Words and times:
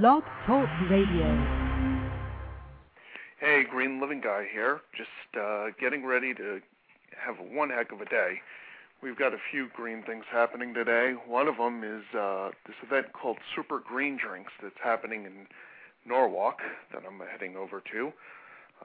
Blog 0.00 0.22
Talk 0.46 0.70
Radio. 0.88 1.28
Hey, 3.38 3.62
Green 3.70 4.00
Living 4.00 4.22
Guy 4.22 4.46
here. 4.50 4.80
Just 4.96 5.10
uh, 5.38 5.66
getting 5.78 6.06
ready 6.06 6.32
to 6.32 6.60
have 7.14 7.34
one 7.52 7.68
heck 7.68 7.92
of 7.92 8.00
a 8.00 8.06
day. 8.06 8.40
We've 9.02 9.18
got 9.18 9.34
a 9.34 9.36
few 9.50 9.68
green 9.76 10.02
things 10.02 10.24
happening 10.32 10.72
today. 10.72 11.12
One 11.26 11.46
of 11.46 11.58
them 11.58 11.84
is 11.84 12.04
uh, 12.18 12.52
this 12.66 12.76
event 12.82 13.12
called 13.12 13.36
Super 13.54 13.82
Green 13.86 14.16
Drinks 14.16 14.52
that's 14.62 14.80
happening 14.82 15.26
in 15.26 15.46
Norwalk 16.06 16.60
that 16.94 17.02
I'm 17.06 17.20
heading 17.30 17.56
over 17.58 17.82
to. 17.92 18.12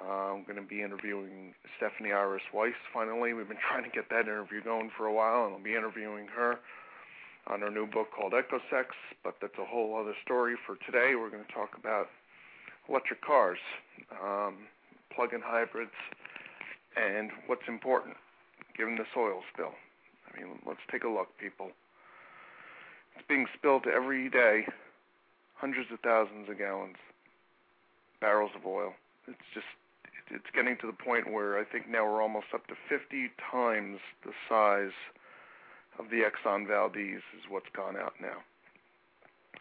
Uh, 0.01 0.33
I'm 0.33 0.43
going 0.43 0.57
to 0.57 0.67
be 0.67 0.81
interviewing 0.81 1.53
Stefanie 1.79 2.13
Iris 2.13 2.43
Weiss 2.53 2.73
finally. 2.93 3.31
We've 3.31 3.47
been 3.47 3.63
trying 3.71 3.85
to 3.85 3.89
get 3.89 4.09
that 4.09 4.23
interview 4.23 4.61
going 4.61 4.91
for 4.97 5.05
a 5.05 5.13
while, 5.13 5.45
and 5.45 5.55
I'll 5.55 5.63
be 5.63 5.73
interviewing 5.73 6.27
her 6.35 6.59
on 7.49 7.61
her 7.61 7.71
new 7.71 7.87
book 7.87 8.07
called 8.15 8.33
EcoSex, 8.33 8.87
but 9.23 9.35
that's 9.41 9.57
a 9.59 9.65
whole 9.65 9.95
other 9.95 10.13
story. 10.23 10.55
For 10.65 10.75
today, 10.85 11.15
we're 11.15 11.29
going 11.29 11.45
to 11.45 11.53
talk 11.53 11.77
about 11.77 12.07
electric 12.89 13.21
cars, 13.21 13.59
um, 14.11 14.67
plug-in 15.13 15.41
hybrids, 15.41 15.95
and 16.95 17.31
what's 17.47 17.67
important 17.67 18.15
given 18.77 18.95
this 18.95 19.07
oil 19.15 19.41
spill. 19.53 19.73
I 20.27 20.39
mean, 20.39 20.59
let's 20.65 20.83
take 20.91 21.03
a 21.03 21.09
look, 21.09 21.29
people. 21.39 21.71
It's 23.15 23.25
being 23.27 23.47
spilled 23.57 23.87
every 23.87 24.29
day, 24.29 24.67
hundreds 25.55 25.91
of 25.91 25.99
thousands 26.01 26.49
of 26.49 26.57
gallons, 26.57 26.97
barrels 28.21 28.51
of 28.55 28.65
oil. 28.65 28.93
It's 29.27 29.49
just 29.53 29.65
it's 30.29 30.51
getting 30.53 30.77
to 30.81 30.87
the 30.87 30.93
point 30.93 31.31
where 31.31 31.57
I 31.57 31.63
think 31.63 31.89
now 31.89 32.05
we're 32.05 32.21
almost 32.21 32.47
up 32.53 32.67
to 32.67 32.75
50 32.89 33.31
times 33.51 33.99
the 34.25 34.31
size 34.49 34.91
of 35.99 36.09
the 36.09 36.21
Exxon 36.23 36.67
Valdez 36.67 37.21
is 37.35 37.43
what's 37.49 37.69
gone 37.75 37.97
out 37.97 38.13
now. 38.21 38.37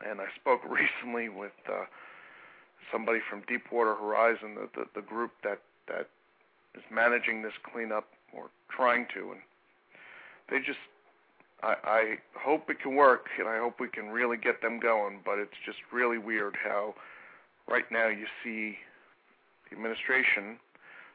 And 0.08 0.20
I 0.20 0.26
spoke 0.38 0.60
recently 0.68 1.28
with 1.28 1.56
uh, 1.68 1.84
somebody 2.92 3.20
from 3.28 3.42
Deepwater 3.48 3.94
Horizon, 3.94 4.54
the, 4.54 4.68
the, 4.74 4.86
the 5.00 5.02
group 5.02 5.32
that 5.42 5.60
that 5.88 6.08
is 6.74 6.82
managing 6.90 7.42
this 7.42 7.52
cleanup 7.62 8.08
or 8.32 8.50
trying 8.68 9.06
to, 9.14 9.32
and 9.32 9.40
they 10.50 10.58
just. 10.58 10.78
I, 11.62 11.74
I 11.84 12.14
hope 12.38 12.68
it 12.68 12.80
can 12.80 12.96
work, 12.96 13.28
and 13.38 13.48
I 13.48 13.58
hope 13.58 13.80
we 13.80 13.88
can 13.88 14.08
really 14.08 14.36
get 14.36 14.60
them 14.60 14.78
going. 14.78 15.20
But 15.24 15.38
it's 15.38 15.56
just 15.64 15.78
really 15.90 16.18
weird 16.18 16.54
how, 16.62 16.94
right 17.66 17.90
now, 17.90 18.08
you 18.08 18.26
see 18.44 18.76
the 19.70 19.76
administration 19.76 20.58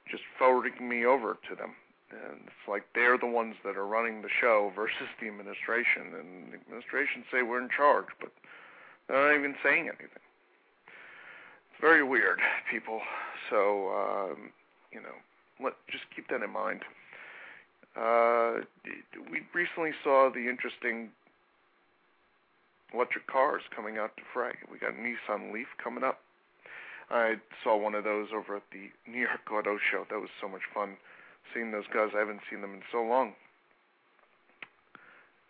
just 0.09 0.23
forwarding 0.39 0.89
me 0.89 1.05
over 1.05 1.38
to 1.47 1.55
them. 1.55 1.75
And 2.12 2.42
it's 2.45 2.67
like 2.67 2.84
they're 2.94 3.17
the 3.17 3.28
ones 3.28 3.56
that 3.64 3.78
are 3.78 3.88
running 3.88 4.22
the 4.22 4.30
show 4.30 4.72
versus 4.76 5.08
the 5.20 5.28
administration. 5.28 6.14
And 6.17 6.54
the 6.54 6.58
administration 6.58 7.23
say 7.31 7.42
we're 7.42 7.62
in 7.62 7.70
charge, 7.70 8.08
but 8.20 8.31
they're 9.08 9.31
not 9.31 9.40
even 9.40 9.56
saying 9.64 9.88
anything. 9.88 10.23
It's 11.72 11.80
very 11.80 12.04
weird, 12.04 12.39
people. 12.70 13.02
So, 13.50 13.89
um, 13.95 14.52
you 14.92 15.02
know, 15.02 15.16
let 15.64 15.73
just 15.89 16.04
keep 16.16 16.28
that 16.30 16.44
in 16.44 16.52
mind. 16.52 16.84
Uh, 17.95 18.64
we 19.32 19.42
recently 19.54 19.92
saw 20.04 20.30
the 20.34 20.48
interesting 20.48 21.09
electric 22.94 23.28
cars 23.28 23.64
coming 23.76 23.98
out 23.98 24.16
to 24.17 24.23
fray. 24.34 24.54
We 24.72 24.80
got 24.80 24.94
Nissan 24.94 25.54
Leaf 25.54 25.67
coming 25.82 26.04
up. 26.04 26.20
I 27.09 27.36
saw 27.64 27.78
one 27.78 27.95
of 27.95 28.04
those 28.04 28.30
over 28.34 28.56
at 28.56 28.64
the 28.72 28.89
New 29.09 29.20
York 29.20 29.42
Auto 29.52 29.78
Show. 29.92 30.06
That 30.09 30.20
was 30.20 30.30
so 30.39 30.48
much 30.48 30.62
fun 30.73 30.95
seeing 31.53 31.72
those 31.72 31.88
guys. 31.94 32.09
I 32.16 32.20
haven't 32.20 32.42
seen 32.50 32.61
them 32.61 32.73
in 32.73 32.81
so 32.92 33.02
long. 33.02 33.34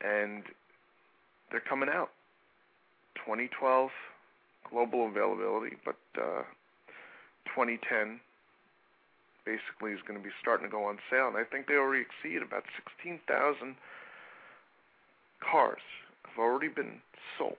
And 0.01 0.43
they're 1.51 1.61
coming 1.61 1.89
out. 1.89 2.09
2012 3.25 3.89
global 4.69 5.07
availability, 5.07 5.75
but 5.85 5.99
uh, 6.17 6.43
2010 7.53 8.19
basically 9.45 9.91
is 9.91 9.99
going 10.07 10.17
to 10.17 10.23
be 10.23 10.33
starting 10.41 10.65
to 10.65 10.71
go 10.71 10.85
on 10.85 10.97
sale. 11.09 11.27
And 11.27 11.37
I 11.37 11.43
think 11.43 11.67
they 11.67 11.75
already 11.75 12.05
exceed 12.05 12.41
about 12.41 12.63
16,000 13.01 13.75
cars 15.41 15.81
have 16.23 16.39
already 16.39 16.69
been 16.69 17.01
sold 17.37 17.57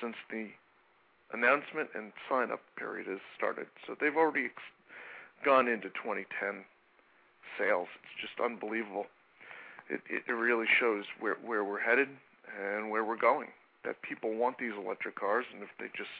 since 0.00 0.16
the 0.30 0.48
announcement 1.32 1.90
and 1.94 2.12
sign 2.28 2.50
up 2.50 2.60
period 2.76 3.06
has 3.06 3.20
started. 3.36 3.66
So 3.86 3.94
they've 4.00 4.16
already 4.16 4.46
ex- 4.46 4.74
gone 5.44 5.68
into 5.68 5.88
2010 5.90 6.64
sales. 7.60 7.88
It's 8.02 8.20
just 8.20 8.40
unbelievable. 8.40 9.06
It, 9.88 10.00
it, 10.08 10.32
really 10.32 10.66
shows 10.78 11.04
where, 11.18 11.36
where 11.44 11.64
we're 11.64 11.80
headed 11.80 12.08
and 12.58 12.90
where 12.90 13.04
we're 13.04 13.18
going. 13.18 13.48
That 13.84 14.00
people 14.02 14.34
want 14.34 14.58
these 14.58 14.72
electric 14.78 15.18
cars, 15.18 15.44
and 15.52 15.62
if 15.62 15.68
they 15.78 15.86
just 15.96 16.10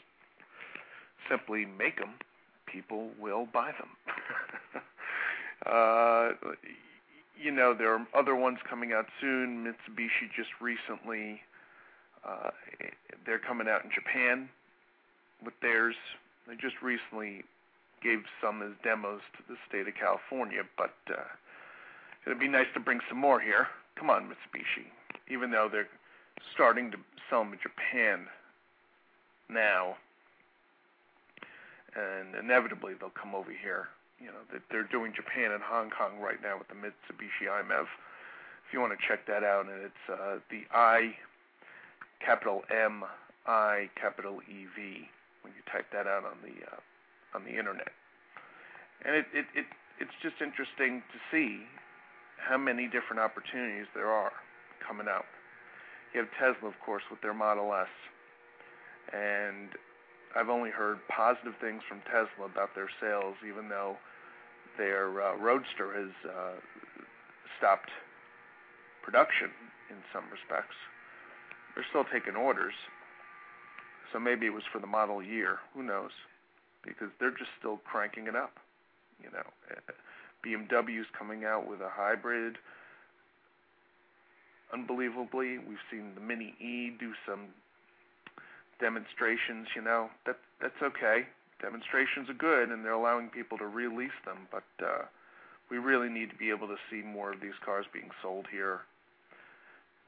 simply 1.29 1.67
make 1.67 1.99
them, 1.99 2.15
people 2.67 3.11
will 3.21 3.47
buy 3.53 3.73
them. 3.79 4.83
uh, 5.67 6.31
you 7.41 7.51
know, 7.51 7.75
there 7.75 7.95
are 7.95 8.07
other 8.15 8.35
ones 8.35 8.59
coming 8.69 8.93
out 8.93 9.07
soon. 9.21 9.65
Mitsubishi 9.65 10.29
just 10.35 10.51
recently, 10.61 11.41
uh, 12.27 12.51
they're 13.25 13.39
coming 13.39 13.69
out 13.69 13.85
in 13.85 13.91
Japan 13.91 14.49
with 15.45 15.55
theirs. 15.63 15.97
They 16.49 16.55
just 16.55 16.77
recently 16.83 17.45
gave 18.03 18.21
some 18.43 18.63
as 18.63 18.73
demos 18.83 19.21
to 19.37 19.43
the 19.49 19.57
state 19.69 19.89
of 19.89 19.95
California, 19.95 20.63
but 20.77 20.95
uh, 21.11 21.29
it'd 22.27 22.41
be 22.41 22.49
nice 22.49 22.67
to 22.75 22.81
bring 22.81 23.01
some 23.09 23.19
more 23.19 23.41
here. 23.41 23.69
Come 23.97 24.11
on, 24.11 24.25
Mitsubishi. 24.25 24.87
Even 25.29 25.51
though 25.51 25.69
they're 25.71 25.89
starting 26.55 26.91
to 26.91 26.99
sell 27.29 27.45
them 27.45 27.53
in 27.53 27.59
Japan 27.63 28.27
now, 29.49 29.97
and 31.95 32.35
inevitably 32.35 32.95
they'll 32.99 33.11
come 33.11 33.35
over 33.35 33.51
here. 33.51 33.89
You 34.21 34.27
know, 34.27 34.45
that 34.53 34.63
they're 34.71 34.85
doing 34.85 35.13
Japan 35.17 35.53
and 35.53 35.63
Hong 35.63 35.89
Kong 35.91 36.21
right 36.21 36.43
now 36.43 36.59
with 36.59 36.69
the 36.69 36.75
Mitsubishi 36.75 37.49
i-MiEV. 37.49 37.89
If 38.69 38.73
you 38.73 38.81
want 38.81 38.93
to 38.93 39.07
check 39.09 39.27
that 39.27 39.43
out, 39.43 39.67
and 39.67 39.83
it's 39.83 40.05
uh, 40.13 40.39
the 40.51 40.63
I 40.73 41.17
capital 42.25 42.63
M 42.71 43.03
I 43.47 43.89
capital 43.97 44.41
E 44.47 44.67
V 44.77 45.09
when 45.43 45.55
you 45.57 45.63
type 45.73 45.87
that 45.93 46.07
out 46.07 46.25
on 46.25 46.37
the 46.43 46.53
uh, 46.67 46.77
on 47.35 47.45
the 47.45 47.51
internet. 47.59 47.93
And 49.05 49.17
it, 49.17 49.27
it, 49.33 49.47
it 49.55 49.67
it's 50.01 50.17
just 50.23 50.41
interesting 50.41 51.03
to 51.13 51.19
see 51.31 51.61
how 52.41 52.57
many 52.57 52.87
different 52.87 53.21
opportunities 53.21 53.87
there 53.95 54.09
are 54.09 54.33
coming 54.87 55.07
out. 55.09 55.27
You 56.15 56.21
have 56.21 56.31
Tesla, 56.41 56.69
of 56.69 56.75
course, 56.85 57.03
with 57.11 57.21
their 57.21 57.35
Model 57.35 57.73
S, 57.75 57.87
and 59.13 59.69
I've 60.35 60.49
only 60.49 60.71
heard 60.71 60.99
positive 61.09 61.55
things 61.61 61.83
from 61.89 62.01
Tesla 62.07 62.47
about 62.47 62.75
their 62.75 62.89
sales, 63.01 63.37
even 63.47 63.69
though 63.69 63.97
their 64.79 65.21
uh, 65.21 65.37
Roadster 65.37 65.93
has 65.93 66.11
uh, 66.25 66.57
stopped 67.59 67.91
production 69.03 69.51
in 69.91 69.97
some 70.13 70.25
respects. 70.33 70.77
They're 71.75 71.87
still 71.91 72.07
taking 72.13 72.37
orders, 72.37 72.75
so 74.13 74.19
maybe 74.19 74.47
it 74.47 74.55
was 74.55 74.65
for 74.73 74.81
the 74.81 74.87
model 74.87 75.23
year. 75.23 75.59
Who 75.75 75.83
knows? 75.83 76.11
Because 76.85 77.09
they're 77.19 77.37
just 77.37 77.51
still 77.59 77.79
cranking 77.85 78.27
it 78.27 78.37
up. 78.37 78.59
You 79.23 79.31
know, 79.31 79.45
BMW's 80.45 81.07
coming 81.17 81.45
out 81.45 81.69
with 81.69 81.81
a 81.81 81.91
hybrid. 81.91 82.57
Unbelievably, 84.73 85.59
we've 85.59 85.85
seen 85.91 86.15
the 86.15 86.21
Mini 86.21 86.55
E 86.61 86.93
do 86.99 87.13
some 87.27 87.49
demonstrations. 88.81 89.69
You 89.77 89.83
know, 89.83 90.09
that 90.27 90.39
that's 90.61 90.81
okay. 90.83 91.27
Demonstrations 91.61 92.31
are 92.31 92.39
good, 92.39 92.71
and 92.71 92.85
they're 92.85 92.97
allowing 92.97 93.29
people 93.29 93.59
to 93.59 93.67
release 93.67 94.17
them. 94.25 94.49
But 94.51 94.65
uh, 94.81 95.05
we 95.71 95.79
really 95.79 96.09
need 96.09 96.31
to 96.31 96.37
be 96.37 96.51
able 96.51 96.67
to 96.69 96.77
see 96.91 97.03
more 97.03 97.33
of 97.33 97.41
these 97.41 97.59
cars 97.65 97.85
being 97.93 98.11
sold 98.23 98.47
here. 98.51 98.81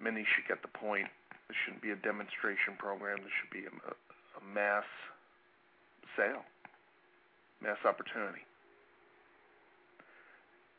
Many 0.01 0.25
should 0.25 0.49
get 0.49 0.63
the 0.63 0.73
point. 0.73 1.09
This 1.49 1.57
shouldn't 1.65 1.83
be 1.83 1.91
a 1.91 1.97
demonstration 1.97 2.75
program. 2.79 3.19
This 3.23 3.33
should 3.39 3.53
be 3.53 3.67
a, 3.69 3.73
a 3.93 4.43
mass 4.55 4.89
sale, 6.17 6.43
mass 7.63 7.79
opportunity. 7.87 8.43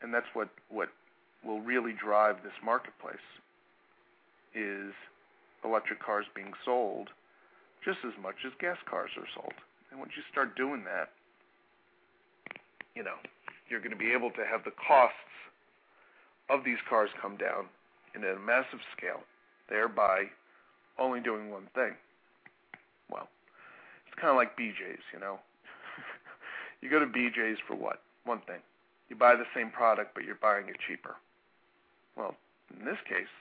And 0.02 0.12
that's 0.12 0.28
what, 0.34 0.48
what 0.68 0.88
will 1.44 1.60
really 1.60 1.92
drive 1.92 2.36
this 2.42 2.56
marketplace 2.62 3.16
is 4.54 4.92
electric 5.64 6.02
cars 6.02 6.26
being 6.36 6.52
sold 6.64 7.08
just 7.84 7.98
as 8.04 8.12
much 8.22 8.36
as 8.46 8.52
gas 8.60 8.76
cars 8.88 9.10
are 9.16 9.28
sold. 9.34 9.54
And 9.90 10.00
once 10.00 10.12
you 10.16 10.22
start 10.30 10.56
doing 10.56 10.84
that, 10.84 11.10
you 12.94 13.02
know, 13.02 13.16
you're 13.68 13.80
going 13.80 13.92
to 13.92 13.96
be 13.96 14.12
able 14.12 14.30
to 14.32 14.44
have 14.44 14.64
the 14.64 14.72
costs 14.76 15.16
of 16.50 16.64
these 16.64 16.78
cars 16.88 17.10
come 17.20 17.36
down 17.36 17.66
in 18.14 18.24
a 18.24 18.38
massive 18.38 18.80
scale, 18.96 19.20
thereby 19.68 20.24
only 20.98 21.20
doing 21.20 21.50
one 21.50 21.66
thing. 21.74 21.92
Well, 23.10 23.28
it's 24.06 24.14
kind 24.20 24.30
of 24.30 24.36
like 24.36 24.56
BJ's, 24.56 25.02
you 25.12 25.20
know. 25.20 25.38
You 26.84 26.90
go 26.90 27.00
to 27.00 27.06
BJ's 27.06 27.58
for 27.66 27.74
what? 27.74 28.02
One 28.24 28.40
thing. 28.46 28.60
You 29.08 29.16
buy 29.16 29.34
the 29.36 29.48
same 29.56 29.70
product, 29.70 30.14
but 30.14 30.24
you're 30.24 30.36
buying 30.36 30.68
it 30.68 30.76
cheaper. 30.86 31.16
Well, 32.16 32.36
in 32.78 32.84
this 32.84 32.98
case, 33.08 33.32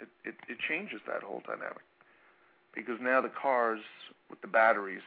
it, 0.00 0.08
it, 0.24 0.34
it 0.48 0.58
changes 0.66 1.00
that 1.06 1.22
whole 1.22 1.42
dynamic 1.46 1.84
because 2.74 2.96
now 3.00 3.20
the 3.20 3.30
cars 3.30 3.80
with 4.28 4.40
the 4.40 4.46
batteries, 4.48 5.04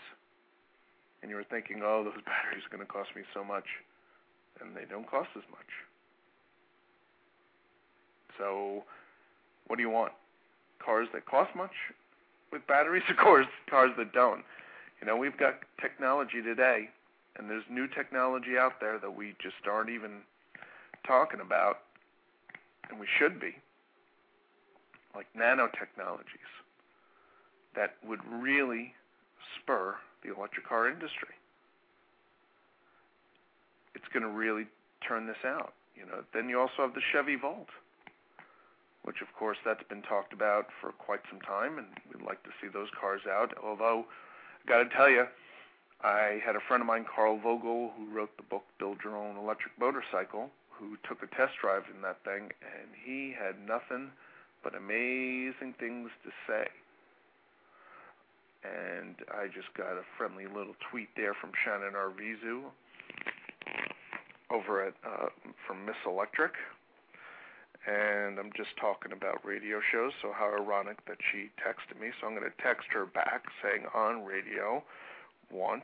and 1.21 1.30
you 1.30 1.36
were 1.36 1.45
thinking, 1.50 1.81
oh, 1.83 2.03
those 2.03 2.21
batteries 2.25 2.63
are 2.65 2.75
going 2.75 2.86
to 2.86 2.91
cost 2.91 3.09
me 3.15 3.24
so 3.33 3.44
much, 3.44 3.65
and 4.62 4.75
they 4.75 4.86
don't 4.89 5.09
cost 5.09 5.30
as 5.36 5.44
much. 5.51 5.69
So, 8.38 8.83
what 9.68 9.75
do 9.75 9.81
you 9.81 9.89
want? 9.89 10.13
Cars 10.83 11.07
that 11.13 11.25
cost 11.25 11.56
much 11.56 11.74
with 12.51 12.65
batteries, 12.68 13.03
of 13.09 13.18
course, 13.18 13.47
cars 13.69 13.91
that 13.97 14.13
don't. 14.13 14.44
You 15.01 15.07
know, 15.07 15.18
we've 15.18 15.38
got 15.38 15.56
technology 15.81 16.41
today, 16.41 16.89
and 17.39 17.50
there's 17.50 17.63
new 17.71 17.88
technology 17.88 18.57
out 18.59 18.80
there 18.81 19.00
that 19.00 19.15
we 19.15 19.33
just 19.41 19.56
aren't 19.65 19.89
even 19.89 20.19
talking 21.07 21.39
about, 21.39 21.80
and 22.89 23.00
we 23.00 23.07
should 23.18 23.39
be, 23.39 23.56
like 25.15 25.25
nanotechnologies 25.36 26.51
that 27.75 27.95
would 28.06 28.19
really 28.30 28.94
spur 29.56 29.95
the 30.24 30.36
electric 30.36 30.68
car 30.68 30.89
industry. 30.89 31.33
It's 33.95 34.06
going 34.13 34.24
to 34.24 34.30
really 34.30 34.68
turn 35.07 35.25
this 35.25 35.41
out. 35.45 35.74
You 35.95 36.06
know, 36.06 36.24
then 36.33 36.50
you 36.50 36.59
also 36.59 36.83
have 36.83 36.94
the 36.94 37.01
Chevy 37.12 37.36
Volt 37.36 37.69
which 39.03 39.21
of 39.21 39.33
course 39.33 39.57
that's 39.65 39.81
been 39.89 40.01
talked 40.01 40.33
about 40.33 40.68
for 40.80 40.91
quite 40.91 41.21
some 41.31 41.39
time, 41.41 41.77
and 41.77 41.88
we'd 42.13 42.25
like 42.25 42.44
to 42.44 42.50
see 42.62 42.68
those 42.68 42.89
cars 43.00 43.21
out. 43.30 43.53
Although, 43.63 44.06
got 44.68 44.83
to 44.83 44.89
tell 44.95 45.09
you, 45.09 45.25
I 46.01 46.40
had 46.46 46.56
a 46.56 46.62
friend 46.68 46.81
of 46.81 46.88
mine, 46.88 47.06
Carl 47.13 47.38
Vogel, 47.38 47.92
who 47.98 48.16
wrote 48.16 48.36
the 48.38 48.44
book 48.44 48.63
Build 48.80 48.98
Your 49.04 49.18
Own 49.18 49.36
Electric 49.36 49.78
Motorcycle, 49.78 50.50
who 50.72 50.98
took 51.07 51.22
a 51.24 51.36
test 51.36 51.54
drive 51.62 51.84
in 51.94 52.01
that 52.01 52.24
thing, 52.24 52.51
and 52.63 52.88
he 53.04 53.36
had 53.38 53.56
nothing 53.68 54.12
but 54.63 54.75
amazing 54.75 55.75
things 55.78 56.10
to 56.24 56.31
say. 56.48 56.68
And 58.63 59.16
I 59.31 59.48
just 59.48 59.74
got 59.75 59.94
a 59.94 60.04
friendly 60.18 60.48
little 60.48 60.75
tweet 60.90 61.10
there 61.16 61.34
from 61.34 61.51
Shannon 61.63 61.94
Arvizu 61.96 62.63
over 64.51 64.86
at 64.86 64.94
uh, 65.06 65.28
from 65.68 65.86
Miss 65.86 65.96
Electric, 66.06 66.54
and 67.88 68.40
I'm 68.40 68.51
just 68.56 68.75
talking 68.80 69.12
about 69.12 69.46
radio 69.46 69.80
shows, 69.92 70.12
so 70.22 70.31
how 70.34 70.51
ironic 70.51 71.06
that 71.07 71.18
she 71.31 71.50
texted 71.60 72.00
me. 72.00 72.12
So 72.19 72.28
I'm 72.28 72.36
going 72.36 72.50
to 72.50 72.63
text 72.63 72.88
her 72.92 73.06
back 73.06 73.44
saying 73.63 73.86
on 73.94 74.25
radio, 74.25 74.84
want 75.51 75.84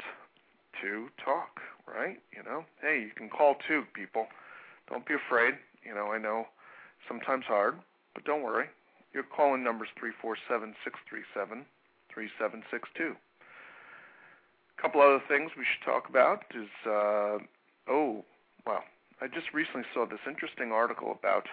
to 0.81 1.07
talk, 1.23 1.62
right? 1.88 2.17
You 2.35 2.44
know, 2.44 2.65
hey, 2.81 3.01
you 3.01 3.12
can 3.15 3.29
call 3.29 3.56
too, 3.67 3.83
people. 3.94 4.27
Don't 4.89 5.06
be 5.06 5.13
afraid. 5.13 5.56
You 5.83 5.94
know, 5.94 6.12
I 6.12 6.17
know 6.17 6.47
sometimes 7.07 7.45
hard, 7.47 7.75
but 8.13 8.25
don't 8.25 8.44
worry. 8.44 8.67
Your 9.13 9.23
calling 9.23 9.63
number 9.63 9.85
is 9.85 9.91
three 9.97 10.12
four 10.21 10.35
seven 10.50 10.75
six 10.83 11.00
three 11.09 11.23
seven 11.33 11.65
three 12.13 12.29
seven 12.39 12.63
six 12.71 12.89
two. 12.97 13.15
A 14.77 14.81
couple 14.81 15.01
other 15.01 15.21
things 15.27 15.51
we 15.57 15.63
should 15.63 15.85
talk 15.85 16.09
about 16.09 16.44
is, 16.53 16.67
uh, 16.85 17.38
oh, 17.88 18.25
well, 18.67 18.83
I 19.21 19.27
just 19.27 19.53
recently 19.53 19.85
saw 19.94 20.06
this 20.06 20.19
interesting 20.27 20.71
article 20.71 21.15
about 21.17 21.47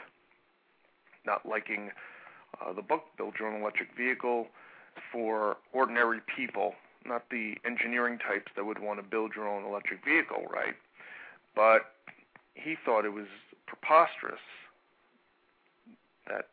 not 1.25 1.47
liking 1.47 1.91
uh, 2.61 2.73
the 2.73 2.83
book 2.83 3.05
Build 3.17 3.35
Your 3.39 3.49
Own 3.49 3.61
Electric 3.61 3.97
Vehicle 3.97 4.49
for 5.13 5.57
ordinary 5.73 6.21
people, 6.37 6.75
not 7.07 7.31
the 7.31 7.57
engineering 7.65 8.19
types 8.19 8.53
that 8.57 8.65
would 8.65 8.79
want 8.79 8.99
to 8.99 9.03
build 9.03 9.33
your 9.35 9.49
own 9.49 9.65
electric 9.65 10.05
vehicle, 10.05 10.45
right? 10.51 10.75
But 11.55 11.93
he 12.55 12.77
thought 12.85 13.05
it 13.05 13.13
was 13.13 13.27
preposterous 13.67 14.41
that 16.29 16.49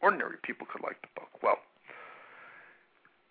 ordinary 0.00 0.36
people 0.42 0.66
could 0.70 0.82
like 0.82 1.00
the 1.02 1.08
book. 1.14 1.30
Well, 1.42 1.58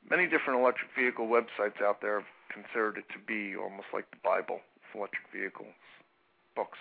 many 0.10 0.28
different 0.28 0.60
electric 0.60 0.92
vehicle 0.98 1.28
websites 1.28 1.82
out 1.82 2.02
there 2.02 2.20
have 2.20 2.30
considered 2.52 2.98
it 2.98 3.06
to 3.14 3.20
be 3.26 3.56
almost 3.56 3.88
like 3.94 4.10
the 4.12 4.18
Bible 4.24 4.60
of 4.60 5.00
electric 5.00 5.26
vehicles 5.34 5.74
books, 6.56 6.80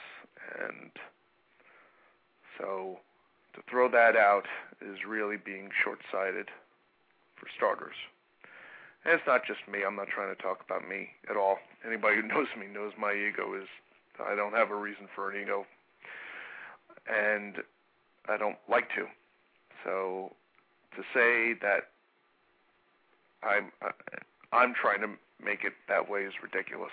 and 0.61 0.91
so 2.59 2.99
to 3.55 3.61
throw 3.69 3.91
that 3.91 4.17
out 4.17 4.47
is 4.81 4.99
really 5.07 5.37
being 5.37 5.71
short 5.83 5.99
sighted 6.13 6.49
for 7.37 7.47
starters. 7.57 7.97
And 9.05 9.15
it's 9.15 9.27
not 9.27 9.45
just 9.47 9.61
me. 9.71 9.81
I'm 9.87 9.97
not 9.97 10.09
trying 10.09 10.35
to 10.35 10.43
talk 10.43 10.61
about 10.65 10.89
me 10.89 11.09
at 11.29 11.37
all. 11.37 11.59
Anybody 11.87 12.17
who 12.17 12.23
knows 12.29 12.49
me 12.59 12.67
knows 12.73 12.93
my 12.99 13.13
ego 13.13 13.55
is 13.55 13.69
I 14.21 14.35
don't 14.35 14.55
have 14.55 14.71
a 14.71 14.77
reason 14.77 15.09
for 15.15 15.31
an 15.31 15.43
ego. 15.43 15.67
And 17.09 17.57
I 18.29 18.37
don't 18.37 18.57
like 18.69 18.89
to. 18.97 19.07
So 19.85 20.33
to 20.97 21.03
say 21.13 21.55
that 21.61 21.91
I'm 23.43 23.71
uh, 23.85 23.91
I'm 24.53 24.73
trying 24.75 25.01
to 25.01 25.09
make 25.45 25.65
it 25.65 25.75
that 25.89 26.09
way 26.09 26.21
is 26.21 26.33
ridiculous. 26.43 26.93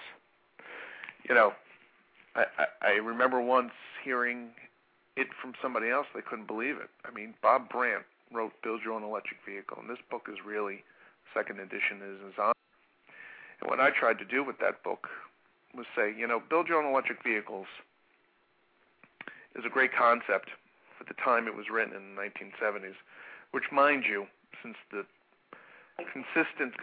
You 1.29 1.35
know, 1.35 1.53
I, 2.35 2.45
I, 2.57 2.65
I 2.81 2.91
remember 2.93 3.39
once 3.39 3.71
hearing 4.03 4.49
it 5.15 5.27
from 5.41 5.53
somebody 5.61 5.89
else, 5.89 6.07
they 6.15 6.21
couldn't 6.21 6.47
believe 6.47 6.77
it. 6.77 6.89
I 7.05 7.11
mean, 7.11 7.33
Bob 7.41 7.69
Brant 7.69 8.03
wrote 8.31 8.51
Build 8.63 8.81
Your 8.83 8.93
Own 8.93 9.03
Electric 9.03 9.39
Vehicle, 9.45 9.77
and 9.79 9.89
this 9.89 10.01
book 10.09 10.27
is 10.31 10.37
really, 10.45 10.83
second 11.33 11.59
edition 11.59 12.01
is 12.03 12.37
on. 12.39 12.53
And 13.61 13.69
what 13.69 13.79
I 13.79 13.89
tried 13.91 14.19
to 14.19 14.25
do 14.25 14.43
with 14.43 14.59
that 14.59 14.83
book 14.83 15.07
was 15.75 15.85
say, 15.95 16.13
you 16.17 16.27
know, 16.27 16.41
build 16.49 16.67
your 16.67 16.81
own 16.81 16.91
electric 16.91 17.23
vehicles 17.23 17.67
is 19.55 19.63
a 19.65 19.69
great 19.69 19.91
concept 19.93 20.49
for 20.97 21.03
the 21.03 21.13
time 21.13 21.47
it 21.47 21.55
was 21.55 21.69
written 21.71 21.95
in 21.95 22.15
the 22.15 22.21
1970s, 22.21 22.95
which, 23.51 23.65
mind 23.71 24.03
you, 24.07 24.27
since 24.61 24.75
the 24.91 25.05
consistent 26.11 26.73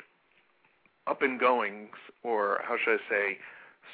up 1.07 1.23
and 1.23 1.41
goings, 1.41 1.97
or 2.23 2.61
how 2.63 2.77
should 2.77 3.01
I 3.01 3.09
say, 3.09 3.39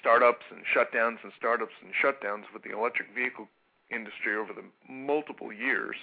startups 0.00 0.44
and 0.50 0.62
shutdowns 0.66 1.18
and 1.22 1.32
startups 1.38 1.74
and 1.82 1.92
shutdowns 1.94 2.44
with 2.52 2.62
the 2.64 2.76
electric 2.76 3.14
vehicle 3.14 3.48
industry 3.90 4.34
over 4.36 4.52
the 4.52 4.64
multiple 4.92 5.52
years, 5.52 5.96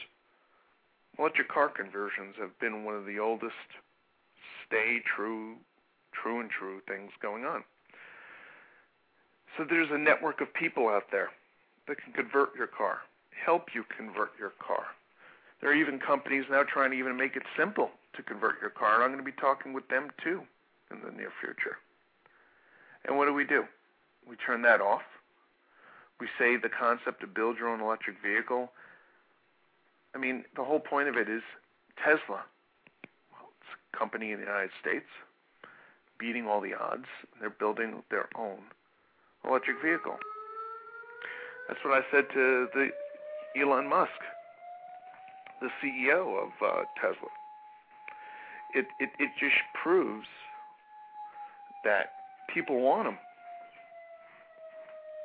electric 1.19 1.49
car 1.49 1.67
conversions 1.67 2.35
have 2.39 2.57
been 2.59 2.85
one 2.85 2.95
of 2.95 3.05
the 3.05 3.19
oldest 3.19 3.67
stay 4.71 5.01
true, 5.03 5.57
true 6.13 6.39
and 6.39 6.49
true 6.49 6.79
things 6.87 7.11
going 7.21 7.43
on. 7.43 7.63
So 9.57 9.65
there's 9.67 9.89
a 9.91 9.97
network 9.97 10.39
of 10.39 10.53
people 10.53 10.87
out 10.87 11.11
there 11.11 11.29
that 11.87 11.97
can 12.01 12.13
convert 12.13 12.55
your 12.55 12.67
car, 12.67 12.99
help 13.45 13.75
you 13.75 13.83
convert 13.95 14.31
your 14.39 14.53
car. 14.65 14.85
There 15.59 15.69
are 15.69 15.75
even 15.75 15.99
companies 15.99 16.45
now 16.49 16.63
trying 16.63 16.91
to 16.91 16.97
even 16.97 17.17
make 17.17 17.35
it 17.35 17.43
simple 17.57 17.91
to 18.15 18.23
convert 18.23 18.61
your 18.61 18.69
car, 18.69 18.95
and 18.95 19.03
I'm 19.03 19.11
going 19.11 19.23
to 19.23 19.29
be 19.29 19.37
talking 19.37 19.73
with 19.73 19.87
them 19.89 20.09
too 20.23 20.41
in 20.89 21.01
the 21.03 21.11
near 21.11 21.31
future. 21.41 21.77
And 23.05 23.17
what 23.17 23.25
do 23.25 23.33
we 23.33 23.45
do? 23.45 23.65
We 24.27 24.37
turn 24.37 24.61
that 24.61 24.79
off 24.79 25.01
we 26.21 26.27
say 26.37 26.55
the 26.55 26.69
concept 26.69 27.19
to 27.21 27.27
build 27.27 27.57
your 27.57 27.67
own 27.67 27.81
electric 27.81 28.21
vehicle. 28.21 28.71
I 30.13 30.19
mean, 30.19 30.45
the 30.55 30.63
whole 30.63 30.79
point 30.79 31.09
of 31.09 31.17
it 31.17 31.27
is 31.27 31.41
Tesla. 31.97 32.43
Company 33.97 34.31
in 34.31 34.39
the 34.39 34.45
United 34.45 34.71
States 34.79 35.05
beating 36.19 36.47
all 36.47 36.61
the 36.61 36.73
odds. 36.73 37.05
They're 37.39 37.49
building 37.49 38.03
their 38.11 38.29
own 38.37 38.59
electric 39.47 39.77
vehicle. 39.83 40.17
That's 41.67 41.79
what 41.83 41.97
I 41.97 42.01
said 42.11 42.25
to 42.33 42.67
the 42.73 42.89
Elon 43.59 43.87
Musk, 43.89 44.11
the 45.61 45.69
CEO 45.81 46.43
of 46.43 46.49
uh, 46.63 46.83
Tesla. 46.95 47.29
It, 48.73 48.85
it 48.99 49.09
it 49.19 49.29
just 49.39 49.55
proves 49.83 50.27
that 51.83 52.13
people 52.53 52.81
want 52.81 53.05
them. 53.05 53.17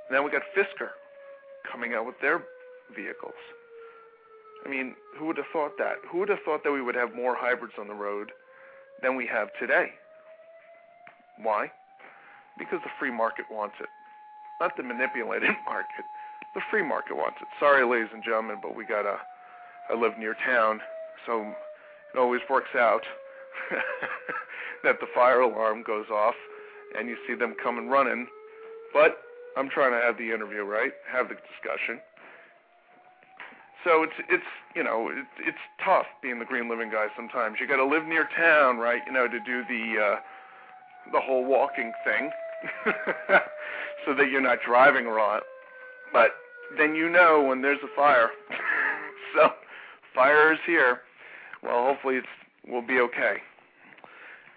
And 0.09 0.17
then 0.17 0.25
we 0.25 0.31
got 0.31 0.43
Fisker 0.57 0.91
coming 1.71 1.95
out 1.95 2.07
with 2.07 2.17
their 2.21 2.43
vehicles. 2.95 3.35
I 4.65 4.69
mean, 4.69 4.95
who 5.19 5.27
would 5.27 5.37
have 5.37 5.47
thought 5.53 5.73
that? 5.79 5.97
Who 6.11 6.19
would 6.19 6.29
have 6.29 6.41
thought 6.45 6.65
that 6.65 6.73
we 6.73 6.83
would 6.83 6.95
have 6.95 7.15
more 7.15 7.37
hybrids 7.37 7.75
on 7.79 7.89
the 7.89 7.95
road 7.95 8.31
than 9.03 9.17
we 9.17 9.27
have 9.27 9.49
today? 9.59 9.91
Why? 11.43 11.71
Because 12.59 12.81
the 12.83 12.91
free 12.99 13.11
market 13.11 13.47
wants 13.51 13.77
it. 13.81 13.89
Not 14.61 14.77
the 14.77 14.83
manipulated 14.83 15.51
market. 15.67 16.05
The 16.55 16.61
free 16.71 16.83
market 16.83 17.17
wants 17.17 17.39
it. 17.41 17.49
Sorry, 17.61 17.85
ladies 17.85 18.13
and 18.15 18.25
gentlemen, 18.25 18.57
but 18.63 18.75
we 18.75 18.85
gotta. 18.85 19.17
I 19.89 19.95
live 19.95 20.19
near 20.19 20.35
town, 20.45 20.81
so 21.27 21.43
it 22.15 22.19
always 22.19 22.41
works 22.51 22.75
out 22.75 23.03
that 24.83 24.99
the 25.01 25.07
fire 25.15 25.41
alarm 25.41 25.85
goes 25.87 26.07
off 26.11 26.35
and 26.99 27.09
you 27.09 27.17
see 27.27 27.35
them 27.35 27.55
coming 27.63 27.89
running. 27.89 28.27
But 28.93 29.19
I'm 29.57 29.69
trying 29.69 29.93
to 29.93 30.05
have 30.05 30.19
the 30.19 30.33
interview, 30.33 30.63
right? 30.63 30.93
Have 31.11 31.29
the 31.29 31.37
discussion. 31.37 32.01
So 33.87 34.03
it's 34.03 34.15
it's 34.29 34.51
you 34.75 34.83
know 34.83 35.11
it's 35.13 35.47
it's 35.47 35.59
tough 35.85 36.07
being 36.21 36.41
the 36.41 36.45
green 36.45 36.69
living 36.69 36.91
guy. 36.91 37.07
Sometimes 37.15 37.59
you 37.61 37.69
got 37.69 37.77
to 37.77 37.87
live 37.87 38.05
near 38.05 38.29
town, 38.37 38.79
right? 38.79 39.01
You 39.07 39.13
know 39.13 39.29
to 39.29 39.39
do 39.39 39.63
the 39.69 40.01
uh, 40.03 40.17
the 41.13 41.21
whole 41.21 41.45
walking 41.45 41.93
thing, 42.05 42.31
so 44.05 44.13
that 44.15 44.29
you're 44.29 44.41
not 44.41 44.59
driving 44.67 45.07
a 45.07 45.15
lot. 45.15 45.45
But 46.13 46.31
then 46.77 46.97
you 46.97 47.09
know 47.09 47.45
when 47.49 47.63
there's 47.63 47.79
a 47.85 47.95
fire. 47.95 48.31
so 49.37 49.51
fire 50.13 50.53
is 50.53 50.59
here. 50.67 51.03
Well, 51.63 51.85
hopefully 51.85 52.17
it's 52.17 52.27
we'll 52.67 52.83
be 52.87 52.99
okay. 52.99 53.37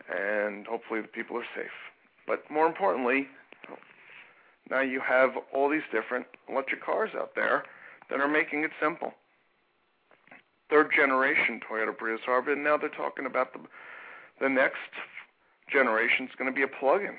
and 0.09 0.65
hopefully 0.65 1.01
the 1.01 1.07
people 1.07 1.37
are 1.37 1.45
safe. 1.55 1.69
But 2.25 2.49
more 2.49 2.65
importantly, 2.65 3.27
now 4.71 4.81
you 4.81 5.01
have 5.01 5.31
all 5.53 5.69
these 5.69 5.85
different 5.91 6.25
electric 6.49 6.83
cars 6.83 7.11
out 7.15 7.35
there 7.35 7.63
that 8.09 8.19
are 8.19 8.27
making 8.27 8.63
it 8.63 8.71
simple. 8.81 9.13
Third 10.69 10.91
generation 10.95 11.59
Toyota 11.59 11.97
Prius 11.97 12.21
are, 12.27 12.41
but 12.41 12.57
now 12.57 12.77
they're 12.77 12.89
talking 12.89 13.25
about 13.25 13.53
the 13.53 13.59
the 14.39 14.49
next 14.49 14.77
generation 15.71 16.25
is 16.25 16.31
going 16.37 16.49
to 16.49 16.55
be 16.55 16.63
a 16.63 16.67
plug-in. 16.67 17.15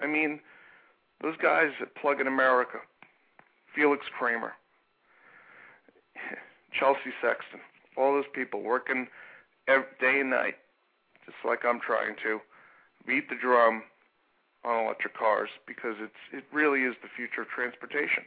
I 0.00 0.06
mean, 0.06 0.40
those 1.22 1.36
guys 1.36 1.70
at 1.80 1.94
Plug-in 1.94 2.26
America, 2.26 2.78
Felix 3.74 4.06
Kramer, 4.16 4.52
Chelsea 6.78 7.12
Sexton, 7.20 7.60
all 7.96 8.12
those 8.12 8.30
people 8.34 8.62
working 8.62 9.08
every, 9.68 9.86
day 10.00 10.20
and 10.20 10.30
night, 10.30 10.56
just 11.24 11.38
like 11.44 11.64
I'm 11.64 11.80
trying 11.80 12.16
to, 12.22 12.40
beat 13.06 13.28
the 13.28 13.36
drum 13.40 13.82
on 14.64 14.84
electric 14.84 15.16
cars 15.16 15.48
because 15.66 15.94
it's 16.00 16.12
it 16.32 16.44
really 16.52 16.82
is 16.82 16.94
the 17.02 17.08
future 17.14 17.42
of 17.42 17.48
transportation. 17.48 18.24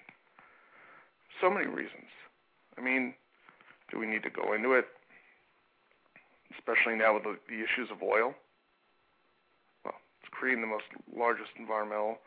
So 1.41 1.49
many 1.49 1.67
reasons. 1.67 2.07
I 2.77 2.81
mean, 2.81 3.13
do 3.91 3.99
we 3.99 4.07
need 4.07 4.23
to 4.23 4.29
go 4.29 4.53
into 4.53 4.73
it? 4.73 4.85
Especially 6.57 6.95
now 6.95 7.13
with 7.13 7.23
the, 7.23 7.37
the 7.47 7.63
issues 7.63 7.89
of 7.91 8.01
oil. 8.03 8.33
Well, 9.85 9.95
it's 10.21 10.31
creating 10.31 10.61
the 10.61 10.67
most 10.67 10.85
largest 11.15 11.51
environmental 11.57 12.17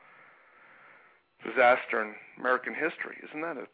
disaster 1.45 2.02
in 2.02 2.14
American 2.38 2.75
history. 2.75 3.19
Isn't 3.28 3.42
that 3.42 3.57
a 3.57 3.66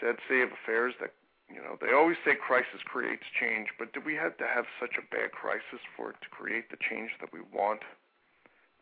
sad 0.00 0.16
state 0.26 0.42
of 0.42 0.50
affairs 0.52 0.94
that 1.00 1.12
you 1.48 1.62
know, 1.62 1.78
they 1.80 1.92
always 1.92 2.16
say 2.24 2.34
crisis 2.34 2.84
creates 2.84 3.24
change, 3.32 3.68
but 3.78 3.92
did 3.92 4.04
we 4.04 4.14
have 4.14 4.36
to 4.36 4.46
have 4.46 4.66
such 4.78 4.96
a 4.98 5.14
bad 5.14 5.32
crisis 5.32 5.80
for 5.96 6.10
it 6.10 6.16
to 6.20 6.28
create 6.28 6.70
the 6.70 6.76
change 6.76 7.10
that 7.20 7.32
we 7.32 7.40
want? 7.52 7.80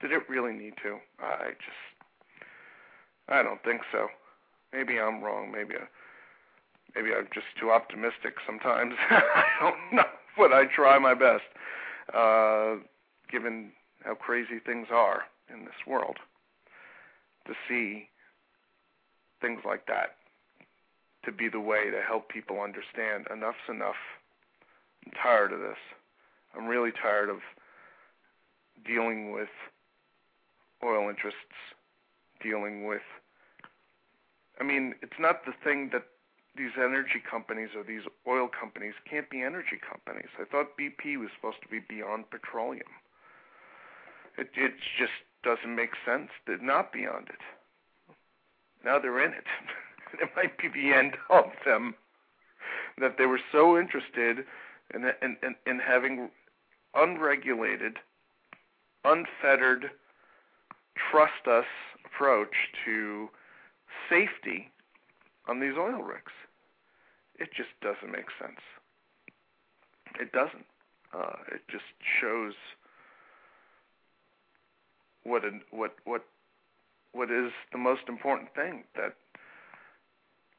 Did 0.00 0.12
it 0.12 0.28
really 0.28 0.52
need 0.52 0.74
to? 0.82 0.98
I 1.20 1.54
just, 1.62 1.84
I 3.28 3.42
don't 3.42 3.62
think 3.62 3.82
so. 3.92 4.08
Maybe 4.72 4.98
I'm 4.98 5.22
wrong. 5.22 5.52
Maybe, 5.52 5.74
I, 5.76 5.86
maybe 6.96 7.14
I'm 7.14 7.28
just 7.32 7.46
too 7.60 7.70
optimistic 7.70 8.34
sometimes. 8.46 8.94
I 9.10 9.44
don't 9.60 9.96
know, 9.96 10.04
but 10.36 10.52
I 10.52 10.64
try 10.64 10.98
my 10.98 11.14
best, 11.14 11.44
uh, 12.14 12.76
given 13.30 13.72
how 14.04 14.14
crazy 14.14 14.58
things 14.64 14.88
are 14.90 15.22
in 15.52 15.64
this 15.64 15.86
world, 15.86 16.16
to 17.46 17.52
see 17.68 18.08
things 19.40 19.60
like 19.64 19.86
that 19.86 20.16
to 21.24 21.32
be 21.32 21.48
the 21.48 21.60
way 21.60 21.90
to 21.90 22.00
help 22.06 22.28
people 22.28 22.60
understand 22.60 23.26
enough's 23.32 23.56
enough. 23.68 23.96
I'm 25.04 25.12
tired 25.20 25.52
of 25.52 25.58
this. 25.58 25.76
I'm 26.56 26.66
really 26.66 26.92
tired 27.02 27.28
of 27.28 27.38
dealing 28.86 29.32
with 29.32 29.48
oil 30.84 31.10
interests, 31.10 31.40
dealing 32.40 32.86
with. 32.86 33.02
I 34.60 34.64
mean, 34.64 34.94
it's 35.02 35.18
not 35.18 35.44
the 35.44 35.52
thing 35.64 35.90
that 35.92 36.04
these 36.56 36.72
energy 36.76 37.22
companies 37.28 37.70
or 37.76 37.82
these 37.82 38.02
oil 38.26 38.48
companies 38.48 38.94
can't 39.08 39.28
be 39.30 39.42
energy 39.42 39.78
companies. 39.78 40.28
I 40.40 40.44
thought 40.44 40.76
BP 40.78 41.18
was 41.18 41.28
supposed 41.34 41.62
to 41.62 41.68
be 41.68 41.80
beyond 41.80 42.30
petroleum. 42.30 42.88
It 44.38 44.50
it 44.54 44.74
just 44.98 45.12
doesn't 45.42 45.74
make 45.74 45.90
sense 46.04 46.30
to 46.46 46.64
not 46.64 46.92
beyond 46.92 47.28
it. 47.28 47.40
Now 48.84 48.98
they're 48.98 49.24
in 49.24 49.32
it. 49.32 49.46
it 50.20 50.30
might 50.36 50.58
be 50.58 50.68
the 50.68 50.94
end 50.94 51.16
of 51.30 51.46
them. 51.64 51.94
That 52.98 53.16
they 53.18 53.26
were 53.26 53.40
so 53.52 53.78
interested 53.78 54.44
in 54.94 55.04
in 55.22 55.36
in, 55.42 55.54
in 55.66 55.78
having 55.78 56.30
unregulated, 56.94 57.98
unfettered, 59.04 59.90
trust 61.10 61.46
us 61.46 61.66
approach 62.04 62.54
to 62.84 63.28
safety 64.08 64.70
on 65.48 65.60
these 65.60 65.74
oil 65.78 66.02
rigs. 66.02 66.32
It 67.38 67.48
just 67.56 67.70
doesn't 67.82 68.10
make 68.10 68.26
sense. 68.40 68.60
It 70.20 70.32
doesn't. 70.32 70.64
Uh, 71.12 71.36
it 71.52 71.62
just 71.70 71.84
shows 72.20 72.54
what 75.24 75.44
an, 75.44 75.60
what 75.70 75.94
what 76.04 76.24
what 77.12 77.30
is 77.30 77.52
the 77.72 77.78
most 77.78 78.02
important 78.08 78.48
thing 78.54 78.84
that 78.94 79.14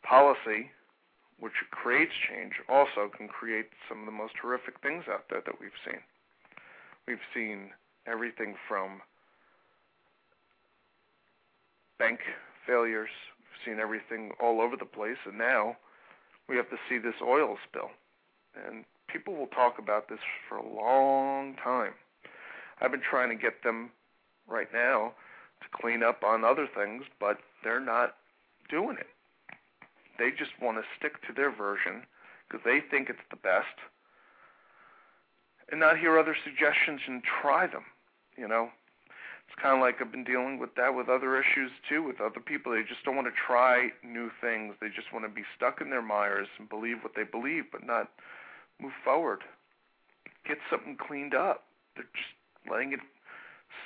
policy, 0.03 0.72
which 1.39 1.53
creates 1.72 2.12
change, 2.29 2.53
also 2.69 3.10
can 3.15 3.27
create 3.27 3.67
some 3.89 4.00
of 4.00 4.05
the 4.05 4.12
most 4.12 4.34
horrific 4.41 4.79
things 4.81 5.03
out 5.10 5.25
there 5.29 5.41
that 5.46 5.55
we've 5.60 5.77
seen. 5.86 6.00
We've 7.07 7.27
seen 7.34 7.72
everything 8.07 8.55
from 8.67 9.01
bank 12.00 12.19
failures, 12.65 13.10
we've 13.39 13.74
seen 13.74 13.79
everything 13.81 14.31
all 14.41 14.62
over 14.62 14.75
the 14.75 14.86
place, 14.86 15.17
and 15.25 15.38
now 15.38 15.77
we 16.47 16.55
have 16.55 16.69
to 16.69 16.77
see 16.89 16.97
this 16.97 17.15
oil 17.21 17.57
spill. 17.67 17.91
And 18.67 18.85
people 19.07 19.35
will 19.35 19.47
talk 19.47 19.79
about 19.79 20.09
this 20.09 20.19
for 20.47 20.57
a 20.57 20.67
long 20.67 21.55
time. 21.55 21.93
I've 22.81 22.91
been 22.91 23.01
trying 23.01 23.29
to 23.29 23.35
get 23.35 23.63
them 23.63 23.91
right 24.47 24.71
now 24.73 25.13
to 25.61 25.67
clean 25.81 26.03
up 26.03 26.23
on 26.23 26.43
other 26.43 26.67
things, 26.67 27.03
but 27.19 27.39
they're 27.63 27.79
not 27.79 28.15
doing 28.69 28.97
it. 28.97 29.07
They 30.19 30.31
just 30.31 30.51
want 30.61 30.77
to 30.77 30.83
stick 30.97 31.25
to 31.27 31.33
their 31.33 31.51
version 31.51 32.03
because 32.47 32.63
they 32.63 32.79
think 32.79 33.09
it's 33.09 33.19
the 33.29 33.35
best 33.35 33.67
and 35.69 35.79
not 35.79 35.97
hear 35.97 36.17
other 36.17 36.35
suggestions 36.43 37.01
and 37.07 37.21
try 37.23 37.67
them. 37.67 37.83
You 38.37 38.47
know, 38.47 38.69
it's 39.47 39.55
kind 39.61 39.75
of 39.75 39.81
like 39.81 40.01
I've 40.01 40.11
been 40.11 40.23
dealing 40.23 40.59
with 40.59 40.75
that 40.75 40.93
with 40.93 41.09
other 41.09 41.39
issues 41.39 41.71
too, 41.87 42.03
with 42.03 42.19
other 42.19 42.39
people. 42.39 42.73
They 42.73 42.83
just 42.83 43.03
don't 43.05 43.15
want 43.15 43.27
to 43.27 43.33
try 43.33 43.89
new 44.03 44.29
things. 44.41 44.75
They 44.81 44.89
just 44.89 45.13
want 45.13 45.25
to 45.25 45.31
be 45.31 45.43
stuck 45.55 45.81
in 45.81 45.89
their 45.89 46.01
mires 46.01 46.47
and 46.59 46.67
believe 46.67 46.97
what 47.01 47.15
they 47.15 47.23
believe, 47.23 47.65
but 47.71 47.85
not 47.85 48.09
move 48.81 48.93
forward. 49.03 49.43
Get 50.45 50.57
something 50.69 50.97
cleaned 50.97 51.33
up. 51.33 51.63
They're 51.95 52.05
just 52.13 52.69
letting 52.69 52.93
it 52.93 52.99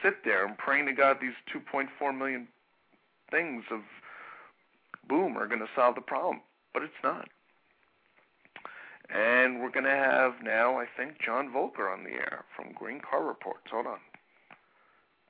sit 0.03 0.23
there 0.25 0.45
and 0.45 0.57
praying 0.57 0.87
to 0.87 0.93
God 0.93 1.17
these 1.21 1.37
2.4 1.53 2.17
million 2.17 2.47
things 3.29 3.63
of 3.71 3.81
boom, 5.07 5.37
are 5.37 5.47
going 5.47 5.59
to 5.59 5.69
solve 5.75 5.95
the 5.95 6.01
problem. 6.01 6.41
But 6.73 6.83
it's 6.83 7.03
not. 7.03 7.27
And 9.13 9.61
we're 9.61 9.71
going 9.71 9.85
to 9.85 9.89
have 9.91 10.35
now, 10.41 10.79
I 10.79 10.85
think, 10.97 11.19
John 11.23 11.49
Voelcker 11.49 11.91
on 11.91 12.03
the 12.03 12.11
air 12.11 12.45
from 12.55 12.71
Green 12.73 13.01
Car 13.01 13.25
Reports. 13.25 13.67
Hold 13.71 13.87
on. 13.87 13.99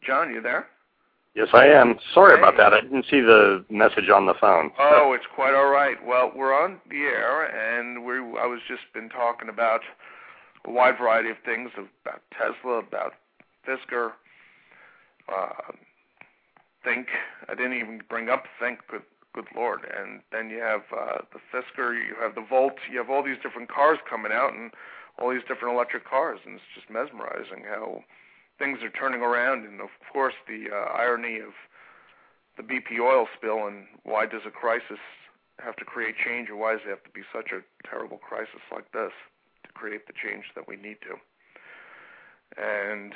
John, 0.05 0.33
you 0.33 0.41
there? 0.41 0.67
Yes, 1.35 1.47
I 1.53 1.65
am. 1.65 1.97
Sorry 2.13 2.35
hey. 2.35 2.41
about 2.41 2.57
that. 2.57 2.73
I 2.73 2.81
didn't 2.81 3.05
see 3.09 3.21
the 3.21 3.63
message 3.69 4.09
on 4.13 4.25
the 4.25 4.33
phone. 4.39 4.71
Oh, 4.79 5.13
it's 5.13 5.25
quite 5.33 5.53
all 5.53 5.69
right. 5.69 5.95
Well, 6.05 6.31
we're 6.35 6.53
on 6.53 6.81
the 6.89 6.97
air, 6.97 7.45
and 7.45 8.03
we 8.03 8.15
I 8.15 8.45
was 8.45 8.59
just 8.67 8.81
been 8.93 9.09
talking 9.09 9.47
about 9.47 9.81
a 10.65 10.71
wide 10.71 10.97
variety 10.97 11.29
of 11.29 11.37
things 11.45 11.71
about 11.77 12.21
Tesla, 12.31 12.79
about 12.79 13.13
Fisker, 13.67 14.11
uh, 15.33 15.71
Think. 16.83 17.07
I 17.47 17.55
didn't 17.55 17.73
even 17.73 18.01
bring 18.09 18.27
up 18.29 18.43
Think, 18.59 18.79
Good, 18.89 19.03
good 19.33 19.47
lord. 19.55 19.81
And 19.85 20.21
then 20.31 20.49
you 20.49 20.59
have 20.59 20.81
uh, 20.91 21.19
the 21.31 21.39
Fisker, 21.53 21.93
you 21.93 22.15
have 22.21 22.35
the 22.35 22.45
Volt, 22.49 22.73
you 22.91 22.97
have 22.97 23.09
all 23.09 23.23
these 23.23 23.39
different 23.41 23.71
cars 23.71 23.99
coming 24.09 24.33
out, 24.33 24.53
and 24.53 24.71
all 25.17 25.31
these 25.31 25.47
different 25.47 25.75
electric 25.75 26.05
cars, 26.05 26.39
and 26.45 26.55
it's 26.55 26.63
just 26.75 26.89
mesmerizing 26.89 27.63
how 27.69 28.03
things 28.61 28.79
are 28.83 28.91
turning 28.91 29.21
around. 29.21 29.65
And 29.65 29.81
of 29.81 29.89
course, 30.13 30.35
the 30.47 30.69
uh, 30.71 30.93
irony 30.93 31.39
of 31.39 31.57
the 32.57 32.63
BP 32.63 33.01
oil 33.01 33.25
spill, 33.35 33.65
and 33.65 33.85
why 34.03 34.27
does 34.27 34.41
a 34.45 34.51
crisis 34.51 35.01
have 35.59 35.75
to 35.77 35.85
create 35.85 36.15
change, 36.23 36.49
or 36.49 36.55
why 36.55 36.73
does 36.73 36.81
it 36.85 36.89
have 36.89 37.03
to 37.03 37.09
be 37.09 37.21
such 37.33 37.51
a 37.51 37.61
terrible 37.87 38.17
crisis 38.17 38.61
like 38.71 38.91
this 38.91 39.11
to 39.65 39.71
create 39.73 40.05
the 40.05 40.13
change 40.13 40.45
that 40.53 40.67
we 40.67 40.75
need 40.75 40.97
to? 41.01 41.17
And 42.61 43.13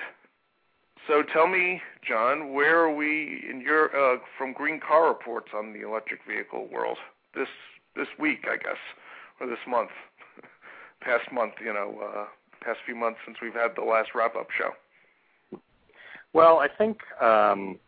so 1.07 1.21
tell 1.21 1.47
me, 1.47 1.81
John, 2.07 2.53
where 2.53 2.79
are 2.79 2.93
we 2.93 3.45
in 3.47 3.61
your 3.61 3.93
uh, 3.95 4.17
from 4.37 4.53
Green 4.53 4.79
Car 4.79 5.07
Reports 5.09 5.49
on 5.53 5.73
the 5.73 5.87
electric 5.87 6.21
vehicle 6.27 6.67
world 6.71 6.97
this 7.35 7.49
this 7.95 8.07
week, 8.17 8.45
I 8.49 8.57
guess, 8.57 8.81
or 9.39 9.47
this 9.47 9.63
month, 9.67 9.91
past 11.01 11.31
month, 11.31 11.53
you 11.63 11.73
know, 11.73 11.99
uh, 12.01 12.25
past 12.61 12.79
few 12.85 12.95
months 12.95 13.19
since 13.25 13.37
we've 13.41 13.53
had 13.53 13.75
the 13.75 13.83
last 13.83 14.09
wrap 14.15 14.35
up 14.35 14.47
show. 14.57 14.71
Well, 16.35 16.59
I 16.59 16.67
think 16.67 16.97
um, 17.21 17.79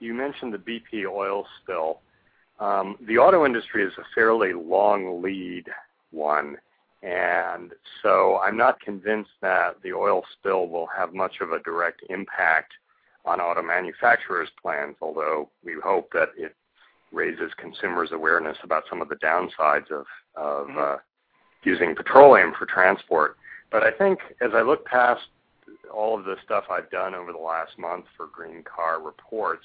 you 0.00 0.14
mentioned 0.14 0.54
the 0.54 0.58
BP 0.58 1.04
oil 1.06 1.44
spill. 1.60 2.00
Um, 2.58 2.96
the 3.06 3.18
auto 3.18 3.44
industry 3.44 3.84
is 3.84 3.92
a 3.98 4.02
fairly 4.14 4.54
long 4.54 5.22
lead 5.22 5.66
one 6.10 6.56
and 7.02 7.72
so 8.02 8.40
I'm 8.42 8.56
not 8.56 8.80
convinced 8.80 9.32
that 9.42 9.76
the 9.82 9.92
oil 9.92 10.22
spill 10.32 10.68
will 10.68 10.86
have 10.96 11.12
much 11.12 11.42
of 11.42 11.52
a 11.52 11.58
direct 11.58 12.02
impact 12.08 12.72
on 13.26 13.40
auto 13.40 13.60
manufacturers' 13.60 14.48
plans, 14.62 14.96
although 15.02 15.50
we 15.62 15.74
hope 15.84 16.10
that 16.14 16.30
it 16.38 16.54
raises 17.12 17.52
consumers' 17.58 18.12
awareness 18.12 18.56
about 18.62 18.84
some 18.88 19.02
of 19.02 19.10
the 19.10 19.16
downsides 19.16 19.90
of, 19.90 20.06
of 20.34 20.68
mm-hmm. 20.68 20.78
uh, 20.78 20.96
using 21.64 21.94
petroleum 21.94 22.54
for 22.58 22.64
transport. 22.64 23.36
But 23.70 23.82
I 23.82 23.90
think 23.90 24.18
as 24.40 24.52
I 24.54 24.62
look 24.62 24.86
past 24.86 25.22
all 25.92 26.18
of 26.18 26.24
the 26.24 26.36
stuff 26.44 26.64
I've 26.70 26.90
done 26.90 27.14
over 27.14 27.32
the 27.32 27.38
last 27.38 27.78
month 27.78 28.06
for 28.16 28.26
Green 28.26 28.62
Car 28.62 29.00
Reports, 29.00 29.64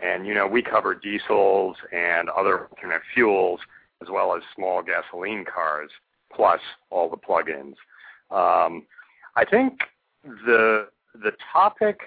and 0.00 0.26
you 0.26 0.34
know 0.34 0.46
we 0.46 0.62
cover 0.62 0.94
diesels 0.94 1.76
and 1.92 2.28
other 2.30 2.66
alternate 2.66 3.02
fuels 3.14 3.60
as 4.02 4.08
well 4.10 4.34
as 4.36 4.42
small 4.54 4.82
gasoline 4.82 5.44
cars, 5.44 5.90
plus 6.32 6.60
all 6.90 7.10
the 7.10 7.16
plug-ins. 7.16 7.76
Um, 8.30 8.86
I 9.36 9.44
think 9.50 9.80
the 10.24 10.88
the 11.14 11.32
topic 11.52 12.00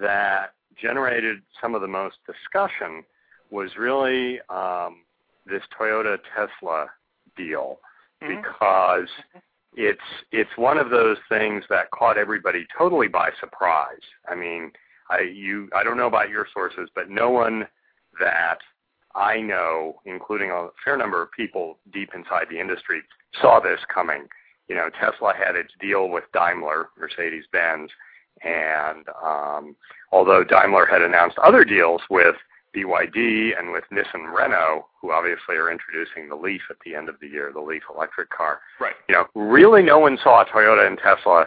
that 0.00 0.54
generated 0.80 1.42
some 1.60 1.74
of 1.74 1.80
the 1.80 1.88
most 1.88 2.16
discussion 2.26 3.04
was 3.50 3.70
really 3.78 4.40
um, 4.48 5.02
this 5.46 5.62
Toyota 5.78 6.18
Tesla 6.34 6.86
deal 7.36 7.78
mm-hmm. 8.22 8.40
because 8.40 9.08
it's 9.76 10.00
it's 10.32 10.50
one 10.56 10.78
of 10.78 10.90
those 10.90 11.16
things 11.28 11.64
that 11.68 11.90
caught 11.90 12.18
everybody 12.18 12.66
totally 12.76 13.08
by 13.08 13.30
surprise. 13.40 14.02
I 14.28 14.34
mean, 14.34 14.72
I 15.10 15.20
you 15.20 15.68
I 15.74 15.82
don't 15.82 15.96
know 15.96 16.06
about 16.06 16.30
your 16.30 16.46
sources, 16.52 16.88
but 16.94 17.10
no 17.10 17.30
one 17.30 17.66
that 18.20 18.58
I 19.14 19.40
know, 19.40 20.00
including 20.04 20.50
a 20.50 20.68
fair 20.84 20.96
number 20.96 21.22
of 21.22 21.30
people 21.32 21.78
deep 21.92 22.10
inside 22.14 22.46
the 22.50 22.60
industry, 22.60 23.02
saw 23.40 23.60
this 23.60 23.80
coming. 23.92 24.26
You 24.68 24.74
know, 24.74 24.90
Tesla 25.00 25.34
had 25.36 25.56
its 25.56 25.72
deal 25.80 26.08
with 26.08 26.24
Daimler, 26.32 26.88
Mercedes-Benz, 26.98 27.90
and 28.42 29.04
um, 29.22 29.76
although 30.10 30.42
Daimler 30.42 30.86
had 30.86 31.02
announced 31.02 31.38
other 31.38 31.64
deals 31.64 32.00
with 32.10 32.34
BYD 32.74 33.58
and 33.58 33.72
with 33.72 33.84
Nissan 33.92 34.32
Renault, 34.34 34.86
who 35.00 35.12
obviously 35.12 35.56
are 35.56 35.70
introducing 35.70 36.28
the 36.28 36.34
Leaf 36.34 36.62
at 36.70 36.76
the 36.84 36.94
end 36.94 37.08
of 37.08 37.16
the 37.20 37.28
year, 37.28 37.50
the 37.52 37.60
Leaf 37.60 37.82
electric 37.94 38.30
car. 38.30 38.60
Right. 38.80 38.94
You 39.08 39.14
know, 39.14 39.26
really 39.34 39.82
no 39.82 39.98
one 39.98 40.18
saw 40.22 40.44
Toyota 40.44 40.86
and 40.86 40.98
Tesla 40.98 41.46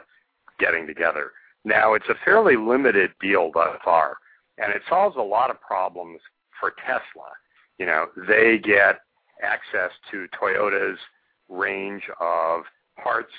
getting 0.60 0.88
together. 0.88 1.32
Now 1.66 1.94
it's 1.94 2.08
a 2.10 2.16
fairly 2.24 2.56
limited 2.56 3.12
deal 3.22 3.52
thus 3.54 3.78
far, 3.84 4.18
and 4.58 4.74
it 4.74 4.82
solves 4.88 5.18
a 5.18 5.22
lot 5.22 5.50
of 5.50 5.60
problems 5.60 6.20
for 6.60 6.74
Tesla. 6.86 7.32
You 7.78 7.86
know, 7.86 8.08
they 8.28 8.58
get 8.58 9.00
access 9.44 9.92
to 10.12 10.28
Toyota's 10.40 10.98
range 11.50 12.04
of 12.20 12.64
parts, 13.02 13.34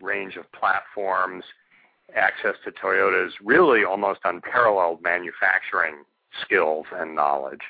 range 0.00 0.36
of 0.36 0.50
platforms, 0.52 1.44
access 2.16 2.54
to 2.64 2.72
Toyota's 2.72 3.32
really 3.42 3.84
almost 3.84 4.20
unparalleled 4.24 5.02
manufacturing 5.02 6.04
skills 6.44 6.86
and 6.92 7.14
knowledge. 7.14 7.60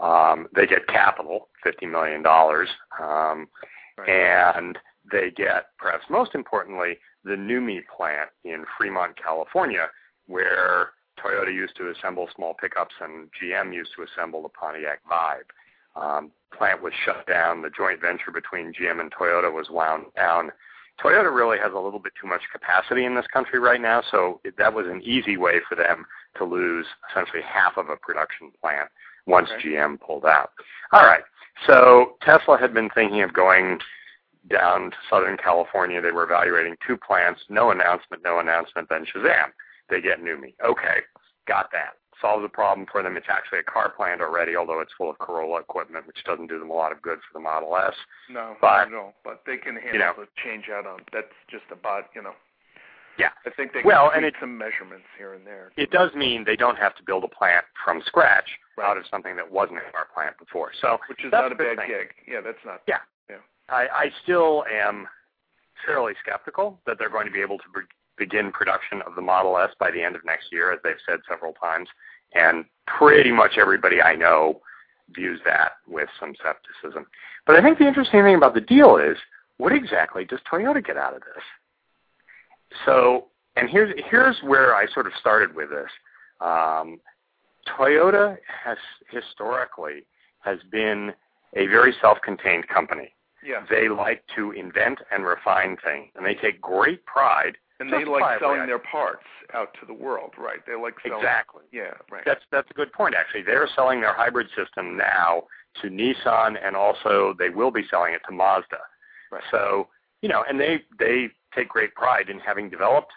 Um, 0.00 0.46
they 0.54 0.66
get 0.66 0.86
capital, 0.88 1.48
$50 1.64 1.90
million, 1.90 2.24
um, 2.26 3.48
right. 3.96 4.08
and 4.08 4.78
they 5.10 5.30
get, 5.30 5.66
perhaps 5.78 6.04
most 6.10 6.34
importantly, 6.34 6.98
the 7.24 7.32
NUMMI 7.32 7.80
plant 7.94 8.30
in 8.44 8.64
Fremont, 8.78 9.16
California, 9.16 9.88
where 10.26 10.90
Toyota 11.18 11.52
used 11.52 11.76
to 11.76 11.90
assemble 11.90 12.28
small 12.34 12.54
pickups 12.60 12.94
and 13.00 13.28
GM 13.40 13.72
used 13.74 13.90
to 13.96 14.04
assemble 14.04 14.42
the 14.42 14.48
Pontiac 14.48 15.00
Vibe. 15.10 15.48
Um, 16.00 16.30
plant 16.56 16.82
was 16.82 16.92
shut 17.04 17.26
down. 17.26 17.62
The 17.62 17.70
joint 17.70 18.00
venture 18.00 18.30
between 18.32 18.74
GM 18.74 19.00
and 19.00 19.10
Toyota 19.12 19.52
was 19.52 19.70
wound 19.70 20.06
down. 20.14 20.50
Toyota 21.02 21.34
really 21.34 21.58
has 21.58 21.72
a 21.74 21.78
little 21.78 21.98
bit 21.98 22.12
too 22.20 22.26
much 22.26 22.42
capacity 22.52 23.04
in 23.04 23.14
this 23.14 23.26
country 23.32 23.58
right 23.58 23.80
now, 23.80 24.02
so 24.10 24.40
that 24.58 24.72
was 24.72 24.86
an 24.86 25.02
easy 25.02 25.36
way 25.36 25.60
for 25.68 25.74
them 25.74 26.06
to 26.38 26.44
lose 26.44 26.86
essentially 27.10 27.42
half 27.42 27.76
of 27.76 27.88
a 27.88 27.96
production 27.96 28.50
plant 28.60 28.88
once 29.26 29.48
okay. 29.58 29.68
GM 29.68 30.00
pulled 30.00 30.24
out. 30.24 30.50
All 30.92 31.04
right, 31.04 31.22
so 31.66 32.16
Tesla 32.22 32.58
had 32.58 32.74
been 32.74 32.90
thinking 32.90 33.22
of 33.22 33.32
going 33.32 33.78
down 34.50 34.90
to 34.90 34.96
Southern 35.10 35.36
California. 35.36 36.00
They 36.00 36.12
were 36.12 36.24
evaluating 36.24 36.76
two 36.86 36.96
plants. 36.96 37.40
No 37.48 37.70
announcement, 37.70 38.22
no 38.22 38.38
announcement. 38.38 38.88
Then 38.88 39.04
Shazam, 39.04 39.50
they 39.90 40.00
get 40.00 40.22
NUMMI. 40.22 40.54
Okay, 40.64 41.00
got 41.48 41.70
that. 41.72 41.94
Solves 42.20 42.42
the 42.42 42.48
problem 42.48 42.86
for 42.90 43.02
them. 43.02 43.16
It's 43.16 43.26
actually 43.28 43.58
a 43.58 43.62
car 43.62 43.90
plant 43.90 44.22
already, 44.22 44.56
although 44.56 44.80
it's 44.80 44.92
full 44.96 45.10
of 45.10 45.18
Corolla 45.18 45.60
equipment, 45.60 46.06
which 46.06 46.24
doesn't 46.24 46.46
do 46.46 46.58
them 46.58 46.70
a 46.70 46.72
lot 46.72 46.92
of 46.92 47.02
good 47.02 47.18
for 47.18 47.38
the 47.38 47.40
Model 47.40 47.76
S. 47.76 47.92
No, 48.30 48.56
but, 48.60 48.86
no, 48.86 49.12
but 49.22 49.42
they 49.44 49.58
can 49.58 49.74
handle 49.74 49.92
you 49.92 49.98
know, 49.98 50.12
the 50.16 50.26
change 50.42 50.66
out 50.72 50.86
on. 50.86 51.00
That's 51.12 51.26
just 51.50 51.64
about 51.70 52.04
you 52.14 52.22
know. 52.22 52.32
Yeah, 53.18 53.30
I 53.46 53.50
think 53.50 53.72
they 53.72 53.80
well, 53.84 54.10
and 54.14 54.24
and 54.24 54.34
some 54.40 54.58
measurements 54.58 55.06
here 55.16 55.34
and 55.34 55.46
there. 55.46 55.72
It 55.76 55.90
does 55.90 56.12
mean 56.14 56.44
they 56.44 56.56
don't 56.56 56.76
have 56.76 56.94
to 56.96 57.02
build 57.02 57.24
a 57.24 57.28
plant 57.28 57.64
from 57.84 58.02
scratch 58.04 58.48
right. 58.76 58.90
out 58.90 58.98
of 58.98 59.04
something 59.10 59.36
that 59.36 59.50
wasn't 59.50 59.78
in 59.78 59.94
our 59.94 60.06
plant 60.12 60.36
before. 60.38 60.72
So 60.80 60.98
which 61.08 61.24
is 61.24 61.32
not 61.32 61.50
a 61.50 61.54
bad 61.54 61.78
thing. 61.78 61.88
gig. 61.88 62.08
Yeah, 62.28 62.40
that's 62.42 62.58
not. 62.64 62.82
Yeah, 62.86 62.98
yeah. 63.30 63.36
I, 63.68 63.86
I 63.92 64.10
still 64.22 64.64
am 64.70 65.08
fairly 65.84 66.12
skeptical 66.22 66.78
that 66.86 66.98
they're 66.98 67.10
going 67.10 67.26
to 67.26 67.32
be 67.32 67.40
able 67.40 67.58
to 67.58 67.64
begin 68.18 68.52
production 68.52 69.02
of 69.02 69.14
the 69.14 69.22
Model 69.22 69.58
S 69.58 69.70
by 69.78 69.90
the 69.90 70.02
end 70.02 70.16
of 70.16 70.24
next 70.24 70.52
year, 70.52 70.72
as 70.72 70.80
they've 70.82 70.94
said 71.08 71.20
several 71.28 71.52
times. 71.54 71.88
And 72.34 72.64
pretty 72.86 73.32
much 73.32 73.52
everybody 73.56 74.02
I 74.02 74.14
know 74.14 74.60
views 75.14 75.40
that 75.44 75.72
with 75.88 76.08
some 76.18 76.34
skepticism. 76.38 77.06
But 77.46 77.56
I 77.56 77.62
think 77.62 77.78
the 77.78 77.86
interesting 77.86 78.22
thing 78.22 78.34
about 78.34 78.54
the 78.54 78.60
deal 78.60 78.96
is, 78.96 79.16
what 79.58 79.72
exactly 79.72 80.24
does 80.24 80.40
Toyota 80.50 80.84
get 80.84 80.96
out 80.96 81.14
of 81.14 81.20
this? 81.20 81.42
So, 82.84 83.26
and 83.56 83.68
here's 83.68 83.94
here's 84.10 84.36
where 84.42 84.74
I 84.74 84.86
sort 84.92 85.06
of 85.06 85.12
started 85.20 85.54
with 85.54 85.70
this. 85.70 85.90
Um, 86.40 87.00
Toyota 87.78 88.36
has 88.64 88.78
historically 89.10 90.06
has 90.40 90.58
been 90.70 91.12
a 91.54 91.66
very 91.66 91.94
self-contained 92.00 92.68
company. 92.68 93.12
Yeah. 93.44 93.64
They 93.68 93.88
like 93.88 94.22
to 94.36 94.52
invent 94.52 94.98
and 95.10 95.24
refine 95.24 95.76
things, 95.84 96.10
and 96.14 96.24
they 96.24 96.34
take 96.34 96.60
great 96.60 97.04
pride 97.06 97.56
and 97.78 97.92
they 97.92 98.04
like 98.04 98.40
selling 98.40 98.66
their 98.66 98.78
parts 98.78 99.24
out 99.52 99.74
to 99.80 99.86
the 99.86 99.92
world, 99.92 100.32
right? 100.38 100.60
They 100.66 100.74
like 100.74 100.94
selling. 101.02 101.18
Exactly. 101.18 101.62
Yeah, 101.72 101.92
right. 102.10 102.22
That's 102.24 102.40
that's 102.50 102.70
a 102.70 102.74
good 102.74 102.92
point. 102.92 103.14
Actually, 103.14 103.42
they're 103.42 103.68
selling 103.74 104.00
their 104.00 104.14
hybrid 104.14 104.48
system 104.56 104.96
now 104.96 105.44
to 105.82 105.88
Nissan, 105.88 106.56
and 106.62 106.74
also 106.74 107.34
they 107.38 107.50
will 107.50 107.70
be 107.70 107.82
selling 107.90 108.14
it 108.14 108.22
to 108.28 108.34
Mazda. 108.34 108.78
Right. 109.30 109.42
So 109.50 109.88
you 110.22 110.28
know, 110.28 110.44
and 110.48 110.58
they 110.58 110.82
they 110.98 111.28
take 111.56 111.68
great 111.68 111.94
pride 111.94 112.28
in 112.28 112.38
having 112.38 112.68
developed 112.68 113.12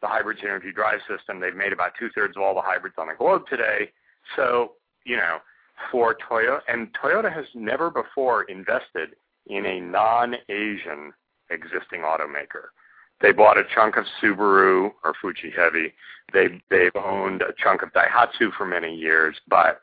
the 0.00 0.06
hybrid 0.06 0.38
energy 0.42 0.72
drive 0.72 1.00
system. 1.08 1.40
They've 1.40 1.54
made 1.54 1.72
about 1.72 1.92
two 1.98 2.08
thirds 2.14 2.36
of 2.36 2.42
all 2.42 2.54
the 2.54 2.62
hybrids 2.62 2.96
on 2.98 3.08
the 3.08 3.14
globe 3.14 3.42
today. 3.48 3.90
So 4.36 4.72
you 5.04 5.16
know, 5.16 5.38
for 5.90 6.14
Toyota, 6.14 6.60
and 6.68 6.88
Toyota 6.94 7.32
has 7.32 7.46
never 7.54 7.90
before 7.90 8.44
invested 8.44 9.10
in 9.46 9.66
a 9.66 9.80
non-Asian 9.80 11.12
existing 11.50 12.00
automaker. 12.00 12.70
They 13.20 13.32
bought 13.32 13.58
a 13.58 13.64
chunk 13.74 13.96
of 13.96 14.04
Subaru 14.20 14.90
or 15.04 15.14
Fuji 15.20 15.52
Heavy. 15.56 15.92
They 16.32 16.60
they've 16.70 16.96
owned 16.96 17.42
a 17.42 17.52
chunk 17.62 17.82
of 17.82 17.92
Daihatsu 17.92 18.52
for 18.56 18.66
many 18.66 18.94
years, 18.94 19.36
but 19.48 19.82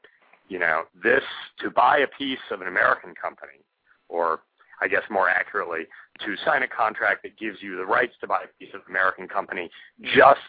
you 0.49 0.59
know 0.59 0.83
this 1.01 1.23
to 1.59 1.69
buy 1.69 1.99
a 1.99 2.07
piece 2.07 2.39
of 2.51 2.61
an 2.61 2.67
American 2.67 3.13
company, 3.15 3.63
or 4.09 4.41
I 4.81 4.87
guess 4.87 5.03
more 5.09 5.29
accurately, 5.29 5.87
to 6.25 6.35
sign 6.45 6.63
a 6.63 6.67
contract 6.67 7.23
that 7.23 7.37
gives 7.37 7.57
you 7.61 7.77
the 7.77 7.85
rights 7.85 8.13
to 8.21 8.27
buy 8.27 8.43
a 8.43 8.63
piece 8.63 8.73
of 8.73 8.81
American 8.89 9.27
company 9.27 9.69
just 10.15 10.39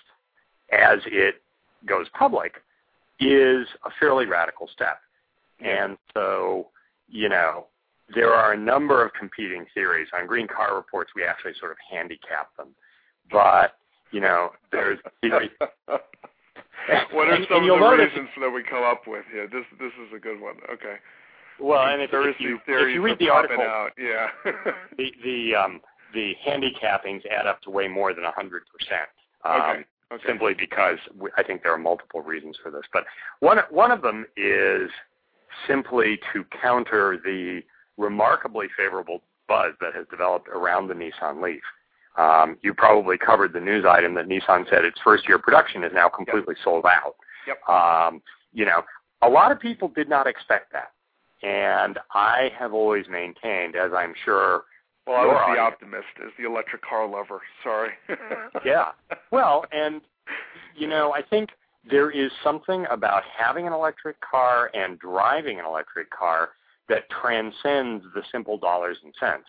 as 0.73 0.99
it 1.07 1.43
goes 1.87 2.07
public, 2.17 2.55
is 3.19 3.67
a 3.85 3.91
fairly 3.99 4.27
radical 4.27 4.69
step. 4.73 5.01
And 5.65 5.97
so, 6.15 6.69
you 7.09 7.29
know, 7.29 7.67
there 8.15 8.33
are 8.33 8.53
a 8.53 8.57
number 8.57 9.05
of 9.05 9.13
competing 9.13 9.67
theories. 9.75 10.09
On 10.19 10.27
Green 10.27 10.49
Car 10.49 10.75
Reports, 10.75 11.11
we 11.15 11.25
actually 11.25 11.53
sort 11.59 11.73
of 11.73 11.79
handicap 11.91 12.57
them. 12.57 12.69
But, 13.31 13.77
you 14.11 14.21
know, 14.21 14.51
there's 14.73 14.99
theory. 15.21 15.51
what 17.13 17.29
are 17.29 17.35
and, 17.35 17.47
some 17.49 17.63
and 17.63 17.71
of 17.71 17.79
the 17.79 17.85
notice, 17.85 18.07
reasons 18.11 18.29
that 18.41 18.51
we 18.51 18.63
come 18.63 18.83
up 18.83 19.03
with 19.07 19.25
here? 19.31 19.47
This 19.47 19.65
this 19.79 19.93
is 20.07 20.13
a 20.15 20.19
good 20.19 20.41
one. 20.41 20.57
Okay. 20.73 20.97
Well, 21.61 21.87
and 21.87 22.03
if, 22.03 22.11
if 22.13 22.41
you, 22.41 22.59
if 22.67 22.95
you 22.95 23.03
read 23.03 23.19
the 23.19 23.29
article, 23.29 23.61
out, 23.61 23.91
yeah, 23.99 24.29
the 24.97 25.13
the 25.23 25.55
um, 25.55 25.81
the 26.15 26.35
handicappings 26.47 27.23
add 27.27 27.47
up 27.47 27.61
to 27.63 27.71
way 27.71 27.89
more 27.89 28.15
than 28.15 28.25
a 28.25 28.33
hundred 28.33 28.63
percent. 28.73 29.09
Um, 29.45 29.61
okay. 29.61 29.85
Okay. 30.13 30.25
Simply 30.27 30.55
because 30.59 30.99
we, 31.17 31.31
I 31.37 31.45
think 31.45 31.63
there 31.63 31.73
are 31.73 31.79
multiple 31.79 32.21
reasons 32.21 32.57
for 32.61 32.71
this, 32.71 32.83
but 32.93 33.05
one 33.39 33.59
one 33.71 33.93
of 33.93 34.03
them 34.03 34.27
is 34.37 34.91
simply 35.69 36.19
to 36.33 36.45
counter 36.61 37.21
the 37.23 37.61
remarkably 37.97 38.67
favorable 38.77 39.23
buzz 39.47 39.75
that 39.81 39.95
has 39.95 40.07
developed 40.11 40.49
around 40.49 40.89
the 40.89 40.95
Nissan 40.95 41.43
Leaf. 41.43 41.63
Um, 42.17 42.57
you 42.63 42.75
probably 42.75 43.19
covered 43.19 43.53
the 43.53 43.61
news 43.61 43.85
item 43.89 44.15
that 44.15 44.27
Nissan 44.27 44.69
said 44.69 44.85
its 44.85 44.99
first 45.05 45.29
year 45.29 45.39
production 45.39 45.85
is 45.85 45.93
now 45.95 46.09
completely 46.09 46.55
yep. 46.57 46.65
sold 46.65 46.85
out. 46.87 47.15
Yep. 47.47 47.69
Um, 47.69 48.23
you 48.53 48.65
know, 48.65 48.83
a 49.23 49.29
lot 49.29 49.53
of 49.53 49.61
people 49.61 49.89
did 49.89 50.09
not 50.09 50.27
expect 50.27 50.73
that, 50.73 50.93
and 51.43 51.99
I 52.13 52.51
have 52.59 52.73
always 52.73 53.07
maintained, 53.09 53.77
as 53.77 53.93
I'm 53.97 54.15
sure. 54.25 54.65
Well, 55.07 55.17
I 55.17 55.27
was 55.27 55.35
the 55.35 55.61
audience, 55.61 55.75
optimist, 55.75 56.07
as 56.25 56.31
the 56.39 56.47
electric 56.47 56.83
car 56.83 57.09
lover. 57.09 57.41
Sorry. 57.65 57.91
Mm-hmm. 58.09 58.59
yeah. 58.65 58.89
Well, 59.31 59.65
and 59.73 60.01
you 60.77 60.87
know, 60.87 61.13
I 61.13 61.23
think 61.23 61.51
there 61.89 62.11
is 62.11 62.31
something 62.45 62.87
about 62.91 63.23
having 63.37 63.67
an 63.67 63.73
electric 63.73 64.17
car 64.21 64.71
and 64.75 64.99
driving 64.99 65.59
an 65.59 65.65
electric 65.65 66.11
car 66.11 66.51
that 66.89 67.09
transcends 67.11 68.05
the 68.15 68.23
simple 68.31 68.59
dollars 68.59 68.99
and 69.03 69.15
cents. 69.19 69.47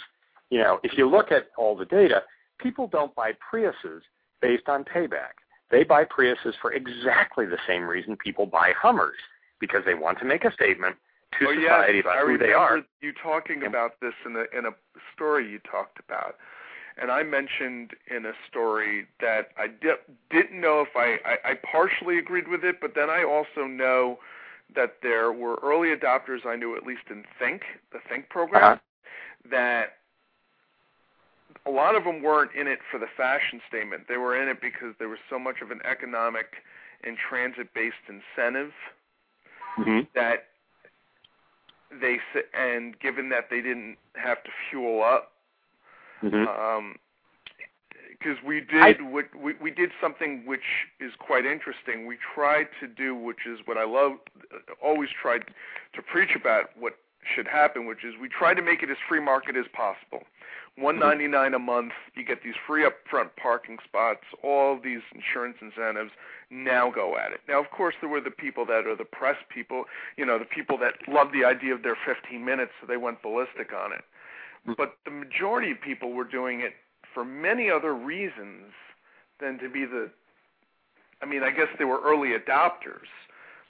You 0.49 0.59
know, 0.59 0.79
if 0.83 0.97
you 0.97 1.09
look 1.09 1.31
at 1.31 1.47
all 1.57 1.75
the 1.75 1.85
data, 1.85 2.23
people 2.59 2.87
don't 2.87 3.13
buy 3.15 3.31
Priuses 3.33 4.01
based 4.41 4.67
on 4.69 4.83
payback. 4.83 5.35
they 5.69 5.83
buy 5.83 6.03
Priuses 6.05 6.53
for 6.61 6.73
exactly 6.73 7.45
the 7.45 7.57
same 7.67 7.83
reason 7.83 8.15
people 8.17 8.45
buy 8.45 8.73
Hummers, 8.79 9.17
because 9.59 9.83
they 9.85 9.93
want 9.93 10.19
to 10.19 10.25
make 10.25 10.43
a 10.43 10.51
statement 10.53 10.95
to 11.39 11.47
oh, 11.47 11.53
society 11.55 11.97
yes. 11.97 12.05
about 12.05 12.17
I 12.17 12.25
who 12.25 12.37
they 12.37 12.53
are. 12.53 12.81
you 13.01 13.13
talking 13.21 13.63
about 13.65 13.99
this 14.01 14.13
in 14.25 14.35
a 14.35 14.45
in 14.57 14.65
a 14.65 14.71
story 15.13 15.49
you 15.49 15.59
talked 15.59 15.99
about. 15.99 16.35
And 16.97 17.09
I 17.09 17.23
mentioned 17.23 17.91
in 18.15 18.25
a 18.25 18.33
story 18.49 19.07
that 19.21 19.49
I 19.57 19.67
di- 19.67 20.03
didn't 20.29 20.59
know 20.59 20.81
if 20.81 20.89
I, 20.95 21.17
I, 21.25 21.51
I 21.51 21.53
partially 21.71 22.17
agreed 22.19 22.49
with 22.49 22.65
it, 22.65 22.81
but 22.81 22.93
then 22.95 23.09
I 23.09 23.23
also 23.23 23.65
know 23.65 24.19
that 24.75 24.95
there 25.01 25.31
were 25.31 25.57
early 25.63 25.95
adopters 25.95 26.45
I 26.45 26.57
knew, 26.57 26.75
at 26.75 26.83
least 26.85 27.03
in 27.09 27.23
Think, 27.39 27.61
the 27.93 27.99
Think 28.09 28.27
program, 28.29 28.63
Uh-huh. 28.63 28.77
that 29.51 29.97
a 31.65 31.71
lot 31.71 31.95
of 31.95 32.03
them 32.03 32.21
weren't 32.21 32.51
in 32.55 32.67
it 32.67 32.79
for 32.91 32.99
the 32.99 33.07
fashion 33.15 33.61
statement. 33.69 34.03
They 34.09 34.17
were 34.17 34.39
in 34.41 34.49
it 34.49 34.59
because 34.61 34.93
there 34.99 35.09
was 35.09 35.19
so 35.29 35.39
much 35.39 35.61
of 35.61 35.71
an 35.71 35.79
economic 35.89 36.47
and 37.03 37.17
transit-based 37.17 37.95
incentive 38.09 38.73
Mhm. 39.79 40.07
that 40.13 40.49
they 41.99 42.17
and 42.53 42.97
given 42.99 43.29
that 43.29 43.49
they 43.49 43.61
didn't 43.61 43.97
have 44.15 44.43
to 44.43 44.49
fuel 44.69 45.03
up 45.03 45.31
Mhm. 46.23 46.47
um 46.47 46.95
because 48.09 48.37
we 48.45 48.61
did 48.61 49.01
what 49.01 49.25
we, 49.35 49.53
we 49.61 49.71
did 49.71 49.91
something 49.99 50.43
which 50.45 50.87
is 50.99 51.11
quite 51.19 51.45
interesting 51.45 52.05
we 52.05 52.17
tried 52.35 52.67
to 52.79 52.87
do 52.87 53.15
which 53.15 53.45
is 53.47 53.59
what 53.65 53.77
i 53.77 53.83
love 53.83 54.13
always 54.83 55.09
tried 55.09 55.43
to 55.93 56.01
preach 56.01 56.35
about 56.35 56.69
what 56.77 56.93
should 57.35 57.47
happen 57.47 57.85
which 57.85 58.03
is 58.03 58.13
we 58.21 58.29
try 58.29 58.53
to 58.53 58.61
make 58.61 58.83
it 58.83 58.89
as 58.89 58.97
free 59.07 59.19
market 59.19 59.55
as 59.55 59.65
possible 59.73 60.23
one 60.77 60.99
ninety 60.99 61.27
nine 61.27 61.53
a 61.53 61.59
month. 61.59 61.91
You 62.15 62.25
get 62.25 62.43
these 62.43 62.55
free 62.65 62.85
upfront 62.85 63.29
parking 63.41 63.77
spots. 63.83 64.21
All 64.43 64.79
these 64.81 65.01
insurance 65.13 65.57
incentives 65.61 66.11
now 66.49 66.91
go 66.91 67.17
at 67.17 67.31
it. 67.31 67.41
Now 67.47 67.59
of 67.59 67.69
course 67.71 67.95
there 68.01 68.09
were 68.09 68.21
the 68.21 68.31
people 68.31 68.65
that 68.65 68.87
are 68.87 68.95
the 68.95 69.05
press 69.05 69.37
people 69.53 69.85
you 70.17 70.25
know 70.25 70.39
the 70.39 70.45
people 70.45 70.77
that 70.79 70.93
love 71.07 71.27
the 71.33 71.45
idea 71.45 71.73
of 71.73 71.83
their 71.83 71.97
fifteen 72.05 72.43
minutes 72.45 72.71
so 72.79 72.87
they 72.87 72.97
went 72.97 73.21
ballistic 73.21 73.73
on 73.73 73.91
it. 73.91 74.03
Mm-hmm. 74.63 74.73
But 74.77 74.95
the 75.05 75.11
majority 75.11 75.71
of 75.71 75.81
people 75.81 76.13
were 76.13 76.23
doing 76.23 76.61
it 76.61 76.73
for 77.13 77.25
many 77.25 77.69
other 77.69 77.93
reasons 77.93 78.71
than 79.39 79.57
to 79.59 79.69
be 79.69 79.85
the. 79.85 80.09
I 81.21 81.25
mean, 81.25 81.43
I 81.43 81.51
guess 81.51 81.67
they 81.77 81.85
were 81.85 82.01
early 82.03 82.29
adopters, 82.29 83.09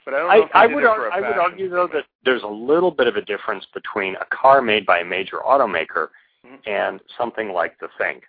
but 0.04 0.14
I 0.14 0.18
don't 0.18 0.28
know 0.28 0.48
I, 0.54 0.64
I 0.64 0.66
would 0.66 0.84
ar- 0.84 1.12
I 1.12 1.20
would 1.20 1.38
argue 1.38 1.68
though 1.68 1.88
that 1.92 2.04
there's 2.24 2.42
a 2.42 2.48
little 2.48 2.90
bit 2.90 3.06
of 3.06 3.16
a 3.16 3.22
difference 3.22 3.66
between 3.74 4.14
a 4.16 4.24
car 4.34 4.62
made 4.62 4.86
by 4.86 5.00
a 5.00 5.04
major 5.04 5.38
automaker 5.38 6.08
Mhm. 6.46 6.66
and 6.66 7.00
something 7.16 7.52
like 7.52 7.78
the 7.78 7.88
Think. 7.98 8.24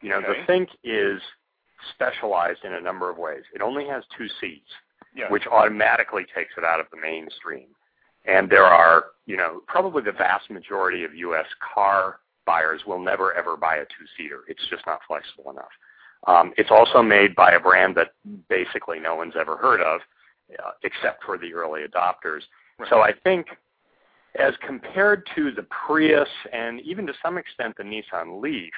You 0.00 0.10
know, 0.10 0.18
Okay. 0.18 0.40
the 0.40 0.46
Think 0.46 0.70
is 0.82 1.22
specialized 1.90 2.64
in 2.64 2.74
a 2.74 2.80
number 2.80 3.08
of 3.10 3.18
ways. 3.18 3.44
It 3.54 3.62
only 3.62 3.86
has 3.86 4.04
two 4.16 4.28
seats, 4.28 4.70
yeah. 5.14 5.28
which 5.28 5.46
automatically 5.46 6.24
takes 6.24 6.56
it 6.56 6.64
out 6.64 6.80
of 6.80 6.88
the 6.90 6.96
mainstream. 6.96 7.74
And 8.24 8.48
there 8.48 8.64
are, 8.64 9.12
you 9.26 9.36
know, 9.36 9.60
probably 9.66 10.02
the 10.02 10.12
vast 10.12 10.48
majority 10.50 11.04
of 11.04 11.14
U.S. 11.14 11.46
car 11.60 12.20
buyers 12.44 12.84
will 12.86 12.98
never 13.00 13.32
ever 13.34 13.56
buy 13.56 13.76
a 13.76 13.84
two-seater. 13.86 14.44
It's 14.48 14.64
just 14.68 14.84
not 14.86 15.02
flexible 15.04 15.50
enough. 15.50 15.70
Um, 16.26 16.54
it's 16.56 16.70
also 16.70 17.02
made 17.02 17.34
by 17.34 17.52
a 17.52 17.60
brand 17.60 17.96
that 17.96 18.12
basically 18.48 19.00
no 19.00 19.16
one's 19.16 19.34
ever 19.36 19.56
heard 19.56 19.80
of, 19.80 20.00
uh, 20.58 20.72
except 20.82 21.24
for 21.24 21.36
the 21.36 21.52
early 21.54 21.84
adopters. 21.84 22.42
Right. 22.78 22.88
So 22.88 23.00
I 23.00 23.12
think, 23.12 23.56
as 24.38 24.54
compared 24.66 25.26
to 25.34 25.50
the 25.52 25.64
Prius 25.64 26.28
and 26.52 26.80
even 26.80 27.06
to 27.06 27.12
some 27.22 27.36
extent 27.38 27.74
the 27.76 27.82
Nissan 27.82 28.40
Leaf, 28.40 28.72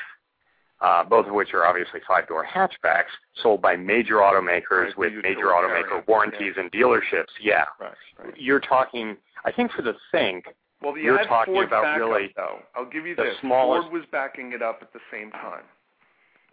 uh, 0.80 1.04
both 1.04 1.26
of 1.26 1.32
which 1.32 1.54
are 1.54 1.64
obviously 1.66 2.00
five-door 2.06 2.44
hatchbacks 2.44 3.12
sold 3.42 3.62
by 3.62 3.76
major 3.76 4.16
automakers 4.16 4.86
Right, 4.86 4.98
with 4.98 5.12
major 5.22 5.46
automaker 5.46 6.06
warranties 6.08 6.54
and 6.56 6.70
dealerships. 6.72 7.30
Yeah, 7.40 7.64
right, 7.80 7.92
right. 8.18 8.34
you're 8.36 8.60
talking. 8.60 9.16
I 9.44 9.52
think 9.52 9.70
for 9.72 9.82
the 9.82 9.94
Think, 10.10 10.46
Well, 10.82 10.96
you 10.98 11.04
you're 11.04 11.24
talking 11.24 11.54
Ford 11.54 11.68
about 11.68 11.96
really 11.98 12.32
though. 12.36 12.58
I'll 12.74 12.84
give 12.90 13.06
you 13.06 13.14
the 13.14 13.22
this. 13.22 13.34
smallest- 13.40 13.88
Ford 13.88 14.00
was 14.00 14.08
backing 14.10 14.52
it 14.52 14.62
up 14.62 14.80
at 14.82 14.92
the 14.92 15.00
same 15.12 15.30
time. 15.30 15.62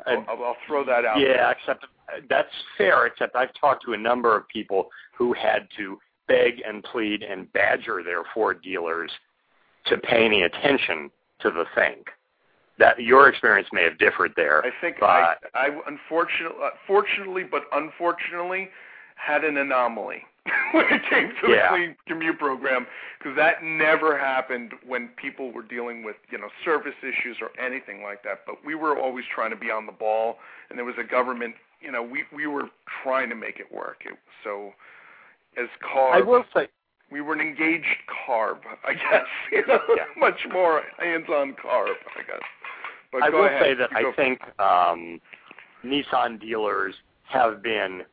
uh, 0.05 0.11
I'll, 0.29 0.43
I'll 0.43 0.57
throw 0.67 0.85
that 0.85 1.03
out. 1.05 1.19
Yeah, 1.19 1.51
except 1.51 1.83
uh, 1.83 2.19
that's 2.29 2.49
fair. 2.77 3.07
Except 3.07 3.35
I've 3.35 3.53
talked 3.59 3.83
to 3.85 3.93
a 3.93 3.97
number 3.97 4.35
of 4.37 4.47
people 4.47 4.89
who 5.17 5.33
had 5.33 5.67
to 5.77 5.99
beg 6.31 6.61
and 6.65 6.83
plead 6.83 7.23
and 7.23 7.51
badger 7.53 8.01
their 8.03 8.23
Ford 8.33 8.61
dealers 8.61 9.11
to 9.87 9.97
pay 9.97 10.25
any 10.25 10.43
attention 10.43 11.09
to 11.41 11.51
the 11.51 11.65
thing. 11.75 12.03
That 12.79 12.99
your 12.99 13.27
experience 13.29 13.67
may 13.71 13.83
have 13.83 13.97
differed 13.99 14.31
there. 14.35 14.65
I 14.65 14.71
think 14.79 14.97
but 14.99 15.09
I, 15.09 15.35
I 15.53 15.67
unfortunately, 15.85 16.57
uh, 16.63 16.69
fortunately, 16.87 17.43
but 17.43 17.63
unfortunately, 17.73 18.69
had 19.15 19.43
an 19.43 19.57
anomaly 19.57 20.23
when 20.71 20.85
it 20.85 21.01
came 21.09 21.31
to 21.43 21.51
Yeah. 21.51 21.63
the 21.63 21.75
clean 21.75 21.95
commute 22.07 22.39
program 22.39 22.87
because 23.19 23.35
that 23.35 23.61
never 23.63 24.17
happened 24.17 24.71
when 24.87 25.09
people 25.09 25.51
were 25.51 25.61
dealing 25.61 26.03
with 26.03 26.15
you 26.31 26.39
know 26.39 26.47
service 26.65 26.95
issues 27.03 27.37
or 27.39 27.49
anything 27.63 28.01
like 28.01 28.23
that. 28.23 28.39
But 28.47 28.55
we 28.65 28.73
were 28.73 28.97
always 28.97 29.25
trying 29.33 29.51
to 29.51 29.57
be 29.57 29.69
on 29.69 29.85
the 29.85 29.91
ball, 29.91 30.37
and 30.69 30.79
there 30.79 30.85
was 30.85 30.95
a 30.97 31.03
government. 31.03 31.53
You 31.81 31.91
know, 31.91 32.01
we 32.01 32.23
we 32.35 32.47
were 32.47 32.69
trying 33.03 33.29
to 33.29 33.35
make 33.35 33.59
it 33.59 33.71
work. 33.71 34.03
It, 34.05 34.17
so 34.43 34.73
as 35.57 35.67
carb, 35.83 36.13
I 36.13 36.21
will 36.21 36.43
say, 36.55 36.67
we 37.11 37.21
were 37.21 37.33
an 37.33 37.41
engaged 37.41 37.85
carb, 38.27 38.59
I 38.87 38.93
guess. 38.93 39.25
You 39.51 39.65
know, 39.67 39.79
much 40.17 40.39
more 40.51 40.81
hands-on 40.97 41.53
carb, 41.53 41.93
I 42.17 42.23
guess. 42.25 42.39
But 43.11 43.23
I 43.23 43.29
will 43.29 43.45
ahead. 43.45 43.61
say 43.61 43.73
that 43.75 43.89
You 43.91 44.11
I 44.11 44.15
think 44.15 44.39
um, 44.59 45.19
Nissan 45.83 46.39
dealers 46.39 46.95
have 47.23 47.61
been, 47.61 48.03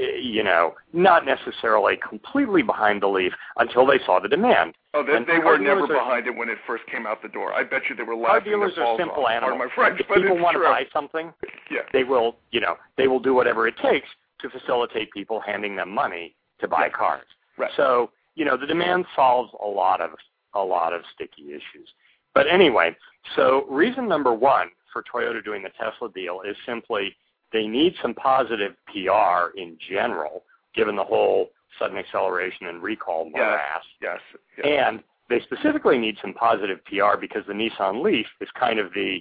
eh, 0.00 0.16
you 0.22 0.42
know, 0.42 0.74
not 0.94 1.26
necessarily 1.26 1.98
completely 2.08 2.62
behind 2.62 3.02
the 3.02 3.08
leaf 3.08 3.32
until 3.58 3.84
they 3.86 3.98
saw 4.06 4.18
the 4.20 4.28
demand. 4.28 4.74
Oh, 4.94 5.04
they, 5.04 5.14
And 5.14 5.26
they 5.26 5.38
were 5.38 5.58
never 5.58 5.84
are- 5.84 5.86
behind 5.88 6.26
it 6.26 6.34
when 6.34 6.48
it 6.48 6.56
first 6.66 6.84
came 6.86 7.06
out 7.06 7.20
the 7.20 7.28
door. 7.28 7.52
I 7.52 7.64
bet 7.64 7.82
you 7.90 7.96
they 7.96 8.02
were 8.04 8.16
laughing. 8.16 8.24
Car 8.24 8.34
laughing 8.38 8.52
dealers 8.52 8.74
their 8.76 8.84
are 8.84 8.86
balls 8.86 9.00
simple 9.00 9.24
off. 9.26 9.30
animals. 9.32 9.58
My 9.58 9.74
French, 9.74 10.00
if 10.00 10.08
but 10.08 10.16
people 10.16 10.38
want 10.38 10.54
true. 10.56 10.64
to 10.64 10.70
buy 10.70 10.84
something, 10.94 11.32
yeah. 11.70 11.80
they 11.92 12.04
will, 12.04 12.36
you 12.52 12.60
know, 12.60 12.76
they 12.96 13.08
will 13.08 13.20
do 13.20 13.34
whatever 13.34 13.68
it 13.68 13.74
takes 13.82 14.08
to 14.40 14.48
facilitate 14.48 15.10
people 15.12 15.40
handing 15.44 15.76
them 15.76 15.90
money 15.90 16.34
to 16.60 16.68
buy 16.68 16.88
cars. 16.88 17.26
Right. 17.58 17.70
So, 17.76 18.10
you 18.34 18.44
know, 18.44 18.56
the 18.56 18.66
demand 18.66 19.06
solves 19.14 19.52
a 19.62 19.66
lot 19.66 20.00
of 20.00 20.10
a 20.54 20.60
lot 20.60 20.92
of 20.92 21.02
sticky 21.14 21.50
issues. 21.50 21.88
But 22.34 22.46
anyway, 22.50 22.96
so 23.34 23.66
reason 23.68 24.08
number 24.08 24.32
one 24.32 24.68
for 24.92 25.02
Toyota 25.02 25.44
doing 25.44 25.62
the 25.62 25.70
Tesla 25.70 26.10
deal 26.14 26.40
is 26.48 26.56
simply 26.64 27.14
they 27.52 27.66
need 27.66 27.94
some 28.02 28.14
positive 28.14 28.72
PR 28.86 29.58
in 29.58 29.76
general, 29.88 30.42
given 30.74 30.96
the 30.96 31.04
whole 31.04 31.50
sudden 31.78 31.96
acceleration 31.96 32.66
and 32.68 32.82
recall 32.82 33.30
morass. 33.30 33.82
Yes. 34.00 34.18
yes. 34.56 34.66
And 34.66 35.02
they 35.28 35.40
specifically 35.40 35.98
need 35.98 36.16
some 36.20 36.32
positive 36.34 36.78
PR 36.84 37.18
because 37.20 37.42
the 37.46 37.52
Nissan 37.52 38.02
Leaf 38.02 38.26
is 38.40 38.48
kind 38.58 38.78
of 38.78 38.92
the 38.94 39.18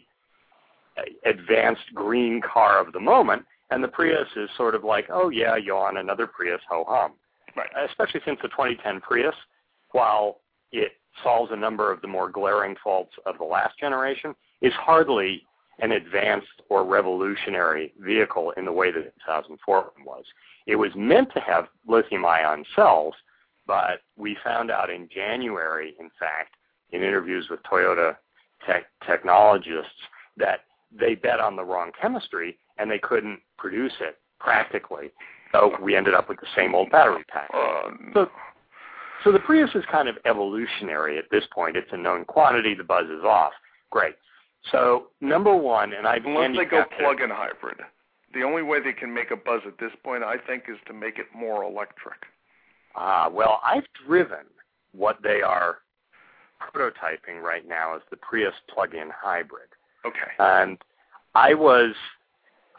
advanced 1.25 1.93
green 1.93 2.41
car 2.41 2.79
of 2.79 2.93
the 2.93 2.99
moment, 2.99 3.43
and 3.69 3.83
the 3.83 3.87
Prius 3.87 4.27
is 4.35 4.49
sort 4.55 4.75
of 4.75 4.83
like, 4.83 5.07
oh 5.09 5.29
yeah, 5.29 5.57
yawn, 5.57 5.97
another 5.97 6.27
Prius, 6.27 6.61
ho 6.69 6.85
hum. 6.87 7.13
Right. 7.55 7.69
Especially 7.89 8.21
since 8.25 8.39
the 8.41 8.49
2010 8.49 9.01
Prius, 9.01 9.35
while 9.91 10.41
it 10.71 10.93
solves 11.23 11.51
a 11.51 11.55
number 11.55 11.91
of 11.91 12.01
the 12.01 12.07
more 12.07 12.29
glaring 12.29 12.75
faults 12.83 13.13
of 13.25 13.37
the 13.37 13.45
last 13.45 13.79
generation, 13.79 14.35
is 14.61 14.73
hardly 14.73 15.43
an 15.79 15.91
advanced 15.91 16.61
or 16.69 16.85
revolutionary 16.85 17.93
vehicle 17.99 18.51
in 18.57 18.65
the 18.65 18.71
way 18.71 18.91
that 18.91 19.03
the 19.03 19.11
2004 19.25 19.77
one 19.77 20.05
was. 20.05 20.23
It 20.67 20.75
was 20.75 20.91
meant 20.95 21.33
to 21.33 21.39
have 21.39 21.67
lithium-ion 21.87 22.65
cells, 22.75 23.13
but 23.67 24.01
we 24.17 24.37
found 24.43 24.71
out 24.71 24.89
in 24.89 25.09
January, 25.13 25.95
in 25.99 26.09
fact, 26.19 26.55
in 26.91 27.03
interviews 27.03 27.47
with 27.49 27.61
Toyota 27.63 28.15
tech 28.65 28.85
technologists, 29.05 29.91
that 30.37 30.61
they 30.91 31.15
bet 31.15 31.39
on 31.39 31.55
the 31.55 31.63
wrong 31.63 31.91
chemistry 31.99 32.57
and 32.77 32.89
they 32.89 32.99
couldn't 32.99 33.39
produce 33.57 33.93
it 33.99 34.17
practically. 34.39 35.11
So 35.55 35.73
we 35.81 35.95
ended 35.95 36.13
up 36.13 36.27
with 36.27 36.39
the 36.39 36.47
same 36.55 36.75
old 36.75 36.91
battery 36.91 37.23
pack. 37.29 37.49
Um, 37.53 38.11
So, 38.13 38.29
so 39.23 39.31
the 39.31 39.39
Prius 39.39 39.69
is 39.73 39.83
kind 39.91 40.09
of 40.09 40.17
evolutionary 40.25 41.17
at 41.17 41.25
this 41.31 41.43
point. 41.53 41.77
It's 41.77 41.87
a 41.91 41.97
known 41.97 42.25
quantity. 42.25 42.73
The 42.75 42.83
buzz 42.83 43.05
is 43.05 43.23
off. 43.23 43.53
Great. 43.89 44.15
So 44.71 45.07
number 45.21 45.55
one, 45.55 45.93
and 45.93 46.07
I've 46.07 46.25
unless 46.25 46.55
they 46.57 46.65
go 46.65 46.83
plug-in 46.99 47.29
hybrid, 47.29 47.77
the 48.33 48.43
only 48.43 48.63
way 48.63 48.79
they 48.83 48.93
can 48.93 49.13
make 49.13 49.31
a 49.31 49.35
buzz 49.35 49.61
at 49.65 49.77
this 49.79 49.91
point, 50.03 50.23
I 50.23 50.35
think, 50.45 50.63
is 50.67 50.77
to 50.87 50.93
make 50.93 51.19
it 51.19 51.27
more 51.33 51.63
electric. 51.63 52.17
Ah, 52.95 53.29
well, 53.31 53.61
I've 53.63 53.85
driven 54.07 54.45
what 54.91 55.19
they 55.23 55.41
are 55.41 55.77
prototyping 56.73 57.41
right 57.41 57.67
now 57.67 57.95
as 57.95 58.01
the 58.09 58.17
Prius 58.17 58.53
plug-in 58.73 59.09
hybrid, 59.15 59.69
Okay. 60.05 60.31
and 60.39 60.77
I 61.35 61.53
was, 61.53 61.93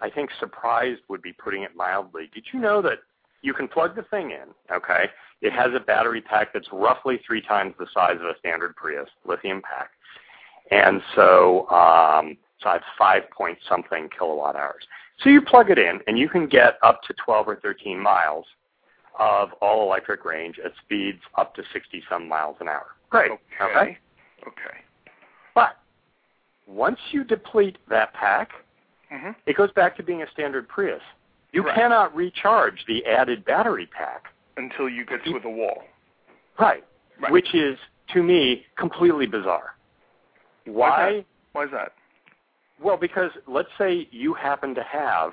I 0.01 0.11
think, 0.11 0.31
surprised 0.39 1.01
would 1.09 1.23
be 1.23 1.33
putting 1.33 1.63
it 1.63 1.75
mildly. 1.75 2.31
Did 2.35 2.45
you 2.53 2.61
know 2.61 2.83
that 2.83 2.99
you 3.43 3.55
can 3.55 3.69
plug 3.69 3.97
the 3.97 4.03
thing 4.03 4.31
in? 4.31 4.75
Okay, 4.75 5.07
it 5.43 5.53
has 5.53 5.71
a 5.75 5.81
battery 5.81 6.21
pack 6.21 6.53
that's 6.53 6.69
roughly 6.73 7.21
three 7.27 7.41
times 7.41 7.75
the 7.79 7.87
size 7.93 8.17
of 8.17 8.27
a 8.27 8.39
standard 8.39 8.75
Prius 8.77 9.09
lithium 9.25 9.63
pack, 9.63 9.91
and 10.71 11.01
so 11.15 11.69
um, 11.71 12.37
so 12.63 12.71
it's 12.71 12.85
five 12.99 13.23
point 13.31 13.59
something 13.69 14.09
kilowatt 14.17 14.57
hours. 14.57 14.87
So 15.23 15.31
you 15.31 15.41
plug 15.41 15.71
it 15.71 15.79
in, 15.79 16.01
and 16.07 16.19
you 16.19 16.29
can 16.29 16.47
get 16.47 16.75
up 16.83 17.03
to 17.05 17.15
12 17.25 17.49
or 17.49 17.57
13 17.57 17.99
miles 17.99 18.45
of 19.19 19.51
all 19.63 19.87
electric 19.87 20.25
range 20.25 20.59
at 20.63 20.73
speeds 20.85 21.21
up 21.39 21.55
to 21.55 21.63
60 21.73 22.03
some 22.11 22.29
miles 22.29 22.57
an 22.61 22.69
hour. 22.69 22.89
Great. 23.09 23.31
Okay. 23.31 23.41
okay? 23.63 23.99
Okay. 24.43 24.79
But 25.55 25.79
once 26.67 26.99
you 27.13 27.25
deplete 27.25 27.79
that 27.89 28.13
pack, 28.13 28.51
hmm 29.11 29.31
it 29.47 29.57
goes 29.57 29.71
back 29.73 29.97
to 29.97 30.03
being 30.03 30.23
a 30.23 30.31
standard 30.31 30.69
Prius. 30.69 31.03
You 31.53 31.63
Right. 31.63 31.75
cannot 31.75 32.15
recharge 32.15 32.85
the 32.87 33.05
added 33.07 33.45
battery 33.45 33.87
pack. 33.87 34.25
Until 34.57 34.89
you 34.89 35.05
get 35.05 35.25
to 35.25 35.39
the 35.39 35.49
wall. 35.49 35.85
Right. 36.59 36.85
Right. 37.21 37.33
Which 37.33 37.55
is, 37.55 37.79
to 38.15 38.23
me, 38.23 38.67
completely 38.77 39.27
bizarre. 39.27 39.75
Why? 40.65 41.25
Why 41.53 41.65
is 41.65 41.71
that? 41.71 41.93
Well, 42.83 42.97
because 42.97 43.31
let's 43.47 43.69
say 43.79 44.09
you 44.11 44.35
happen 44.35 44.75
to 44.75 44.83
have 44.83 45.33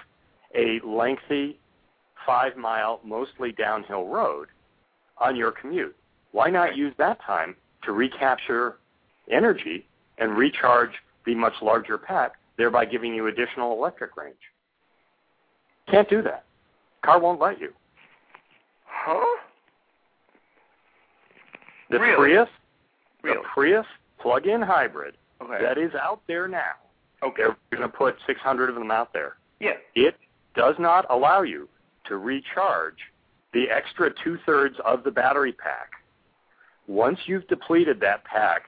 a 0.55 0.79
lengthy 0.85 1.59
five 2.25 2.55
mile, 2.55 3.01
mostly 3.03 3.51
downhill 3.51 4.05
road 4.07 4.47
on 5.17 5.35
your 5.35 5.51
commute. 5.51 5.95
Why 6.31 6.49
not 6.49 6.77
use 6.77 6.93
that 6.97 7.21
time 7.21 7.55
to 7.83 7.91
recapture 7.91 8.77
energy 9.29 9.85
and 10.17 10.37
recharge 10.37 10.91
the 11.25 11.35
much 11.35 11.53
larger 11.61 11.97
pack, 11.97 12.33
thereby 12.57 12.85
giving 12.85 13.13
you 13.13 13.27
additional 13.27 13.73
electric 13.73 14.15
range? 14.17 14.35
Can't 15.89 16.09
do 16.09 16.21
that. 16.21 16.45
Car 17.03 17.19
won't 17.19 17.39
let 17.41 17.59
you. 17.59 17.73
Huh? 18.85 19.39
The 21.89 21.99
Really? 21.99 22.15
Prius, 22.15 22.49
Really? 23.21 23.37
the 23.37 23.43
Prius 23.53 23.85
plug-in 24.19 24.61
hybrid 24.61 25.17
Okay. 25.41 25.61
that 25.61 25.77
is 25.77 25.93
out 25.95 26.21
there 26.27 26.47
now. 26.47 26.73
okay. 27.21 27.43
They're 27.43 27.57
going 27.71 27.81
to 27.81 27.89
put 27.89 28.15
600 28.25 28.69
of 28.69 28.75
them 28.75 28.91
out 28.91 29.11
there. 29.13 29.37
Yeah. 29.59 29.77
it 29.95 30.17
does 30.55 30.75
not 30.77 31.05
allow 31.09 31.41
you 31.43 31.67
to 32.05 32.17
recharge 32.17 32.97
the 33.53 33.69
extra 33.69 34.11
two 34.23 34.37
thirds 34.45 34.77
of 34.85 35.03
the 35.03 35.11
battery 35.11 35.53
pack. 35.53 35.91
Once 36.87 37.17
you've 37.27 37.47
depleted 37.47 37.99
that 38.01 38.23
pack, 38.25 38.63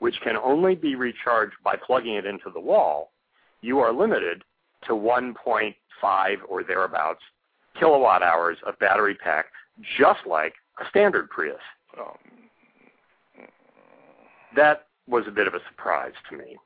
which 0.00 0.20
can 0.20 0.36
only 0.36 0.74
be 0.74 0.94
recharged 0.94 1.54
by 1.64 1.74
plugging 1.76 2.14
it 2.14 2.26
into 2.26 2.50
the 2.50 2.60
wall, 2.60 3.12
you 3.62 3.78
are 3.78 3.92
limited 3.92 4.44
to 4.86 4.92
1.5 4.92 6.36
or 6.48 6.62
thereabouts 6.62 7.20
kilowatt 7.78 8.22
hours 8.22 8.56
of 8.66 8.78
battery 8.78 9.14
pack, 9.14 9.46
just 9.98 10.20
like 10.26 10.54
a 10.80 10.88
standard 10.88 11.28
Prius. 11.30 11.56
Oh. 11.98 12.16
That 14.54 14.86
was 15.06 15.24
a 15.26 15.30
bit 15.30 15.46
of 15.46 15.54
a 15.54 15.60
surprise 15.68 16.14
to 16.30 16.36
me. 16.36 16.56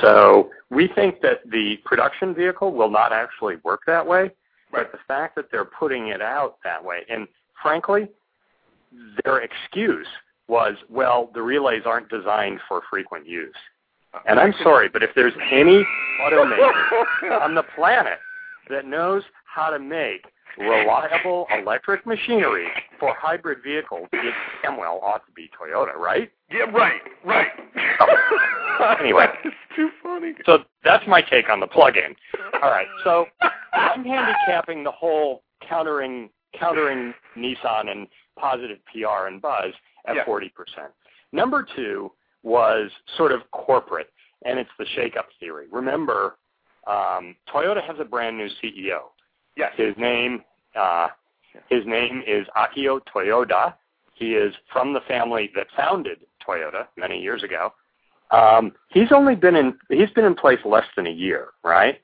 So 0.00 0.50
we 0.70 0.88
think 0.88 1.20
that 1.22 1.40
the 1.50 1.76
production 1.84 2.34
vehicle 2.34 2.72
will 2.72 2.90
not 2.90 3.12
actually 3.12 3.56
work 3.64 3.82
that 3.86 4.06
way, 4.06 4.22
Right. 4.22 4.32
but 4.72 4.92
the 4.92 4.98
fact 5.06 5.34
that 5.36 5.50
they're 5.50 5.64
putting 5.64 6.08
it 6.08 6.22
out 6.22 6.56
that 6.64 6.82
way, 6.82 7.04
and 7.08 7.28
frankly, 7.62 8.08
their 9.24 9.38
excuse 9.38 10.06
was, 10.48 10.76
well, 10.88 11.30
the 11.34 11.42
relays 11.42 11.82
aren't 11.86 12.08
designed 12.08 12.60
for 12.68 12.82
frequent 12.90 13.26
use. 13.26 13.56
And 14.26 14.38
I'm 14.38 14.54
sorry, 14.62 14.88
but 14.88 15.02
if 15.02 15.10
there's 15.14 15.34
any 15.50 15.84
automaker 16.22 17.40
on 17.40 17.54
the 17.54 17.64
planet 17.74 18.18
that 18.70 18.86
knows 18.86 19.22
how 19.44 19.70
to 19.70 19.78
make 19.78 20.24
reliable 20.58 21.46
electric 21.56 22.06
machinery 22.06 22.68
for 22.98 23.14
hybrid 23.18 23.58
vehicles, 23.62 24.08
it 24.12 24.34
damn 24.62 24.76
well 24.76 25.00
ought 25.02 25.24
to 25.26 25.32
be 25.32 25.50
Toyota, 25.60 25.94
right? 25.96 26.30
Yeah, 26.50 26.70
right, 26.72 27.00
right. 27.24 27.48
Oh. 28.00 28.94
Anyway. 29.00 29.26
it's 29.44 29.56
too 29.74 29.90
funny. 30.02 30.32
So 30.46 30.58
that's 30.84 31.04
my 31.06 31.20
take 31.22 31.48
on 31.48 31.60
the 31.60 31.66
plug-in. 31.66 32.14
All 32.62 32.70
right, 32.70 32.86
so 33.02 33.26
I'm 33.72 34.04
handicapping 34.04 34.84
the 34.84 34.92
whole 34.92 35.42
countering 35.66 36.30
countering 36.58 37.12
Nissan 37.36 37.90
and 37.90 38.06
positive 38.38 38.78
PR 38.92 39.26
and 39.26 39.42
buzz 39.42 39.72
at 40.06 40.16
Yeah. 40.16 40.24
40%. 40.24 40.50
Number 41.32 41.66
two 41.74 42.12
was 42.44 42.90
sort 43.16 43.32
of 43.32 43.40
corporate, 43.50 44.10
and 44.44 44.58
it's 44.58 44.70
the 44.78 44.86
shake-up 44.94 45.26
theory. 45.40 45.66
Remember, 45.72 46.36
um, 46.86 47.34
Toyota 47.52 47.84
has 47.84 47.96
a 47.98 48.04
brand 48.04 48.36
new 48.36 48.48
CEO. 48.62 49.00
Yes. 49.56 49.72
His 49.76 49.94
name 49.96 50.44
uh, 50.76 51.08
his 51.68 51.86
name 51.86 52.22
is 52.26 52.46
Akio 52.56 53.00
Toyoda. 53.14 53.74
He 54.14 54.34
is 54.34 54.54
from 54.72 54.92
the 54.92 55.00
family 55.06 55.50
that 55.56 55.66
founded 55.76 56.18
Toyota 56.46 56.86
many 56.96 57.20
years 57.20 57.42
ago. 57.42 57.72
Um, 58.30 58.72
he's 58.88 59.12
only 59.12 59.34
been 59.34 59.56
in 59.56 59.76
he's 59.88 60.10
been 60.10 60.24
in 60.24 60.34
place 60.34 60.58
less 60.64 60.86
than 60.96 61.06
a 61.06 61.10
year, 61.10 61.48
right? 61.62 62.00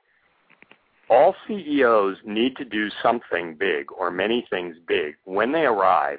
All 1.09 1.35
CEOs 1.48 2.18
need 2.24 2.57
to 2.57 2.64
do 2.64 2.88
something 3.03 3.57
big 3.59 3.90
or 3.90 4.12
many 4.12 4.46
things 4.48 4.76
big 4.87 5.16
when 5.24 5.50
they 5.50 5.62
arrive 5.62 6.18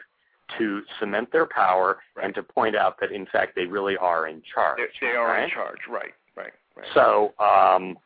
to 0.58 0.82
cement 1.00 1.32
their 1.32 1.46
power 1.46 2.00
and 2.22 2.34
to 2.36 2.44
point 2.44 2.76
out 2.76 3.00
that 3.00 3.12
in 3.12 3.26
fact 3.28 3.56
they 3.56 3.66
really 3.66 3.98
are 3.98 4.28
in 4.28 4.42
charge. 4.54 4.78
They, 4.78 5.08
they 5.08 5.14
are 5.14 5.28
right? 5.28 5.44
in 5.44 5.50
charge. 5.50 5.80
Right, 5.90 6.14
right, 6.36 6.54
right. 6.76 6.88
So, 6.94 7.34
um, 7.40 7.98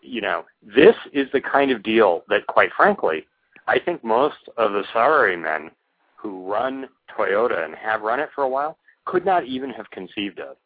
you 0.00 0.20
know, 0.20 0.44
this 0.62 0.94
is 1.12 1.26
the 1.32 1.40
kind 1.40 1.70
of 1.70 1.82
deal 1.82 2.22
that, 2.28 2.46
quite 2.46 2.70
frankly, 2.76 3.26
I 3.66 3.78
think 3.78 4.04
most 4.04 4.36
of 4.56 4.72
the 4.72 4.84
salarymen 4.94 5.70
who 6.16 6.48
run 6.50 6.88
Toyota 7.16 7.64
and 7.64 7.74
have 7.74 8.02
run 8.02 8.20
it 8.20 8.28
for 8.34 8.44
a 8.44 8.48
while 8.48 8.78
could 9.04 9.24
not 9.24 9.44
even 9.44 9.70
have 9.70 9.90
conceived 9.90 10.38
of. 10.38 10.56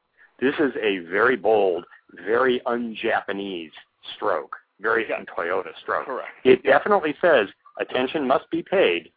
This 0.40 0.55
is 0.59 0.72
a 0.83 0.98
very 1.11 1.37
bold, 1.37 1.85
very 2.26 2.61
un-Japanese 2.66 3.72
stroke, 4.14 4.55
very 4.81 5.09
Yeah. 5.09 5.16
un-Toyota 5.16 5.70
stroke. 5.81 6.05
Correct. 6.05 6.29
It 6.44 6.62
definitely 6.62 7.14
says 7.22 7.48
attention 7.81 8.26
must 8.26 8.50
be 8.50 8.62
paid. 8.62 9.11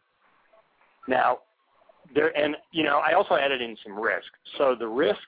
Now, 1.06 1.40
there 2.14 2.36
and 2.36 2.56
you 2.72 2.82
know, 2.84 2.98
I 2.98 3.14
also 3.14 3.34
added 3.34 3.60
in 3.60 3.76
some 3.84 3.98
risk. 3.98 4.28
So 4.58 4.74
the 4.78 4.88
risk 4.88 5.20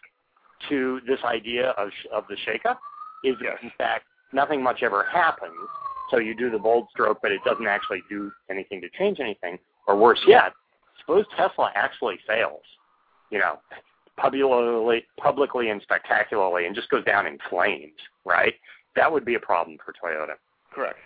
to 0.68 1.01
this 1.07 1.18
idea 1.25 1.71
of 1.71 1.90
sh- 1.90 2.07
of 2.12 2.25
the 2.29 2.37
shakeup 2.47 2.79
is 3.25 3.37
Yes. 3.42 3.59
in 3.62 3.71
fact 3.79 4.05
nothing 4.33 4.62
much 4.62 4.83
ever 4.83 5.05
happens. 5.05 5.55
So 6.11 6.18
you 6.18 6.35
do 6.35 6.51
the 6.51 6.59
bold 6.59 6.88
stroke, 6.90 7.18
but 7.23 7.33
it 7.33 7.40
doesn't 7.45 7.66
actually 7.66 8.03
do 8.09 8.31
anything 8.51 8.81
to 8.83 8.88
change 8.90 9.18
anything. 9.21 9.59
Or 9.87 9.97
worse 9.97 10.21
yet, 10.27 10.53
suppose 11.01 11.25
Tesla 11.37 11.73
actually 11.75 12.18
fails. 12.27 12.62
You 13.31 13.38
know, 13.38 13.59
publicly, 14.16 15.05
publicly 15.18 15.71
and 15.71 15.81
spectacularly, 15.83 16.66
and 16.66 16.75
just 16.75 16.90
goes 16.90 17.05
down 17.05 17.27
in 17.27 17.38
flames. 17.49 17.99
Right? 18.25 18.55
That 18.95 19.11
would 19.11 19.25
be 19.25 19.35
a 19.35 19.40
problem 19.40 19.79
for 19.85 19.92
Toyota. 19.92 20.35
Correct. 20.73 20.99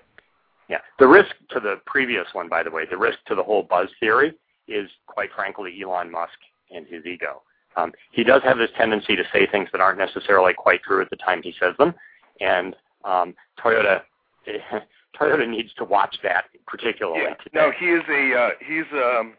Yeah. 0.69 0.79
The 0.99 1.07
risk 1.07 1.31
to 1.51 1.61
the 1.61 1.77
previous 1.87 2.27
one, 2.33 2.49
by 2.49 2.63
the 2.65 2.71
way, 2.71 2.85
the 2.91 2.97
risk 2.99 3.19
to 3.29 3.35
the 3.37 3.43
whole 3.43 3.63
buzz 3.63 3.89
theory 4.01 4.35
is, 4.69 4.91
quite 5.07 5.31
frankly, 5.35 5.81
Elon 5.83 6.11
Musk 6.11 6.39
and 6.75 6.87
his 6.87 7.05
ego. 7.07 7.43
Um, 7.77 7.93
he 8.11 8.25
does 8.25 8.43
have 8.43 8.59
this 8.59 8.71
tendency 8.77 9.17
to 9.17 9.25
say 9.33 9.47
things 9.47 9.69
that 9.73 9.81
aren't 9.81 9.99
necessarily 9.99 10.55
quite 10.55 10.83
true 10.83 11.03
at 11.03 11.11
the 11.11 11.17
time 11.17 11.43
he 11.43 11.55
says 11.61 11.75
them, 11.79 11.95
and 12.41 12.75
um, 13.05 13.35
Toyota 13.63 14.01
Toyota 15.21 15.49
needs 15.49 15.73
to 15.75 15.85
watch 15.85 16.17
that 16.23 16.45
particularly. 16.67 17.23
Yeah. 17.23 17.35
today. 17.35 17.51
No, 17.55 17.73
he 17.79 17.87
is 17.87 18.03
a 18.09 18.35
uh, 18.35 18.51
he's 18.61 18.85
um 18.93 19.35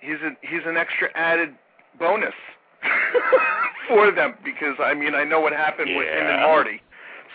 he's 0.00 0.20
a 0.22 0.30
he's 0.42 0.62
an 0.66 0.76
extra 0.76 1.08
added 1.14 1.54
bonus 1.98 2.34
for 3.88 4.10
them 4.12 4.34
because 4.44 4.76
I 4.78 4.94
mean 4.94 5.14
I 5.14 5.24
know 5.24 5.40
what 5.40 5.52
happened 5.52 5.94
with 5.96 6.06
him 6.06 6.26
and 6.26 6.42
Marty. 6.42 6.80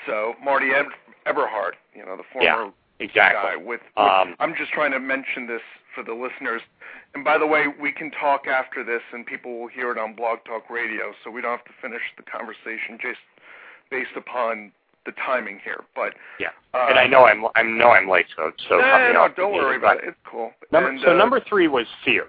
So 0.06 0.34
Marty 0.44 0.72
Eb- 0.74 0.88
Eberhard, 1.26 1.76
you 1.94 2.06
know 2.06 2.16
the 2.18 2.24
former 2.32 2.46
Yeah, 2.46 2.70
exactly. 3.00 3.58
with, 3.58 3.82
with 3.82 3.82
Um, 3.98 4.36
I'm 4.40 4.56
just 4.56 4.72
trying 4.72 4.92
to 4.92 5.00
mention 5.00 5.48
this 5.48 5.62
for 5.94 6.04
the 6.04 6.14
listeners. 6.14 6.62
And 7.14 7.24
by 7.24 7.38
the 7.38 7.48
way, 7.48 7.66
we 7.82 7.92
can 7.92 8.12
talk 8.12 8.48
after 8.48 8.84
this, 8.84 9.02
and 9.14 9.26
people 9.26 9.60
will 9.60 9.68
hear 9.68 9.92
it 9.92 9.98
on 9.98 10.16
Blog 10.16 10.40
Talk 10.46 10.70
Radio, 10.70 11.14
so 11.24 11.32
we 11.32 11.42
don't 11.42 11.52
have 11.52 11.66
to 11.66 11.74
finish 11.82 12.02
the 12.18 12.24
conversation 12.24 12.98
just 13.02 13.20
based 13.90 14.16
upon 14.18 14.72
the 15.06 15.14
timing 15.26 15.60
here. 15.64 15.84
But 15.96 16.14
Yeah. 16.40 16.50
uh, 16.74 16.88
and 16.90 17.00
I 17.00 17.08
know 17.08 17.26
I'm 17.26 17.46
I 17.56 17.62
know 17.62 17.92
I'm 17.92 18.10
late, 18.10 18.26
so 18.36 18.52
so 18.68 18.78
no, 18.80 19.12
no, 19.14 19.28
don't 19.36 19.54
worry 19.54 19.78
about 19.78 19.98
it. 19.98 20.06
It's 20.10 20.18
cool. 20.26 20.52
Number, 20.72 20.90
And, 20.90 21.00
so 21.02 21.12
uh, 21.12 21.14
number 21.14 21.40
three 21.48 21.68
was 21.68 21.86
fear. 22.04 22.28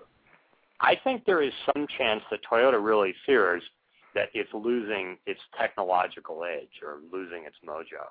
I 0.80 0.94
think 1.02 1.24
there 1.24 1.42
is 1.42 1.52
some 1.72 1.86
chance 1.96 2.22
that 2.30 2.40
Toyota 2.44 2.82
really 2.82 3.14
fears 3.24 3.62
that 4.14 4.28
it's 4.34 4.52
losing 4.52 5.16
its 5.26 5.40
technological 5.58 6.44
edge 6.44 6.82
or 6.84 6.98
losing 7.10 7.44
its 7.44 7.56
mojo. 7.66 8.04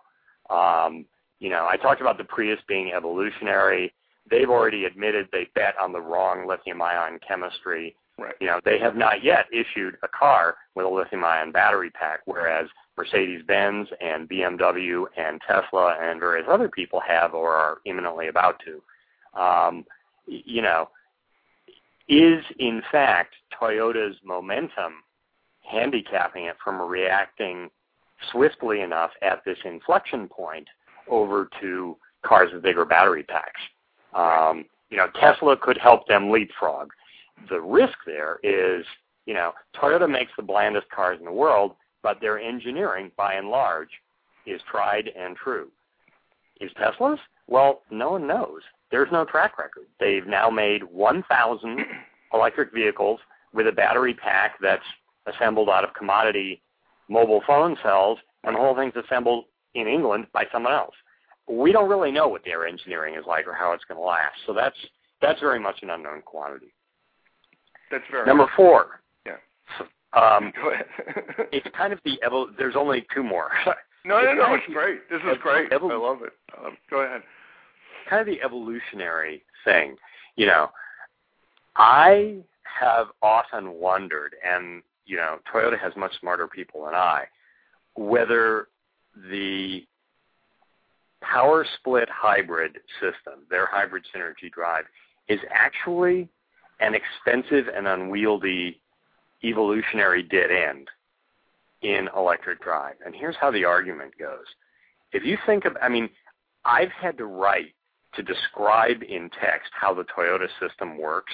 Um, 0.54 1.06
you 1.39 1.50
know, 1.50 1.67
I 1.69 1.78
talked 1.78 2.02
about 2.02 2.17
the 2.17 2.24
Prius 2.24 2.60
being 2.67 2.91
evolutionary. 2.93 3.93
They've 4.30 4.50
already 4.50 4.86
admitted 4.86 5.28
they 5.32 5.48
bet 5.56 5.76
on 5.80 5.91
the 5.91 6.02
wrong 6.02 6.48
lithium-ion 6.48 7.19
chemistry. 7.28 7.95
Right. 8.17 8.36
You 8.39 8.48
know, 8.48 8.60
they 8.63 8.80
have 8.80 8.95
not 8.95 9.24
yet 9.24 9.45
issued 9.52 9.98
a 10.02 10.08
car 10.08 10.56
with 10.74 10.86
a 10.86 10.89
lithium-ion 10.89 11.52
battery 11.52 11.89
pack, 11.89 12.21
whereas 12.26 12.67
Mercedes-Benz 12.98 13.89
and 14.00 14.30
BMW 14.30 15.06
and 15.17 15.41
Tesla 15.45 15.98
and 16.02 16.19
various 16.19 16.48
other 16.50 16.69
people 16.69 17.02
have 17.06 17.34
or 17.34 17.54
are 17.54 17.78
imminently 17.86 18.30
about 18.30 18.62
to. 18.65 19.39
Um, 19.39 19.86
you 20.28 20.62
know, 20.62 20.89
is 22.08 22.43
in 22.60 22.82
fact 22.91 23.34
Toyota's 23.60 24.15
momentum 24.24 24.93
handicapping 25.69 26.45
it 26.45 26.56
from 26.63 26.82
reacting 26.82 27.69
swiftly 28.32 28.82
enough 28.82 29.12
at 29.21 29.43
this 29.45 29.58
inflection 29.65 30.28
point, 30.28 30.67
over 31.10 31.50
to 31.62 31.98
cars 32.26 32.50
with 32.54 32.63
bigger 32.63 32.86
battery 32.86 33.24
packs. 33.24 33.62
Um, 34.13 34.65
you 34.89 34.98
know, 34.98 35.08
Tesla 35.20 35.58
could 35.58 35.78
help 35.78 36.08
them 36.08 36.32
leapfrog. 36.32 36.91
The 37.50 37.60
risk 37.60 37.98
there 38.06 38.39
is, 38.44 38.86
you 39.26 39.34
know, 39.34 39.54
Toyota 39.76 40.10
makes 40.10 40.32
the 40.38 40.44
blandest 40.44 40.89
cars 40.89 41.18
in 41.20 41.26
the 41.26 41.32
world, 41.32 41.74
but 42.02 42.22
their 42.22 42.39
engineering, 42.39 43.12
by 43.18 43.34
and 43.34 43.50
large, 43.50 43.89
is 44.46 44.62
tried 44.70 45.10
and 45.18 45.36
true. 45.36 45.70
Is 46.62 46.72
Tesla's? 46.78 47.20
Well, 47.48 47.82
no 47.91 48.12
one 48.12 48.28
knows. 48.28 48.62
There's 48.91 49.12
no 49.12 49.26
track 49.26 49.58
record. 49.58 49.88
They've 50.00 50.26
now 50.26 50.50
made 50.50 50.84
1,000 50.84 51.80
electric 52.34 52.74
vehicles 52.74 53.20
with 53.54 53.68
a 53.68 53.72
battery 53.72 54.13
pack 54.13 54.56
that's 54.62 54.84
assembled 55.26 55.70
out 55.70 55.84
of 55.84 55.94
commodity 55.94 56.62
mobile 57.10 57.41
phone 57.46 57.76
cells, 57.84 58.20
and 58.44 58.56
the 58.56 58.60
whole 58.60 58.76
thing's 58.76 58.96
assembled 58.96 59.46
in 59.75 59.88
England 59.88 60.27
by 60.33 60.45
someone 60.51 60.73
else. 60.73 60.95
We 61.47 61.71
don't 61.71 61.89
really 61.89 62.11
know 62.11 62.27
what 62.27 62.43
their 62.43 62.65
engineering 62.65 63.15
is 63.15 63.25
like 63.27 63.47
or 63.47 63.53
how 63.53 63.73
it's 63.73 63.83
going 63.85 63.99
to 63.99 64.05
last. 64.05 64.35
So 64.47 64.53
that's 64.53 64.75
that's 65.21 65.39
very 65.39 65.59
much 65.59 65.77
an 65.83 65.91
unknown 65.91 66.21
quantity. 66.23 66.73
That's 67.91 68.03
very 68.09 68.25
number 68.25 68.47
four. 68.55 69.01
Yeah. 69.25 69.38
Um, 70.13 70.51
Go 70.61 70.71
ahead. 70.71 70.85
it's 71.51 71.67
kind 71.77 71.93
of 71.93 71.99
the 72.03 72.17
evol- 72.27 72.57
There's 72.57 72.75
only 72.75 73.05
two 73.13 73.21
more. 73.21 73.51
no, 74.05 74.21
no, 74.21 74.29
it's 74.31 74.39
no. 74.39 74.53
It's 74.55 74.73
great. 74.73 75.09
This 75.09 75.21
is 75.31 75.38
great. 75.41 75.69
evol- 75.69 75.91
I 75.91 75.95
love 75.97 76.23
it. 76.23 76.33
Um, 76.57 76.77
go 76.89 77.01
ahead. 77.01 77.21
kind 78.09 78.21
of 78.21 78.25
the 78.27 78.41
evolutionary 78.41 79.43
thing. 79.63 79.97
You 80.35 80.47
know, 80.47 80.69
I 81.75 82.38
have 82.63 83.07
often 83.21 83.73
wondered, 83.73 84.35
and 84.45 84.81
you 85.05 85.17
know, 85.17 85.38
Toyota 85.53 85.79
has 85.79 85.93
much 85.95 86.13
smarter 86.19 86.47
people 86.47 86.85
than 86.85 86.95
I, 86.95 87.25
whether 87.95 88.67
the 89.32 89.86
power 91.21 91.65
split 91.80 92.10
hybrid 92.10 92.78
system, 92.99 93.45
their 93.49 93.65
hybrid 93.65 94.04
synergy 94.15 94.51
drive, 94.51 94.86
is 95.28 95.39
actually 95.51 96.30
an 96.80 96.93
expensive 96.93 97.67
and 97.73 97.88
unwieldy 97.88 98.80
evolutionary 99.43 100.23
dead 100.23 100.51
end 100.51 100.88
in 101.82 102.10
electric 102.15 102.62
drive. 102.62 102.95
And 103.06 103.15
here's 103.15 103.36
how 103.39 103.51
the 103.51 103.65
argument 103.65 104.13
goes. 104.19 104.45
If 105.12 105.23
you 105.23 105.38
think 105.45 105.65
of, 105.65 105.78
I 105.82 105.89
mean, 105.89 106.10
I've 106.65 106.91
had 106.91 107.17
to 107.19 107.25
write 107.25 107.73
to 108.15 108.23
describe 108.23 109.04
in 109.04 109.30
text 109.41 109.71
how 109.71 109.93
the 109.93 110.04
Toyota 110.06 110.47
system 110.60 110.97
works, 110.97 111.34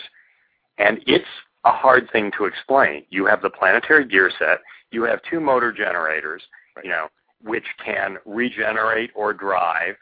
and 0.78 1.00
it's 1.06 1.26
a 1.64 1.72
hard 1.72 2.10
thing 2.12 2.32
to 2.38 2.46
explain. 2.46 3.06
You 3.10 3.26
have 3.26 3.42
the 3.42 3.50
planetary 3.50 4.06
gear 4.06 4.32
set, 4.38 4.60
you 4.92 5.04
have 5.04 5.20
two 5.30 5.40
motor 5.40 5.72
generators, 5.72 6.42
Right. 6.76 6.86
you 6.86 6.92
know, 6.92 7.08
which 7.44 7.66
can 7.84 8.18
regenerate 8.26 9.12
or 9.16 9.34
drive 9.34 9.96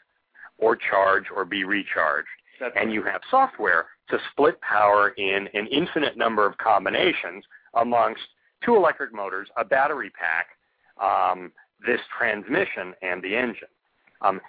or 0.58 0.76
charge 0.76 1.24
or 1.34 1.44
be 1.44 1.64
recharged. 1.64 2.28
That's 2.60 2.74
And 2.76 2.92
you 2.92 3.02
have 3.04 3.22
software 3.30 3.86
to 4.10 4.18
split 4.32 4.60
power 4.60 5.10
in 5.10 5.48
an 5.54 5.66
infinite 5.68 6.16
number 6.16 6.46
of 6.46 6.58
combinations 6.58 7.44
amongst 7.74 8.20
two 8.64 8.76
electric 8.76 9.14
motors, 9.14 9.48
a 9.56 9.64
battery 9.64 10.10
pack, 10.10 10.48
um, 11.00 11.52
this 11.86 12.00
transmission, 12.18 12.94
and 13.02 13.22
the 13.22 13.34
engine. 13.34 13.68
Um, 14.20 14.40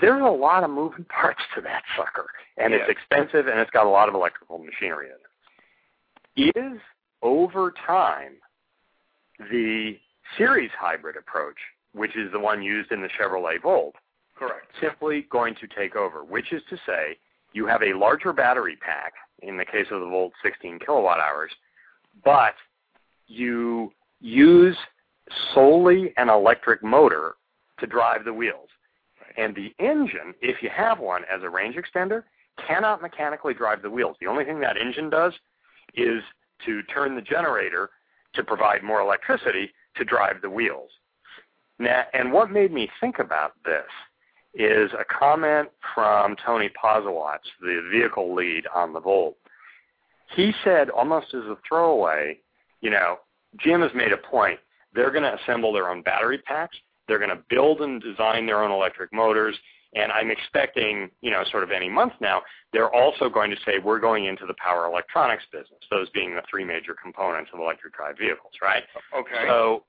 there's 0.00 0.22
a 0.22 0.30
lot 0.30 0.62
of 0.62 0.70
moving 0.70 1.04
parts 1.08 1.40
to 1.56 1.60
that 1.62 1.82
sucker, 1.96 2.26
and 2.56 2.72
it's 2.72 2.88
expensive, 2.88 3.46
and 3.48 3.58
it's 3.58 3.70
got 3.70 3.86
a 3.86 3.90
lot 3.90 4.08
of 4.08 4.14
electrical 4.14 4.58
machinery 4.58 5.06
in 5.06 5.12
it. 5.12 6.56
Is 6.56 6.80
over 7.22 7.72
time 7.86 8.34
the 9.50 9.98
series 10.38 10.70
hybrid 10.78 11.16
approach, 11.16 11.56
which 11.92 12.16
is 12.16 12.30
the 12.32 12.38
one 12.38 12.62
used 12.62 12.92
in 12.92 13.00
the 13.00 13.08
Chevrolet 13.08 13.60
Volt, 13.60 13.94
correct. 14.36 14.66
simply 14.80 15.26
going 15.30 15.54
to 15.56 15.66
take 15.66 15.96
over, 15.96 16.24
which 16.24 16.52
is 16.52 16.62
to 16.70 16.76
say 16.86 17.16
you 17.52 17.66
have 17.66 17.82
a 17.82 17.94
larger 17.94 18.32
battery 18.32 18.76
pack, 18.76 19.12
in 19.42 19.56
the 19.56 19.64
case 19.64 19.86
of 19.90 20.00
the 20.00 20.06
Volt 20.06 20.32
16 20.42 20.78
kilowatt 20.80 21.18
hours, 21.18 21.50
but 22.24 22.54
you 23.26 23.92
use 24.20 24.76
solely 25.54 26.12
an 26.16 26.28
electric 26.28 26.82
motor 26.82 27.34
to 27.78 27.86
drive 27.86 28.24
the 28.24 28.32
wheels. 28.32 28.68
And 29.36 29.54
the 29.54 29.72
engine, 29.78 30.34
if 30.42 30.62
you 30.62 30.70
have 30.74 30.98
one 30.98 31.22
as 31.32 31.42
a 31.42 31.48
range 31.48 31.76
extender, 31.76 32.24
cannot 32.66 33.00
mechanically 33.00 33.54
drive 33.54 33.80
the 33.82 33.90
wheels. 33.90 34.16
The 34.20 34.26
only 34.26 34.44
thing 34.44 34.60
that 34.60 34.76
engine 34.76 35.08
does 35.08 35.32
is 35.94 36.22
to 36.66 36.82
turn 36.84 37.14
the 37.14 37.22
generator 37.22 37.90
to 38.34 38.44
provide 38.44 38.82
more 38.82 39.00
electricity 39.00 39.70
to 39.96 40.04
drive 40.04 40.42
the 40.42 40.50
wheels. 40.50 40.90
Now, 41.80 42.02
and 42.12 42.30
what 42.30 42.50
made 42.50 42.72
me 42.72 42.90
think 43.00 43.18
about 43.18 43.54
this 43.64 43.86
is 44.54 44.90
a 44.92 45.04
comment 45.04 45.70
from 45.94 46.36
Tony 46.44 46.68
Posawatz, 46.68 47.38
the 47.60 47.88
vehicle 47.90 48.34
lead 48.34 48.66
on 48.74 48.92
the 48.92 49.00
Volt. 49.00 49.36
He 50.36 50.52
said, 50.62 50.90
almost 50.90 51.28
as 51.32 51.44
a 51.44 51.56
throwaway, 51.66 52.38
you 52.82 52.90
know, 52.90 53.16
GM 53.64 53.82
has 53.82 53.92
made 53.94 54.12
a 54.12 54.18
point. 54.18 54.60
They're 54.94 55.10
going 55.10 55.22
to 55.22 55.34
assemble 55.42 55.72
their 55.72 55.88
own 55.88 56.02
battery 56.02 56.38
packs. 56.38 56.76
They're 57.08 57.18
going 57.18 57.30
to 57.30 57.42
build 57.48 57.80
and 57.80 58.00
design 58.00 58.44
their 58.44 58.62
own 58.62 58.70
electric 58.70 59.12
motors. 59.12 59.56
And 59.94 60.12
I'm 60.12 60.30
expecting, 60.30 61.10
you 61.22 61.30
know, 61.30 61.44
sort 61.50 61.64
of 61.64 61.70
any 61.70 61.88
month 61.88 62.12
now, 62.20 62.42
they're 62.72 62.94
also 62.94 63.28
going 63.28 63.50
to 63.50 63.56
say 63.64 63.78
we're 63.82 63.98
going 63.98 64.26
into 64.26 64.44
the 64.46 64.54
power 64.54 64.84
electronics 64.84 65.44
business, 65.50 65.80
those 65.90 66.10
being 66.10 66.34
the 66.34 66.42
three 66.48 66.64
major 66.64 66.94
components 67.00 67.50
of 67.54 67.60
electric 67.60 67.94
drive 67.94 68.18
vehicles, 68.18 68.52
right? 68.62 68.84
Okay. 69.18 69.46
So, 69.48 69.84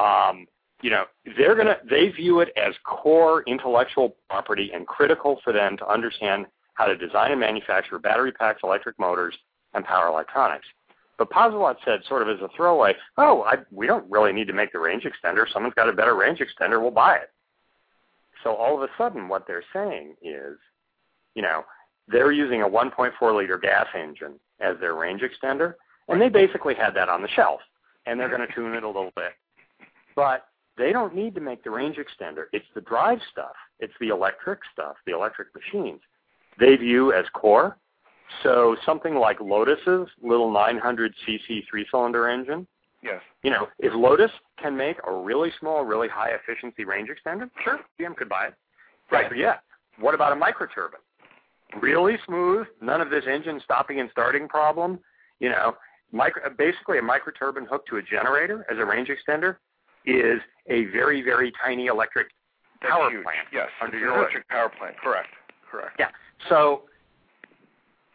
um, 0.00 0.46
you 0.82 0.90
know, 0.90 1.04
they're 1.36 1.54
gonna 1.54 1.78
they 1.88 2.08
view 2.08 2.40
it 2.40 2.50
as 2.56 2.74
core 2.84 3.42
intellectual 3.46 4.16
property 4.28 4.70
and 4.74 4.86
critical 4.86 5.40
for 5.42 5.52
them 5.52 5.76
to 5.78 5.88
understand 5.88 6.46
how 6.74 6.86
to 6.86 6.96
design 6.96 7.30
and 7.30 7.40
manufacture 7.40 7.98
battery 7.98 8.32
packs, 8.32 8.60
electric 8.64 8.98
motors, 8.98 9.34
and 9.74 9.84
power 9.84 10.08
electronics. 10.08 10.66
But 11.16 11.30
Posawatz 11.30 11.76
said, 11.84 12.00
sort 12.08 12.22
of 12.22 12.28
as 12.28 12.42
a 12.42 12.48
throwaway, 12.56 12.94
"Oh, 13.16 13.42
I, 13.42 13.58
we 13.70 13.86
don't 13.86 14.10
really 14.10 14.32
need 14.32 14.48
to 14.48 14.52
make 14.52 14.72
the 14.72 14.80
range 14.80 15.04
extender. 15.04 15.44
Someone's 15.52 15.74
got 15.74 15.88
a 15.88 15.92
better 15.92 16.16
range 16.16 16.40
extender. 16.40 16.80
We'll 16.80 16.90
buy 16.90 17.16
it." 17.16 17.30
So 18.42 18.54
all 18.54 18.74
of 18.76 18.82
a 18.82 18.92
sudden, 18.98 19.28
what 19.28 19.46
they're 19.46 19.64
saying 19.72 20.16
is, 20.22 20.58
you 21.34 21.42
know, 21.42 21.64
they're 22.08 22.32
using 22.32 22.62
a 22.62 22.68
1.4 22.68 23.36
liter 23.36 23.58
gas 23.58 23.86
engine 23.94 24.38
as 24.60 24.76
their 24.80 24.94
range 24.94 25.22
extender, 25.22 25.74
and 26.08 26.20
they 26.20 26.28
basically 26.28 26.74
had 26.74 26.94
that 26.94 27.08
on 27.08 27.22
the 27.22 27.28
shelf, 27.28 27.60
and 28.06 28.18
they're 28.18 28.28
going 28.28 28.46
to 28.46 28.54
tune 28.54 28.74
it 28.74 28.82
a 28.82 28.86
little 28.86 29.12
bit. 29.16 29.32
But 30.14 30.46
they 30.76 30.92
don't 30.92 31.14
need 31.14 31.34
to 31.34 31.40
make 31.40 31.62
the 31.62 31.70
range 31.70 31.96
extender. 31.96 32.44
It's 32.52 32.66
the 32.74 32.80
drive 32.80 33.18
stuff. 33.30 33.54
It's 33.78 33.92
the 34.00 34.08
electric 34.08 34.60
stuff, 34.72 34.96
the 35.06 35.14
electric 35.14 35.48
machines. 35.54 36.00
They 36.58 36.76
view 36.76 37.12
as 37.12 37.24
core. 37.34 37.76
So 38.42 38.76
something 38.84 39.14
like 39.14 39.40
Lotus's 39.40 40.08
little 40.22 40.52
900cc 40.52 41.62
three-cylinder 41.70 42.28
engine, 42.28 42.66
yes. 43.02 43.20
you 43.42 43.50
know, 43.50 43.68
if 43.78 43.92
Lotus 43.94 44.30
can 44.60 44.76
make 44.76 44.96
a 45.06 45.14
really 45.14 45.52
small, 45.60 45.84
really 45.84 46.08
high 46.08 46.30
efficiency 46.30 46.84
range 46.84 47.08
extender, 47.08 47.48
sure, 47.62 47.80
GM 48.00 48.16
could 48.16 48.28
buy 48.28 48.46
it. 48.46 48.54
Right. 49.10 49.28
But 49.28 49.38
yeah, 49.38 49.56
what 50.00 50.14
about 50.14 50.32
a 50.32 50.36
microturbine? 50.36 51.02
Really 51.80 52.16
smooth, 52.26 52.66
none 52.80 53.00
of 53.00 53.10
this 53.10 53.24
engine 53.30 53.60
stopping 53.62 54.00
and 54.00 54.08
starting 54.10 54.48
problem. 54.48 54.98
You 55.38 55.50
know, 55.50 55.76
micro, 56.12 56.50
basically 56.56 56.98
a 56.98 57.02
microturbine 57.02 57.66
hooked 57.68 57.88
to 57.90 57.96
a 57.98 58.02
generator 58.02 58.64
as 58.70 58.78
a 58.78 58.84
range 58.84 59.08
extender 59.08 59.56
is 60.04 60.40
a 60.68 60.84
very, 60.86 61.22
very 61.22 61.52
tiny 61.62 61.86
electric 61.86 62.28
That's 62.80 62.92
power 62.92 63.10
huge. 63.10 63.22
plant 63.24 63.48
Yes. 63.52 63.68
under 63.80 63.98
your 63.98 64.16
electric 64.16 64.48
power 64.48 64.68
plant. 64.68 64.96
Correct. 64.98 65.28
Correct. 65.70 65.96
Yeah. 65.98 66.10
So 66.48 66.84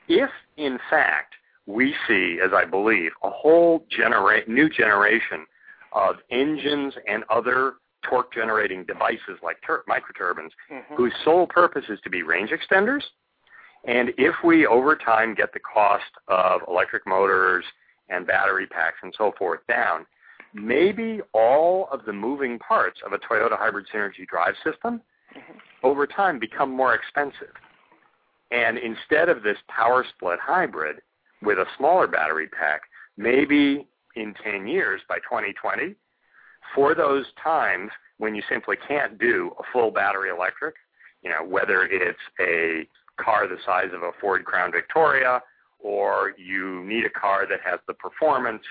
if 0.07 0.29
in 0.57 0.79
fact 0.89 1.35
we 1.65 1.95
see, 2.07 2.39
as 2.43 2.51
I 2.53 2.65
believe, 2.65 3.11
a 3.23 3.29
whole 3.29 3.85
genera- 3.89 4.47
new 4.47 4.69
generation 4.69 5.45
of 5.93 6.15
engines 6.31 6.95
and 7.07 7.23
other 7.29 7.73
torque 8.03 8.33
generating 8.33 8.83
devices 8.85 9.37
like 9.43 9.61
tur- 9.61 9.83
microturbines 9.87 10.51
Mhm. 10.71 10.95
whose 10.95 11.13
sole 11.23 11.45
purpose 11.47 11.87
is 11.89 11.99
to 12.01 12.09
be 12.09 12.23
range 12.23 12.49
extenders, 12.51 13.03
and 13.83 14.13
if 14.17 14.41
we 14.43 14.65
over 14.65 14.95
time 14.95 15.33
get 15.33 15.51
the 15.53 15.59
cost 15.59 16.09
of 16.27 16.63
electric 16.67 17.05
motors 17.05 17.65
and 18.09 18.25
battery 18.25 18.65
packs 18.65 18.97
and 19.03 19.13
so 19.15 19.31
forth 19.33 19.65
down, 19.67 20.05
maybe 20.53 21.21
all 21.33 21.87
of 21.91 22.05
the 22.05 22.13
moving 22.13 22.59
parts 22.59 22.99
of 23.05 23.13
a 23.13 23.17
Toyota 23.19 23.57
hybrid 23.57 23.87
synergy 23.93 24.27
drive 24.27 24.55
system 24.63 25.01
Mhm. 25.35 25.61
over 25.83 26.07
time 26.07 26.39
become 26.39 26.71
more 26.71 26.93
expensive. 26.93 27.55
And 28.51 28.77
instead 28.77 29.29
of 29.29 29.43
this 29.43 29.61
power 29.67 30.03
split 30.03 30.39
hybrid 30.39 31.01
with 31.41 31.59
a 31.59 31.67
smaller 31.77 32.07
battery 32.07 32.47
pack, 32.47 32.81
maybe 33.15 33.87
in 34.15 34.33
10 34.33 34.67
years, 34.67 35.01
by 35.07 35.19
2020, 35.19 35.95
for 36.73 36.95
those 36.95 37.31
times 37.33 37.91
when 38.17 38.35
you 38.35 38.41
simply 38.49 38.75
can't 38.75 39.17
do 39.17 39.55
a 39.59 39.63
full 39.71 39.91
battery 39.91 40.29
electric, 40.29 40.75
you 41.21 41.29
know, 41.29 41.43
whether 41.43 41.83
it's 41.83 42.19
a 42.39 42.87
car 43.17 43.47
the 43.47 43.59
size 43.65 43.91
of 43.93 44.03
a 44.03 44.11
Ford 44.13 44.45
Crown 44.45 44.71
Victoria 44.71 45.43
or 45.79 46.33
you 46.37 46.83
need 46.85 47.05
a 47.05 47.09
car 47.09 47.45
that 47.45 47.61
has 47.61 47.79
the 47.87 47.93
performance 47.93 48.63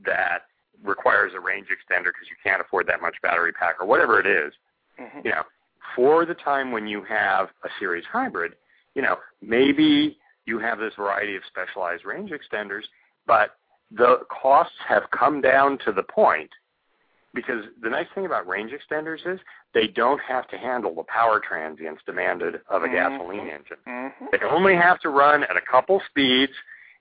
that 0.00 0.46
requires 0.82 1.32
a 1.34 1.40
range 1.40 1.68
extender 1.68 2.06
because 2.06 2.28
you 2.28 2.36
can't 2.42 2.60
afford 2.60 2.86
that 2.86 3.00
much 3.00 3.16
battery 3.22 3.52
pack 3.52 3.76
or 3.80 3.86
whatever 3.86 4.20
it 4.20 4.26
is, 4.26 4.52
Mhm. 4.98 5.24
you 5.24 5.30
know, 5.30 5.44
for 5.94 6.24
the 6.24 6.34
time 6.34 6.70
when 6.72 6.86
you 6.86 7.02
have 7.02 7.50
a 7.64 7.70
series 7.78 8.04
hybrid, 8.04 8.56
you 8.94 9.02
know, 9.02 9.18
maybe 9.40 10.18
you 10.46 10.58
have 10.58 10.78
this 10.78 10.94
variety 10.94 11.36
of 11.36 11.44
specialized 11.46 12.04
range 12.04 12.30
extenders, 12.30 12.84
but 13.26 13.56
the 13.90 14.24
costs 14.28 14.76
have 14.86 15.10
come 15.10 15.40
down 15.40 15.78
to 15.78 15.92
the 15.92 16.02
point 16.02 16.50
because 17.34 17.64
the 17.82 17.90
nice 17.90 18.06
thing 18.14 18.26
about 18.26 18.46
range 18.46 18.72
extenders 18.72 19.26
is 19.26 19.38
they 19.74 19.86
don't 19.86 20.20
have 20.20 20.48
to 20.48 20.56
handle 20.56 20.94
the 20.94 21.04
power 21.04 21.40
transients 21.40 22.02
demanded 22.06 22.60
of 22.68 22.82
a 22.82 22.86
mm-hmm. 22.86 22.94
gasoline 22.94 23.48
engine. 23.48 23.76
Mm-hmm. 23.86 24.26
They 24.32 24.38
only 24.46 24.74
have 24.74 24.98
to 25.00 25.10
run 25.10 25.44
at 25.44 25.56
a 25.56 25.60
couple 25.60 26.00
speeds 26.08 26.52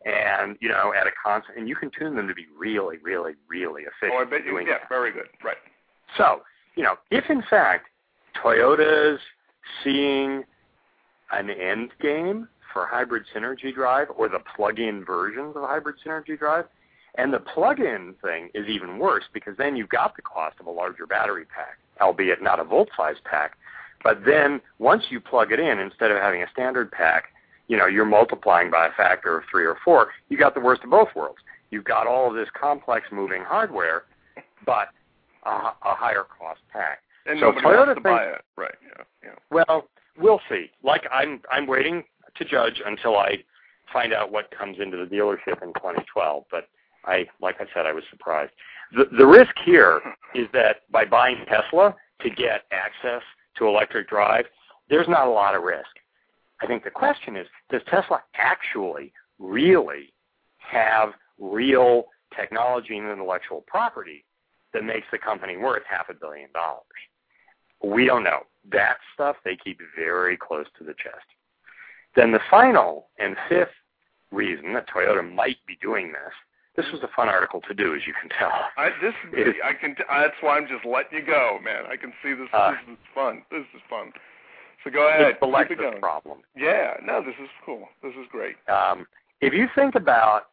and 0.08 0.56
you 0.62 0.70
know 0.70 0.94
at 1.00 1.06
a 1.06 1.12
constant 1.24 1.58
and 1.58 1.68
you 1.68 1.76
can 1.76 1.92
tune 1.98 2.16
them 2.16 2.28
to 2.28 2.34
be 2.34 2.46
really 2.58 2.98
really 3.04 3.34
really 3.50 3.84
efficient 3.84 4.14
oh, 4.14 4.22
I 4.22 4.26
bet 4.26 4.46
you, 4.46 4.58
yeah 4.60 4.80
that. 4.80 4.90
very 4.90 5.12
good 5.12 5.28
right 5.44 5.58
so 6.18 6.42
you 6.76 6.84
know 6.84 6.96
if 7.12 7.26
in 7.30 7.44
fact 7.50 7.88
Toyota's 8.42 9.20
seeing 9.84 10.44
an 11.32 11.50
end 11.50 11.92
game 12.02 12.48
for 12.72 12.86
hybrid 12.86 13.24
synergy 13.36 13.74
drive 13.74 14.08
or 14.16 14.30
the 14.30 14.40
plug-in 14.56 15.04
versions 15.04 15.56
of 15.56 15.64
hybrid 15.64 15.96
synergy 16.06 16.38
drive 16.38 16.66
and 17.18 17.34
the 17.34 17.40
plug-in 17.40 18.14
thing 18.22 18.50
is 18.54 18.68
even 18.68 19.00
worse 19.00 19.24
because 19.34 19.56
then 19.58 19.76
you've 19.76 19.90
got 19.90 20.16
the 20.16 20.22
cost 20.22 20.58
of 20.60 20.68
a 20.68 20.72
larger 20.72 21.08
battery 21.08 21.46
pack, 21.46 21.80
albeit 22.00 22.44
not 22.44 22.60
a 22.60 22.64
volt-size 22.64 23.16
pack. 23.26 23.58
But 24.04 24.20
then 24.24 24.62
once 24.78 25.06
you 25.10 25.20
plug 25.20 25.52
it 25.52 25.60
in, 25.60 25.80
instead 25.80 26.12
of 26.12 26.18
having 26.18 26.44
a 26.44 26.50
standard 26.52 26.92
pack, 26.92 27.34
you 27.68 27.78
know, 27.78 27.86
you're 27.86 28.06
multiplying 28.06 28.72
by 28.72 28.88
a 28.88 28.92
factor 28.92 29.38
of 29.38 29.44
three 29.52 29.66
or 29.66 29.78
four. 29.84 30.10
You 30.30 30.38
got 30.38 30.54
the 30.54 30.62
worst 30.62 30.84
of 30.84 30.90
both 30.90 31.10
worlds. 31.16 31.40
You've 31.70 31.84
got 31.84 32.08
all 32.08 32.30
of 32.30 32.36
this 32.36 32.48
complex 32.60 33.08
moving 33.12 33.44
hardware, 33.44 34.04
but 34.66 34.90
a, 35.46 35.50
a 35.50 35.96
higher 35.96 36.24
cost 36.24 36.62
pack. 36.72 37.00
And 37.26 37.40
so 37.42 37.52
Toyota 37.52 37.96
to 37.96 38.02
buy 38.02 38.24
it, 38.24 38.42
right? 38.56 38.76
Yeah, 38.82 39.04
yeah. 39.24 39.36
Well, 39.52 39.88
we'll 40.18 40.40
see. 40.50 40.72
Like 40.82 41.04
I'm, 41.12 41.42
I'm 41.52 41.68
waiting 41.68 42.04
to 42.38 42.46
judge 42.46 42.82
until 42.86 43.18
I 43.18 43.44
find 43.92 44.14
out 44.14 44.32
what 44.32 44.50
comes 44.58 44.78
into 44.80 44.98
the 44.98 45.06
dealership 45.06 45.62
in 45.62 45.74
2012. 45.74 46.46
But 46.50 46.70
I, 47.04 47.26
like 47.42 47.56
I 47.60 47.66
said, 47.74 47.86
I 47.86 47.92
was 47.92 48.04
surprised. 48.10 48.52
The, 48.96 49.06
the 49.18 49.26
risk 49.26 49.54
here 49.66 50.02
is 50.36 50.48
that 50.54 50.90
by 50.90 51.04
buying 51.04 51.46
Tesla 51.50 51.96
to 52.22 52.30
get 52.30 52.62
access 52.72 53.22
to 53.58 53.68
electric 53.68 54.08
drive, 54.08 54.46
there's 54.90 55.08
not 55.10 55.28
a 55.28 55.32
lot 55.32 55.54
of 55.54 55.64
risk. 55.64 55.88
I 56.62 56.68
think 56.68 56.84
the 56.84 56.92
question 56.92 57.36
is, 57.36 57.48
does 57.70 57.82
Tesla 57.88 58.22
actually, 58.36 59.14
really 59.40 60.14
have 60.58 61.12
real 61.38 62.06
technology 62.36 62.98
and 62.98 63.08
intellectual 63.08 63.64
property 63.68 64.26
that 64.74 64.84
makes 64.84 65.06
the 65.12 65.18
company 65.18 65.56
worth 65.58 65.84
half 65.90 66.10
a 66.10 66.14
billion 66.14 66.50
dollars? 66.54 66.84
We 67.84 68.06
don't 68.06 68.24
know. 68.24 68.40
That 68.72 68.98
stuff 69.14 69.36
they 69.46 69.56
keep 69.56 69.80
very 69.96 70.36
close 70.36 70.66
to 70.80 70.84
the 70.84 70.96
chest. 70.96 71.26
Then 72.16 72.32
the 72.32 72.40
final 72.50 73.10
and 73.20 73.36
fifth 73.48 73.70
reason 74.32 74.74
that 74.74 74.90
Toyota 74.90 75.24
might 75.34 75.58
be 75.68 75.78
doing 75.82 76.12
this 76.12 76.34
this 76.78 76.86
was 76.94 77.02
a 77.02 77.10
fun 77.16 77.28
article 77.28 77.60
to 77.68 77.74
do, 77.74 77.96
as 77.96 78.06
you 78.06 78.14
can 78.14 78.30
tell. 78.38 78.54
I, 78.78 78.90
this 79.02 79.14
it, 79.34 79.56
I 79.66 79.74
can. 79.74 79.96
That's 79.98 80.38
why 80.42 80.58
I'm 80.58 80.68
just 80.68 80.86
letting 80.86 81.20
you 81.20 81.26
go, 81.26 81.58
man. 81.66 81.90
I 81.90 81.98
can 81.98 82.14
see 82.22 82.34
this. 82.34 82.48
Uh, 82.54 82.72
this 82.72 82.94
is 82.94 83.02
fun. 83.16 83.42
This 83.50 83.66
is 83.74 83.82
fun. 83.90 84.14
So 84.88 84.94
go 84.94 85.10
ahead. 85.10 85.22
It's 85.22 85.40
the 85.42 85.48
Lexus 85.48 86.00
problem. 86.00 86.40
Yeah. 86.56 86.94
No, 87.04 87.22
this 87.22 87.36
is 87.42 87.50
cool. 87.66 87.88
This 88.02 88.14
is 88.14 88.26
great. 88.32 88.56
Um, 88.70 89.06
if 89.42 89.54
you 89.54 89.68
think 89.76 89.96
about 89.96 90.44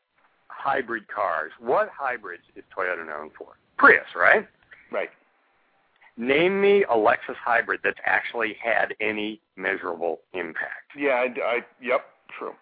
hybrid 0.49 1.07
cars, 1.09 1.53
what 1.61 1.89
hybrids 1.97 2.43
is 2.57 2.65
Toyota 2.77 3.07
known 3.07 3.31
for? 3.39 3.57
Prius, 3.79 4.03
right? 4.17 4.47
Right. 4.91 5.11
Name 6.17 6.61
me 6.61 6.85
a 6.85 6.97
Lexus 6.97 7.37
hybrid 7.45 7.81
that's 7.85 7.99
actually 8.05 8.57
had 8.63 8.95
any 9.01 9.41
measurable 9.57 10.21
impact. 10.33 10.93
Yeah. 10.99 11.11
I, 11.11 11.41
I 11.41 11.61
yep. 11.81 12.07
True 12.39 12.55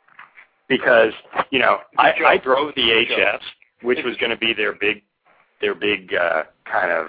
because 0.69 1.13
you 1.51 1.59
know 1.59 1.79
I, 1.99 2.13
I 2.27 2.39
drove 2.39 2.75
the 2.75 3.05
HS, 3.09 3.43
which 3.83 3.99
was 4.05 4.17
going 4.19 4.31
to 4.31 4.37
be 4.37 4.53
their 4.53 4.75
big 4.75 5.03
their 5.61 5.75
big 5.75 6.13
uh, 6.15 6.45
kind 6.71 6.91
of 6.91 7.07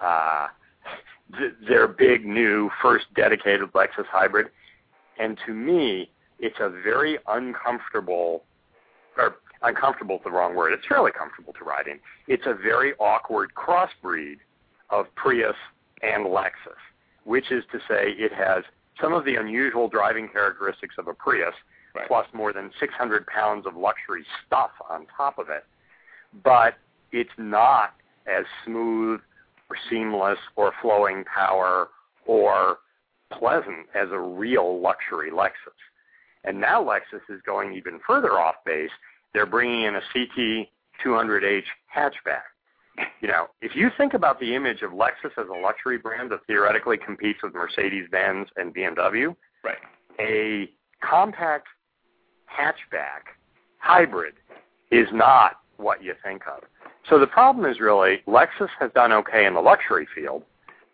uh, 0.00 0.46
th- 1.32 1.52
their 1.66 1.88
big 1.88 2.24
new 2.24 2.70
first 2.82 3.06
dedicated 3.14 3.72
Lexus 3.72 4.06
hybrid, 4.10 4.46
and 5.18 5.38
to 5.46 5.52
me, 5.52 6.10
it's 6.38 6.58
a 6.60 6.68
very 6.68 7.18
uncomfortable 7.28 8.44
or 9.16 9.36
uncomfortable 9.62 10.16
is 10.16 10.22
the 10.24 10.30
wrong 10.30 10.54
word. 10.54 10.72
It's 10.72 10.86
fairly 10.86 11.12
comfortable 11.12 11.52
to 11.54 11.64
ride 11.64 11.86
in. 11.86 11.98
It's 12.26 12.46
a 12.46 12.54
very 12.54 12.94
awkward 12.94 13.52
crossbreed 13.54 14.38
of 14.90 15.06
Prius 15.14 15.56
and 16.02 16.26
Lexus, 16.26 16.80
which 17.24 17.50
is 17.50 17.64
to 17.72 17.78
say 17.88 18.10
it 18.10 18.32
has 18.32 18.64
some 19.00 19.12
of 19.12 19.24
the 19.24 19.36
unusual 19.36 19.88
driving 19.88 20.28
characteristics 20.28 20.96
of 20.98 21.08
a 21.08 21.14
Prius 21.14 21.54
right. 21.94 22.06
plus 22.06 22.26
more 22.32 22.52
than 22.52 22.70
600 22.78 23.26
pounds 23.26 23.66
of 23.66 23.76
luxury 23.76 24.24
stuff 24.46 24.70
on 24.90 25.06
top 25.16 25.38
of 25.38 25.48
it. 25.48 25.64
But 26.42 26.74
it's 27.12 27.30
not 27.38 27.94
as 28.26 28.44
smooth 28.64 29.20
or 29.74 29.90
seamless 29.90 30.38
or 30.56 30.72
flowing 30.80 31.24
power 31.24 31.88
or 32.26 32.78
pleasant 33.32 33.86
as 33.94 34.08
a 34.12 34.18
real 34.18 34.80
luxury 34.80 35.30
Lexus. 35.30 35.74
And 36.44 36.60
now 36.60 36.82
Lexus 36.82 37.22
is 37.28 37.40
going 37.46 37.74
even 37.74 37.98
further 38.06 38.38
off 38.38 38.56
base. 38.64 38.90
They're 39.32 39.46
bringing 39.46 39.84
in 39.84 39.96
a 39.96 40.00
CT 40.12 40.68
200H 41.04 41.62
hatchback. 41.94 42.42
You 43.20 43.28
know, 43.28 43.46
if 43.60 43.74
you 43.74 43.90
think 43.98 44.14
about 44.14 44.38
the 44.38 44.54
image 44.54 44.82
of 44.82 44.92
Lexus 44.92 45.32
as 45.36 45.46
a 45.48 45.60
luxury 45.60 45.98
brand 45.98 46.30
that 46.30 46.46
theoretically 46.46 46.96
competes 46.96 47.40
with 47.42 47.52
Mercedes-Benz 47.54 48.48
and 48.56 48.72
BMW, 48.72 49.34
right. 49.64 49.78
a 50.20 50.70
compact 51.02 51.66
hatchback 52.48 53.34
hybrid 53.78 54.34
is 54.92 55.08
not 55.12 55.56
what 55.76 56.04
you 56.04 56.14
think 56.22 56.42
of. 56.46 56.62
So 57.08 57.18
the 57.18 57.26
problem 57.26 57.70
is 57.70 57.80
really 57.80 58.22
Lexus 58.26 58.70
has 58.80 58.90
done 58.94 59.12
okay 59.12 59.46
in 59.46 59.54
the 59.54 59.60
luxury 59.60 60.06
field, 60.14 60.42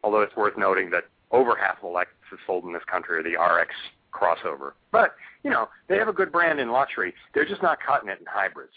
although 0.03 0.23
it's 0.23 0.35
worth 0.37 0.57
noting 0.57 0.91
that 0.91 1.05
over 1.31 1.57
half 1.57 1.77
of 1.77 1.83
the 1.83 1.89
Lexus 1.89 2.39
sold 2.47 2.65
in 2.65 2.73
this 2.73 2.83
country 2.91 3.19
are 3.19 3.23
the 3.23 3.37
RX 3.37 3.75
crossover. 4.13 4.73
But, 4.91 5.15
you 5.45 5.51
know, 5.51 5.69
they 5.89 5.97
have 5.97 6.09
a 6.09 6.13
good 6.13 6.33
brand 6.33 6.59
in 6.59 6.71
luxury. 6.71 7.15
They're 7.35 7.45
just 7.45 7.63
not 7.63 7.79
cutting 7.85 8.09
it 8.09 8.19
in 8.19 8.27
hybrids. 8.27 8.73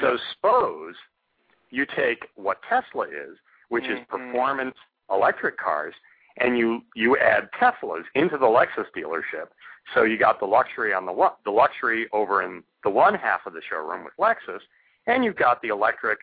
So 0.00 0.16
suppose 0.32 0.94
you 1.70 1.84
take 1.84 2.28
what 2.36 2.60
Tesla 2.68 3.04
is, 3.04 3.36
which 3.68 3.84
mm-hmm. 3.84 3.94
is 3.94 4.06
performance 4.08 4.74
electric 5.10 5.58
cars, 5.58 5.94
and 6.38 6.56
you, 6.56 6.82
you 6.94 7.16
add 7.18 7.50
Teslas 7.60 8.04
into 8.14 8.38
the 8.38 8.46
Lexus 8.46 8.86
dealership, 8.96 9.48
so 9.94 10.04
you 10.04 10.16
got 10.16 10.38
the 10.38 10.46
luxury 10.46 10.94
on 10.94 11.04
the 11.04 11.30
the 11.44 11.50
luxury 11.50 12.06
over 12.12 12.42
in 12.42 12.62
the 12.84 12.90
one 12.90 13.14
half 13.14 13.40
of 13.46 13.52
the 13.52 13.60
showroom 13.68 14.04
with 14.04 14.12
Lexus, 14.18 14.60
and 15.06 15.24
you've 15.24 15.36
got 15.36 15.60
the 15.62 15.68
electric 15.68 16.20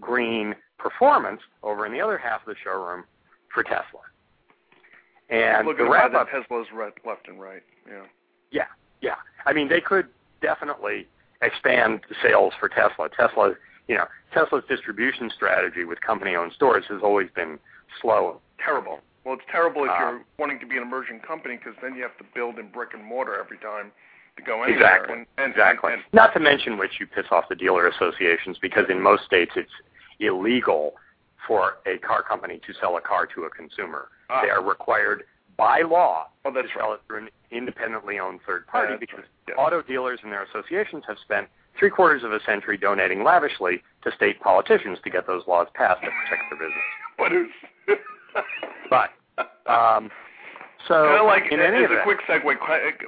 green 0.00 0.54
performance 0.78 1.40
over 1.62 1.86
in 1.86 1.92
the 1.92 2.00
other 2.00 2.18
half 2.18 2.40
of 2.42 2.46
the 2.46 2.54
showroom 2.62 3.04
for 3.52 3.62
Tesla. 3.62 4.00
And 5.30 5.66
Look 5.66 5.78
the 5.78 5.84
wrap 5.84 6.14
up 6.14 6.28
Tesla's 6.30 6.66
right, 6.72 6.92
left 7.04 7.28
and 7.28 7.40
right. 7.40 7.62
Yeah. 7.86 8.04
Yeah, 8.50 8.64
yeah. 9.02 9.16
I 9.46 9.52
mean, 9.52 9.68
they 9.68 9.80
could 9.80 10.06
definitely 10.40 11.06
expand 11.42 12.00
sales 12.22 12.54
for 12.58 12.68
Tesla. 12.68 13.08
Tesla, 13.14 13.54
you 13.88 13.96
know, 13.96 14.06
Tesla's 14.32 14.64
distribution 14.68 15.30
strategy 15.34 15.84
with 15.84 16.00
company-owned 16.00 16.52
stores 16.52 16.84
has 16.88 17.00
always 17.02 17.28
been 17.34 17.58
slow, 18.00 18.40
terrible. 18.64 19.00
Well, 19.24 19.34
it's 19.34 19.44
terrible 19.50 19.84
if 19.84 19.90
you're 19.98 20.20
uh, 20.20 20.22
wanting 20.38 20.58
to 20.60 20.66
be 20.66 20.76
an 20.76 20.82
emerging 20.82 21.20
company 21.20 21.56
because 21.56 21.74
then 21.82 21.94
you 21.94 22.02
have 22.02 22.16
to 22.16 22.24
build 22.34 22.58
in 22.58 22.68
brick 22.68 22.94
and 22.94 23.04
mortar 23.04 23.38
every 23.38 23.58
time 23.58 23.92
to 24.38 24.42
go. 24.42 24.64
Exactly. 24.64 25.14
And, 25.14 25.26
and, 25.36 25.50
exactly. 25.50 25.92
And, 25.92 26.02
Not 26.12 26.32
to 26.34 26.40
mention 26.40 26.78
which 26.78 26.92
you 26.98 27.06
piss 27.06 27.26
off 27.30 27.44
the 27.48 27.54
dealer 27.54 27.86
associations 27.88 28.56
because 28.60 28.86
in 28.88 29.02
most 29.02 29.24
states 29.24 29.52
it's 29.56 29.70
illegal 30.20 30.94
for 31.46 31.78
a 31.86 31.98
car 31.98 32.22
company 32.22 32.60
to 32.66 32.74
sell 32.80 32.96
a 32.96 33.00
car 33.00 33.26
to 33.34 33.44
a 33.44 33.50
consumer. 33.50 34.08
Ah. 34.30 34.42
They 34.42 34.50
are 34.50 34.62
required 34.62 35.24
by 35.56 35.82
law 35.82 36.28
oh, 36.44 36.52
to 36.52 36.62
sell 36.76 36.90
right. 36.90 36.94
it 36.94 37.00
through 37.06 37.18
an 37.18 37.28
independently 37.50 38.18
owned 38.18 38.40
third 38.46 38.66
party 38.66 38.92
that's 38.92 39.00
because 39.00 39.24
right. 39.24 39.56
yeah. 39.56 39.62
auto 39.62 39.82
dealers 39.82 40.20
and 40.22 40.30
their 40.30 40.44
associations 40.44 41.02
have 41.06 41.16
spent 41.22 41.48
three 41.78 41.90
quarters 41.90 42.22
of 42.24 42.32
a 42.32 42.40
century 42.44 42.76
donating 42.76 43.24
lavishly 43.24 43.82
to 44.02 44.12
state 44.14 44.40
politicians 44.40 44.98
to 45.04 45.10
get 45.10 45.26
those 45.26 45.42
laws 45.46 45.66
passed 45.74 46.00
to 46.02 46.08
protect 46.22 46.42
their 46.50 46.68
business. 46.68 46.84
What 47.16 47.32
is? 47.32 47.48
but 48.90 49.10
um, 49.70 50.10
so 50.88 51.04
kind 51.04 51.20
of 51.20 51.26
like 51.26 51.52
in 51.52 51.60
as 51.60 51.68
any 51.68 51.82
a 51.82 51.84
event, 51.84 52.02
quick 52.04 52.18
segue, 52.28 52.56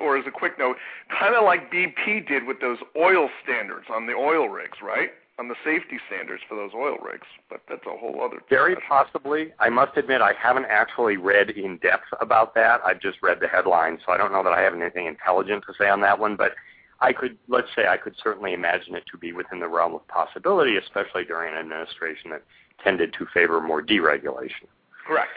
or 0.00 0.16
as 0.16 0.26
a 0.26 0.30
quick 0.30 0.58
note, 0.58 0.76
kind 1.18 1.34
of 1.34 1.44
like 1.44 1.72
BP 1.72 2.28
did 2.28 2.46
with 2.46 2.60
those 2.60 2.78
oil 2.96 3.28
standards 3.42 3.86
on 3.90 4.06
the 4.06 4.12
oil 4.12 4.48
rigs, 4.48 4.78
right? 4.82 5.10
On 5.38 5.48
the 5.48 5.54
safety 5.64 5.98
standards 6.06 6.42
for 6.46 6.54
those 6.54 6.72
oil 6.74 6.98
rigs, 7.02 7.26
but 7.48 7.62
that's 7.66 7.86
a 7.86 7.96
whole 7.96 8.22
other. 8.22 8.42
Very 8.50 8.74
discussion. 8.74 8.88
possibly. 8.88 9.52
I 9.58 9.70
must 9.70 9.96
admit, 9.96 10.20
I 10.20 10.34
haven't 10.38 10.66
actually 10.66 11.16
read 11.16 11.50
in 11.50 11.78
depth 11.78 12.04
about 12.20 12.54
that. 12.56 12.82
I've 12.84 13.00
just 13.00 13.16
read 13.22 13.38
the 13.40 13.48
headlines, 13.48 14.00
so 14.04 14.12
I 14.12 14.18
don't 14.18 14.32
know 14.32 14.44
that 14.44 14.52
I 14.52 14.60
have 14.60 14.74
anything 14.74 15.06
intelligent 15.06 15.64
to 15.66 15.72
say 15.80 15.88
on 15.88 16.02
that 16.02 16.18
one. 16.18 16.36
But 16.36 16.52
I 17.00 17.14
could, 17.14 17.38
let's 17.48 17.68
say, 17.74 17.86
I 17.88 17.96
could 17.96 18.14
certainly 18.22 18.52
imagine 18.52 18.94
it 18.94 19.04
to 19.10 19.16
be 19.16 19.32
within 19.32 19.60
the 19.60 19.68
realm 19.68 19.94
of 19.94 20.06
possibility, 20.08 20.76
especially 20.76 21.24
during 21.24 21.54
an 21.54 21.58
administration 21.58 22.30
that 22.32 22.42
tended 22.84 23.14
to 23.14 23.26
favor 23.32 23.62
more 23.62 23.82
deregulation. 23.82 24.68
Correct. 25.06 25.30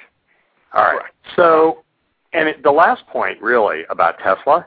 All 0.73 0.83
right. 0.83 0.99
Correct. 0.99 1.15
So 1.37 1.83
and 2.33 2.49
it, 2.49 2.63
the 2.63 2.71
last 2.71 3.05
point 3.07 3.41
really 3.41 3.83
about 3.89 4.17
Tesla, 4.19 4.65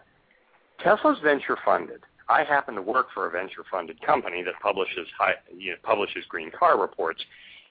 Tesla's 0.82 1.18
venture 1.22 1.56
funded. 1.64 2.00
I 2.28 2.42
happen 2.42 2.74
to 2.74 2.82
work 2.82 3.08
for 3.14 3.26
a 3.26 3.30
venture 3.30 3.64
funded 3.70 4.00
company 4.02 4.42
that 4.42 4.54
publishes 4.60 5.06
high, 5.16 5.34
you 5.56 5.72
know, 5.72 5.76
publishes 5.82 6.24
green 6.28 6.50
car 6.50 6.80
reports. 6.80 7.22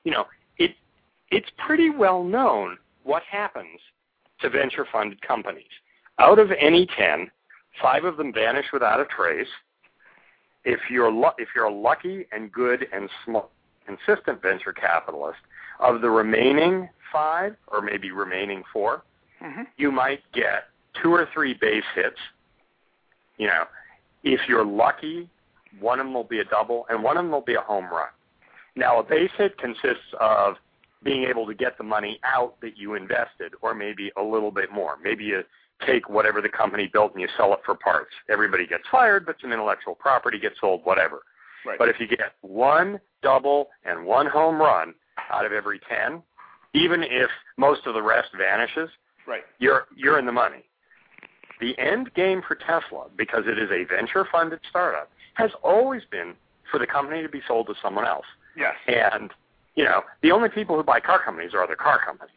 You 0.03 0.11
know, 0.11 0.25
it 0.57 0.75
it's 1.31 1.49
pretty 1.65 1.89
well 1.89 2.23
known 2.23 2.77
what 3.03 3.23
happens 3.29 3.79
to 4.41 4.49
venture 4.49 4.85
funded 4.91 5.21
companies. 5.21 5.63
Out 6.19 6.39
of 6.39 6.51
any 6.59 6.87
10, 6.97 7.29
5 7.81 8.05
of 8.05 8.17
them 8.17 8.33
vanish 8.33 8.65
without 8.71 8.99
a 9.01 9.05
trace. 9.05 9.47
If 10.63 10.79
you're 10.89 11.11
if 11.37 11.49
you're 11.55 11.65
a 11.65 11.73
lucky 11.73 12.25
and 12.31 12.51
good 12.51 12.87
and 12.93 13.09
smart 13.25 13.49
consistent 13.85 14.41
venture 14.41 14.73
capitalist, 14.73 15.37
of 15.79 16.01
the 16.01 16.09
remaining 16.09 16.89
5 17.11 17.55
or 17.67 17.81
maybe 17.81 18.11
remaining 18.11 18.63
4, 18.71 19.03
mm-hmm. 19.43 19.63
you 19.77 19.91
might 19.91 20.21
get 20.33 20.65
two 21.01 21.11
or 21.13 21.27
three 21.33 21.53
base 21.53 21.83
hits. 21.95 22.17
You 23.37 23.47
know, 23.47 23.63
if 24.23 24.39
you're 24.47 24.65
lucky, 24.65 25.29
one 25.79 25.99
of 25.99 26.05
them 26.05 26.13
will 26.13 26.23
be 26.23 26.39
a 26.39 26.45
double 26.45 26.85
and 26.89 27.03
one 27.03 27.17
of 27.17 27.23
them 27.23 27.31
will 27.31 27.41
be 27.41 27.55
a 27.55 27.61
home 27.61 27.85
run. 27.85 28.09
Now, 28.75 28.99
a 28.99 29.03
base 29.03 29.31
hit 29.37 29.57
consists 29.57 30.13
of 30.19 30.55
being 31.03 31.23
able 31.23 31.45
to 31.45 31.53
get 31.53 31.77
the 31.77 31.83
money 31.83 32.19
out 32.23 32.59
that 32.61 32.77
you 32.77 32.95
invested, 32.95 33.53
or 33.61 33.75
maybe 33.75 34.11
a 34.17 34.21
little 34.21 34.51
bit 34.51 34.71
more. 34.71 34.97
Maybe 35.01 35.23
you 35.23 35.43
take 35.85 36.09
whatever 36.09 36.41
the 36.41 36.49
company 36.49 36.89
built 36.91 37.13
and 37.13 37.21
you 37.21 37.27
sell 37.37 37.53
it 37.53 37.59
for 37.65 37.75
parts. 37.75 38.09
Everybody 38.29 38.65
gets 38.65 38.83
fired, 38.91 39.25
but 39.25 39.35
some 39.39 39.53
intellectual 39.53 39.95
property 39.95 40.39
gets 40.39 40.55
sold, 40.59 40.81
whatever. 40.83 41.21
Right. 41.65 41.77
But 41.77 41.89
if 41.89 41.99
you 41.99 42.07
get 42.07 42.33
one 42.41 42.99
double 43.21 43.69
and 43.85 44.05
one 44.05 44.25
home 44.25 44.57
run 44.57 44.93
out 45.31 45.45
of 45.45 45.51
every 45.51 45.79
10, 45.87 46.21
even 46.73 47.03
if 47.03 47.29
most 47.57 47.85
of 47.85 47.93
the 47.93 48.01
rest 48.01 48.29
vanishes, 48.37 48.89
right. 49.27 49.43
you're 49.59 49.85
you're 49.95 50.19
in 50.19 50.25
the 50.25 50.31
money. 50.31 50.63
The 51.61 51.77
end 51.79 52.13
game 52.15 52.41
for 52.45 52.55
Tesla, 52.55 53.05
because 53.17 53.43
it 53.47 53.57
is 53.57 53.69
a 53.71 53.85
venture 53.85 54.27
funded 54.29 54.59
startup, 54.69 55.09
has 55.35 55.51
always 55.63 56.01
been 56.11 56.33
for 56.69 56.79
the 56.79 56.87
company 56.87 57.21
to 57.21 57.29
be 57.29 57.41
sold 57.47 57.67
to 57.67 57.75
someone 57.81 58.05
else. 58.05 58.25
Yes. 58.57 58.75
And 58.87 59.31
you 59.75 59.83
know, 59.83 60.03
the 60.21 60.31
only 60.31 60.49
people 60.49 60.75
who 60.75 60.83
buy 60.83 60.99
car 60.99 61.23
companies 61.23 61.53
are 61.53 61.63
other 61.63 61.75
car 61.75 61.99
companies. 62.05 62.35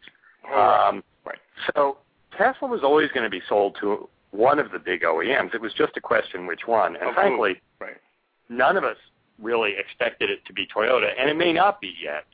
Oh, 0.51 0.89
um, 0.89 1.05
right. 1.25 1.39
So 1.75 1.99
Tesla 2.37 2.69
was 2.69 2.83
always 2.83 3.11
going 3.13 3.25
to 3.25 3.31
be 3.31 3.43
sold 3.49 3.77
to 3.81 4.09
one 4.31 4.59
of 4.59 4.71
the 4.73 4.79
big 4.79 5.03
OEMs. 5.03 5.55
It 5.55 5.61
was 5.61 5.73
just 5.73 5.97
a 5.97 6.01
question 6.01 6.47
which 6.47 6.67
one. 6.67 6.97
And 6.97 7.09
Of 7.09 7.15
frankly. 7.15 7.61
Right. 7.81 7.97
none 8.49 8.77
of 8.77 8.85
us 8.85 8.97
really 9.41 9.75
expected 9.79 10.31
it 10.31 10.45
to 10.47 10.53
be 10.53 10.67
Toyota, 10.67 11.11
and 11.19 11.31
it 11.31 11.37
may 11.37 11.53
not 11.53 11.81
be 11.81 11.95
yet. 12.03 12.25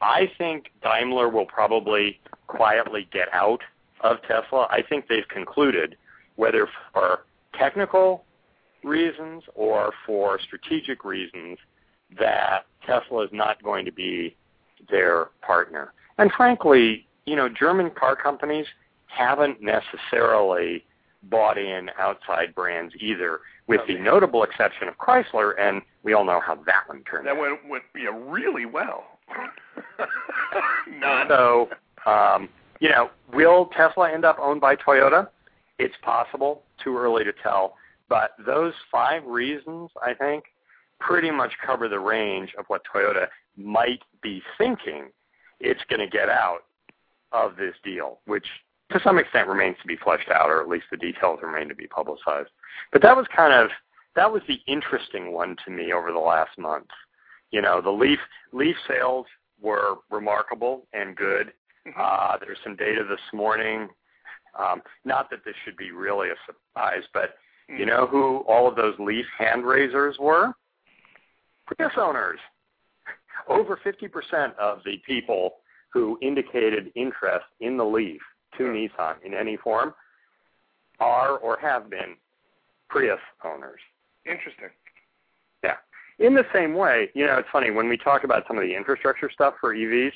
I 0.00 0.30
think 0.36 0.70
Daimler 0.82 1.28
will 1.30 1.46
probably 1.46 2.20
quietly 2.46 3.08
get 3.10 3.28
out 3.32 3.62
of 4.00 4.18
Tesla. 4.22 4.66
I 4.70 4.82
think 4.88 5.06
they've 5.08 5.28
concluded, 5.28 5.96
whether 6.36 6.68
for 6.92 7.20
technical 7.58 8.24
reasons 8.82 9.42
or 9.54 9.92
for 10.06 10.38
strategic 10.40 11.04
reasons, 11.04 11.58
that 12.18 12.66
Tesla 12.86 13.24
is 13.24 13.30
not 13.32 13.62
going 13.62 13.84
to 13.84 13.92
be 13.92 14.36
their 14.90 15.30
partner. 15.40 15.92
And 16.18 16.30
frankly, 16.32 17.06
you 17.26 17.36
know, 17.36 17.48
German 17.48 17.90
car 17.90 18.14
companies 18.14 18.66
haven't 19.06 19.58
necessarily 19.62 20.84
bought 21.30 21.56
in 21.56 21.90
outside 21.98 22.54
brands 22.54 22.94
either, 23.00 23.40
with 23.66 23.80
the 23.88 23.94
notable 23.94 24.42
exception 24.42 24.88
of 24.88 24.98
Chrysler, 24.98 25.52
and 25.58 25.80
we 26.02 26.12
all 26.12 26.24
know 26.24 26.40
how 26.44 26.54
that 26.66 26.86
one 26.86 27.02
turned 27.04 27.26
out. 27.26 27.34
That 27.36 27.40
out. 27.40 27.58
went, 27.62 27.68
went 27.68 27.84
yeah, 27.96 28.10
really 28.30 28.66
well. 28.66 29.04
None. 31.00 31.28
So, 31.28 31.70
um, 32.06 32.48
you 32.80 32.88
know, 32.90 33.10
will 33.32 33.66
Tesla 33.76 34.12
end 34.12 34.24
up 34.24 34.38
owned 34.40 34.60
by 34.60 34.76
Toyota? 34.76 35.28
It's 35.78 35.94
possible. 36.02 36.62
Too 36.82 36.96
early 36.96 37.24
to 37.24 37.32
tell. 37.42 37.76
But 38.08 38.32
those 38.44 38.74
five 38.92 39.24
reasons, 39.24 39.90
I 40.02 40.14
think, 40.14 40.44
pretty 41.00 41.30
much 41.30 41.52
cover 41.64 41.88
the 41.88 41.98
range 41.98 42.54
of 42.58 42.66
what 42.68 42.82
Toyota 42.92 43.26
might 43.56 44.02
be 44.22 44.42
thinking 44.58 45.08
it's 45.60 45.82
going 45.88 46.00
to 46.00 46.06
get 46.08 46.28
out 46.28 46.60
of 47.32 47.56
this 47.56 47.74
deal, 47.82 48.18
which 48.26 48.46
to 48.90 49.00
some 49.02 49.18
extent 49.18 49.48
remains 49.48 49.76
to 49.80 49.88
be 49.88 49.96
fleshed 49.96 50.30
out, 50.30 50.50
or 50.50 50.60
at 50.60 50.68
least 50.68 50.84
the 50.90 50.96
details 50.96 51.40
remain 51.42 51.68
to 51.68 51.74
be 51.74 51.86
publicized. 51.86 52.50
But 52.92 53.02
that 53.02 53.16
was 53.16 53.26
kind 53.34 53.52
of 53.52 53.70
that 54.14 54.32
was 54.32 54.42
the 54.46 54.60
interesting 54.66 55.32
one 55.32 55.56
to 55.64 55.72
me 55.72 55.92
over 55.92 56.12
the 56.12 56.18
last 56.18 56.56
month. 56.56 56.86
You 57.50 57.62
know, 57.62 57.80
the 57.80 57.90
Leaf 57.90 58.20
Leaf 58.52 58.76
sales 58.88 59.26
were 59.60 59.96
remarkable 60.10 60.86
and 60.92 61.16
good. 61.16 61.52
Uh, 61.96 62.38
there's 62.40 62.58
some 62.64 62.76
data 62.76 63.04
this 63.08 63.20
morning. 63.32 63.88
Um, 64.58 64.82
not 65.04 65.30
that 65.30 65.44
this 65.44 65.54
should 65.64 65.76
be 65.76 65.90
really 65.90 66.28
a 66.30 66.34
surprise, 66.46 67.02
but 67.12 67.34
you 67.68 67.86
know 67.86 68.06
who 68.06 68.38
all 68.48 68.68
of 68.68 68.76
those 68.76 68.94
Leaf 68.98 69.26
hand 69.38 69.64
raisers 69.64 70.16
were? 70.18 70.52
Prius 71.66 71.92
owners. 71.96 72.38
Over 73.48 73.78
50% 73.84 74.56
of 74.56 74.80
the 74.84 74.98
people 75.06 75.54
who 75.92 76.18
indicated 76.20 76.92
interest 76.94 77.46
in 77.60 77.76
the 77.76 77.84
Leaf 77.84 78.20
to 78.58 78.64
Nissan 78.64 79.14
in 79.24 79.34
any 79.34 79.56
form 79.56 79.94
are 81.00 81.38
or 81.38 81.58
have 81.58 81.90
been 81.90 82.16
Prius 82.88 83.18
owners. 83.44 83.80
Interesting. 84.24 84.68
Yeah. 85.62 85.76
In 86.18 86.34
the 86.34 86.44
same 86.54 86.74
way, 86.74 87.10
you 87.14 87.26
know, 87.26 87.36
it's 87.38 87.48
funny 87.50 87.70
when 87.70 87.88
we 87.88 87.96
talk 87.96 88.24
about 88.24 88.44
some 88.46 88.56
of 88.56 88.62
the 88.62 88.74
infrastructure 88.74 89.30
stuff 89.32 89.54
for 89.60 89.74
EVs. 89.74 90.12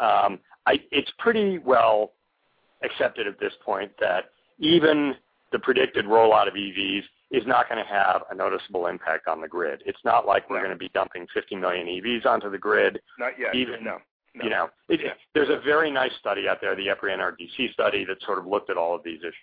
Um, 0.00 0.40
I, 0.66 0.80
it's 0.90 1.10
pretty 1.18 1.58
well 1.58 2.12
accepted 2.84 3.26
at 3.26 3.38
this 3.40 3.52
point 3.64 3.92
that 4.00 4.26
even 4.58 5.14
the 5.52 5.58
predicted 5.58 6.04
rollout 6.06 6.48
of 6.48 6.54
EVs 6.54 7.02
is 7.30 7.46
not 7.46 7.68
going 7.68 7.82
to 7.82 7.90
have 7.90 8.22
a 8.30 8.34
noticeable 8.34 8.86
impact 8.86 9.26
on 9.26 9.40
the 9.40 9.48
grid. 9.48 9.82
It's 9.86 9.98
not 10.04 10.26
like 10.26 10.48
we're 10.50 10.56
No. 10.58 10.64
going 10.64 10.74
to 10.74 10.78
be 10.78 10.90
dumping 10.94 11.26
50 11.32 11.56
million 11.56 11.86
EVs 11.86 12.26
onto 12.26 12.50
the 12.50 12.58
grid. 12.58 13.00
Not 13.18 13.38
yet. 13.38 13.54
Even- 13.54 13.82
no. 13.84 13.98
no. 14.34 14.44
You 14.44 14.50
know, 14.50 14.70
it, 14.88 15.00
Yeah. 15.02 15.14
there's 15.34 15.48
a 15.50 15.58
very 15.64 15.90
nice 15.90 16.12
study 16.18 16.48
out 16.48 16.60
there, 16.60 16.74
the 16.74 16.88
EPRI 16.88 17.12
NRDC 17.16 17.72
study, 17.72 18.04
that 18.04 18.22
sort 18.22 18.38
of 18.38 18.46
looked 18.46 18.70
at 18.70 18.76
all 18.76 18.94
of 18.94 19.02
these 19.02 19.20
issues. 19.20 19.34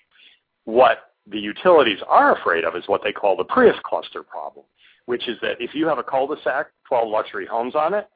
What 0.66 1.14
the 1.28 1.40
utilities 1.40 2.00
are 2.08 2.36
afraid 2.38 2.64
of 2.64 2.76
is 2.76 2.88
what 2.88 3.04
they 3.04 3.12
call 3.14 3.36
the 3.36 3.44
Prius 3.44 3.78
cluster 3.84 4.24
problem, 4.24 4.66
which 5.06 5.28
is 5.28 5.38
that 5.42 5.60
if 5.60 5.74
you 5.76 5.88
have 5.88 5.98
a 6.00 6.04
cul-de-sac, 6.04 6.68
12 6.88 7.08
luxury 7.08 7.46
homes 7.46 7.76
on 7.76 7.94
it, 7.94 8.08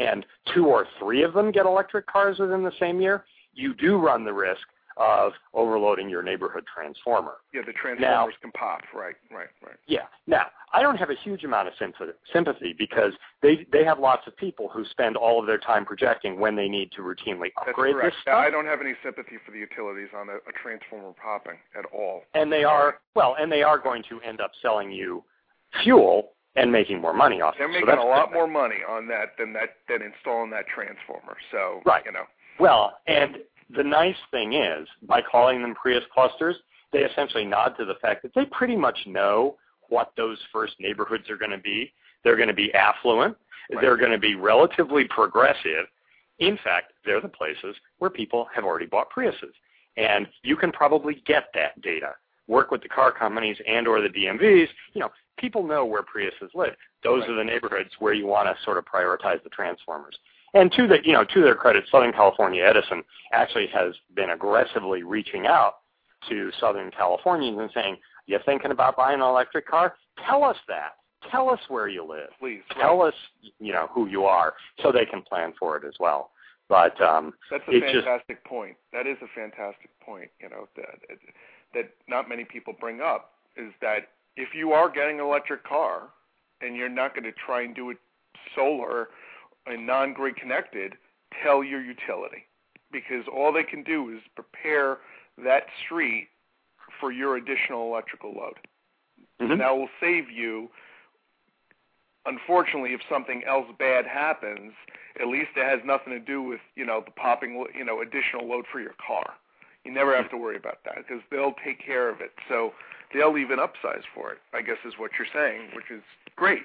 and 0.00 0.24
two 0.54 0.66
or 0.66 0.86
three 0.98 1.22
of 1.22 1.32
them 1.34 1.52
get 1.52 1.66
electric 1.66 2.06
cars 2.06 2.38
within 2.38 2.62
the 2.62 2.72
same 2.80 3.00
year, 3.00 3.24
you 3.54 3.74
do 3.74 3.96
run 3.98 4.24
the 4.24 4.32
risk 4.32 4.62
of 4.96 5.32
overloading 5.54 6.10
your 6.10 6.22
neighborhood 6.22 6.64
transformer. 6.74 7.34
Yeah, 7.54 7.62
the 7.64 7.72
transformers 7.72 8.34
can 8.42 8.50
pop. 8.52 8.80
Right, 8.94 9.14
right, 9.30 9.48
right. 9.64 9.76
Yeah. 9.86 10.06
Now, 10.26 10.46
I 10.74 10.82
don't 10.82 10.96
have 10.96 11.08
a 11.10 11.14
huge 11.24 11.42
amount 11.44 11.68
of 11.68 11.74
sympathy, 11.78 12.12
sympathy 12.32 12.74
because 12.76 13.12
they 13.40 13.66
they 13.72 13.82
have 13.84 13.98
lots 13.98 14.26
of 14.26 14.36
people 14.36 14.68
who 14.68 14.84
spend 14.84 15.16
all 15.16 15.40
of 15.40 15.46
their 15.46 15.58
time 15.58 15.86
projecting 15.86 16.38
when 16.38 16.54
they 16.54 16.68
need 16.68 16.92
to 16.96 17.02
routinely 17.02 17.48
That's 17.56 17.68
upgrade 17.70 17.94
correct. 17.94 18.14
this 18.14 18.22
stuff. 18.22 18.34
I 18.46 18.50
don't 18.50 18.66
have 18.66 18.80
any 18.82 18.94
sympathy 19.02 19.36
for 19.44 19.52
the 19.52 19.58
utilities 19.58 20.08
on 20.14 20.28
a, 20.28 20.34
a 20.34 20.52
transformer 20.62 21.12
popping 21.22 21.56
at 21.78 21.86
all. 21.94 22.22
and 22.34 22.52
they 22.52 22.64
are 22.64 22.98
well, 23.14 23.36
and 23.40 23.50
they 23.50 23.62
are 23.62 23.78
going 23.78 24.02
to 24.10 24.20
end 24.20 24.40
up 24.40 24.50
selling 24.60 24.90
you 24.92 25.24
fuel 25.82 26.32
and 26.56 26.70
making 26.72 27.00
more 27.00 27.12
money 27.12 27.40
off 27.40 27.54
They're 27.58 27.68
making 27.68 27.86
so 27.86 28.02
a 28.02 28.08
lot 28.08 28.32
more 28.32 28.46
money 28.46 28.78
on 28.88 29.06
that 29.08 29.36
than 29.38 29.52
that 29.52 29.76
than 29.88 30.02
installing 30.02 30.50
that 30.50 30.66
transformer. 30.66 31.36
So 31.50 31.80
Right. 31.84 32.04
you 32.04 32.12
know. 32.12 32.24
Well, 32.58 32.98
and 33.06 33.38
the 33.70 33.84
nice 33.84 34.16
thing 34.30 34.54
is, 34.54 34.88
by 35.02 35.22
calling 35.22 35.62
them 35.62 35.74
Prius 35.74 36.04
clusters, 36.12 36.56
they 36.92 37.00
essentially 37.04 37.44
nod 37.44 37.76
to 37.78 37.84
the 37.84 37.94
fact 38.02 38.22
that 38.22 38.34
they 38.34 38.44
pretty 38.46 38.76
much 38.76 38.98
know 39.06 39.56
what 39.88 40.12
those 40.16 40.38
first 40.52 40.74
neighborhoods 40.80 41.30
are 41.30 41.36
going 41.36 41.50
to 41.52 41.58
be. 41.58 41.92
They're 42.24 42.36
going 42.36 42.48
to 42.48 42.54
be 42.54 42.72
affluent. 42.74 43.36
Right. 43.70 43.80
They're 43.80 43.96
going 43.96 44.10
to 44.10 44.18
be 44.18 44.34
relatively 44.34 45.04
progressive. 45.04 45.86
In 46.38 46.58
fact, 46.64 46.92
they're 47.04 47.20
the 47.20 47.28
places 47.28 47.76
where 47.98 48.10
people 48.10 48.48
have 48.54 48.64
already 48.64 48.86
bought 48.86 49.08
Priuses. 49.10 49.52
And 49.96 50.26
you 50.42 50.56
can 50.56 50.72
probably 50.72 51.22
get 51.26 51.44
that 51.54 51.80
data. 51.82 52.14
Work 52.50 52.72
with 52.72 52.82
the 52.82 52.88
car 52.88 53.12
companies 53.12 53.56
and 53.66 53.86
or 53.86 54.00
the 54.02 54.08
DMVs. 54.08 54.66
You 54.94 55.00
know, 55.00 55.10
people 55.38 55.62
know 55.62 55.84
where 55.84 56.02
Priuses 56.02 56.52
live. 56.54 56.74
Those 57.04 57.20
Right. 57.22 57.30
are 57.30 57.34
the 57.36 57.44
neighborhoods 57.44 57.90
where 58.00 58.12
you 58.12 58.26
want 58.26 58.48
to 58.54 58.62
sort 58.64 58.76
of 58.76 58.84
prioritize 58.84 59.40
the 59.44 59.50
transformers. 59.50 60.18
And 60.52 60.72
to 60.72 60.88
the 60.88 60.98
you 61.06 61.12
know 61.12 61.22
to 61.24 61.42
their 61.42 61.54
credit, 61.54 61.84
Southern 61.88 62.12
California 62.12 62.64
Edison 62.64 63.04
actually 63.32 63.68
has 63.68 63.94
been 64.14 64.30
aggressively 64.30 65.04
reaching 65.04 65.46
out 65.46 65.76
to 66.28 66.50
Southern 66.58 66.90
Californians 66.90 67.58
and 67.60 67.70
saying, 67.72 67.96
"You're 68.26 68.40
thinking 68.42 68.72
about 68.72 68.96
buying 68.96 69.20
an 69.20 69.26
electric 69.26 69.66
car? 69.68 69.96
Tell 70.26 70.42
us 70.42 70.58
that. 70.66 70.96
Tell 71.30 71.48
us 71.50 71.60
where 71.68 71.86
you 71.86 72.02
live. 72.02 72.30
Please. 72.40 72.62
Tell 72.72 73.00
us 73.00 73.14
you 73.60 73.72
know 73.72 73.86
who 73.92 74.06
you 74.08 74.24
are, 74.24 74.54
so 74.82 74.90
they 74.90 75.06
can 75.06 75.22
plan 75.22 75.52
for 75.56 75.76
it 75.76 75.84
as 75.84 75.94
well." 76.00 76.32
But 76.68 77.00
um, 77.00 77.34
That's 77.50 77.62
a 77.68 77.70
it's 77.70 77.92
just- 77.92 78.06
fantastic 78.06 78.42
point. 78.44 78.76
That 78.92 79.06
is 79.06 79.18
a 79.22 79.28
fantastic 79.28 79.90
point. 80.00 80.30
You 80.40 80.48
know 80.48 80.68
that 80.74 80.98
that 81.74 81.90
not 82.08 82.28
many 82.28 82.44
people 82.44 82.74
bring 82.78 83.00
up 83.00 83.32
is 83.56 83.72
that 83.80 84.08
if 84.36 84.54
you 84.54 84.72
are 84.72 84.88
getting 84.88 85.20
an 85.20 85.26
electric 85.26 85.64
car 85.64 86.08
and 86.60 86.76
you're 86.76 86.88
not 86.88 87.14
going 87.14 87.24
to 87.24 87.32
try 87.32 87.62
and 87.62 87.74
do 87.74 87.90
it 87.90 87.98
solar 88.54 89.08
and 89.66 89.86
non-grid 89.86 90.36
connected, 90.36 90.94
tell 91.42 91.62
your 91.62 91.82
utility 91.82 92.46
because 92.92 93.24
all 93.32 93.52
they 93.52 93.62
can 93.62 93.82
do 93.82 94.10
is 94.10 94.20
prepare 94.34 94.98
that 95.44 95.64
street 95.84 96.28
for 96.98 97.12
your 97.12 97.36
additional 97.36 97.86
electrical 97.86 98.32
load. 98.32 98.58
Mhm. 99.40 99.52
And 99.52 99.60
that 99.60 99.76
will 99.76 99.90
save 100.00 100.30
you. 100.30 100.70
Unfortunately, 102.26 102.92
if 102.92 103.02
something 103.08 103.42
else 103.44 103.70
bad 103.78 104.06
happens, 104.06 104.74
at 105.18 105.26
least 105.28 105.56
it 105.56 105.64
has 105.64 105.82
nothing 105.84 106.12
to 106.12 106.18
do 106.18 106.42
with 106.42 106.60
you 106.74 106.84
know 106.84 107.00
the 107.00 107.10
popping 107.12 107.66
you 107.74 107.84
know 107.84 108.00
additional 108.00 108.46
load 108.46 108.66
for 108.66 108.80
your 108.80 108.94
car. 108.94 109.34
You 109.84 109.92
never 109.92 110.14
have 110.14 110.30
to 110.30 110.36
worry 110.36 110.56
about 110.56 110.78
that 110.84 110.96
because 110.96 111.22
they'll 111.30 111.54
take 111.64 111.84
care 111.84 112.08
of 112.08 112.20
it. 112.20 112.32
So 112.48 112.72
they'll 113.14 113.38
even 113.38 113.58
upsize 113.58 114.02
for 114.14 114.32
it. 114.32 114.38
I 114.52 114.62
guess 114.62 114.76
is 114.84 114.94
what 114.98 115.10
you're 115.18 115.28
saying, 115.32 115.70
which 115.74 115.90
is 115.90 116.02
great. 116.36 116.62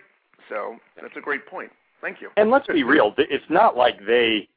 So 0.50 0.76
that's 1.02 1.16
a 1.16 1.22
great 1.22 1.48
point. 1.48 1.72
Thank 2.02 2.22
you. 2.22 2.30
And 2.38 2.52
let's 2.52 2.68
be 2.68 2.84
real, 2.84 3.14
it's 3.18 3.50
not 3.50 3.76
like 3.78 4.06
they 4.06 4.48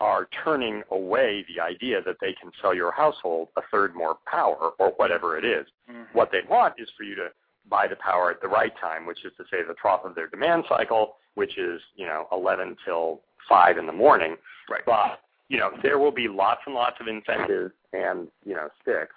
are 0.00 0.28
turning 0.44 0.82
away 0.90 1.44
the 1.54 1.60
idea 1.60 2.00
that 2.02 2.16
they 2.20 2.32
can 2.40 2.50
sell 2.62 2.74
your 2.74 2.92
household 2.92 3.48
a 3.56 3.62
third 3.70 3.94
more 3.94 4.16
power 4.26 4.72
or 4.78 4.90
whatever 4.96 5.36
it 5.36 5.44
is. 5.44 5.66
Mhm. 5.90 6.06
What 6.12 6.30
they 6.30 6.42
want 6.42 6.74
is 6.78 6.88
for 6.96 7.02
you 7.02 7.14
to 7.16 7.32
buy 7.66 7.86
the 7.86 7.96
power 7.96 8.30
at 8.30 8.40
the 8.40 8.48
right 8.48 8.74
time, 8.78 9.06
which 9.06 9.24
is 9.24 9.34
to 9.36 9.44
say 9.50 9.62
the 9.62 9.74
trough 9.74 10.04
of 10.04 10.14
their 10.14 10.28
demand 10.28 10.64
cycle, 10.68 11.18
which 11.34 11.58
is, 11.58 11.82
you 11.96 12.06
know, 12.06 12.26
11 12.32 12.76
till 12.84 13.22
5 13.48 13.76
in 13.76 13.86
the 13.86 13.92
morning. 13.92 14.36
Right. 14.68 14.84
But, 14.84 15.20
you 15.48 15.58
know, 15.58 15.70
there 15.82 15.98
will 15.98 16.12
be 16.12 16.28
lots 16.28 16.60
and 16.66 16.74
lots 16.74 16.96
of 17.00 17.08
incentives 17.08 17.72
and, 17.92 18.28
you 18.44 18.54
know, 18.54 18.68
sticks 18.82 19.14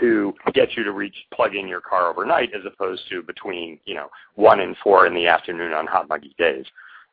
to 0.00 0.34
get 0.52 0.76
you 0.76 0.84
to 0.84 0.92
reach 0.92 1.14
plug 1.32 1.54
in 1.54 1.66
your 1.66 1.80
car 1.80 2.08
overnight 2.08 2.50
as 2.54 2.62
opposed 2.66 3.02
to 3.08 3.22
between, 3.22 3.78
you 3.84 3.94
know, 3.94 4.08
1 4.34 4.60
and 4.60 4.76
4 4.82 5.06
in 5.06 5.14
the 5.14 5.26
afternoon 5.26 5.72
on 5.72 5.86
hot 5.86 6.08
muggy 6.08 6.34
days. 6.38 6.66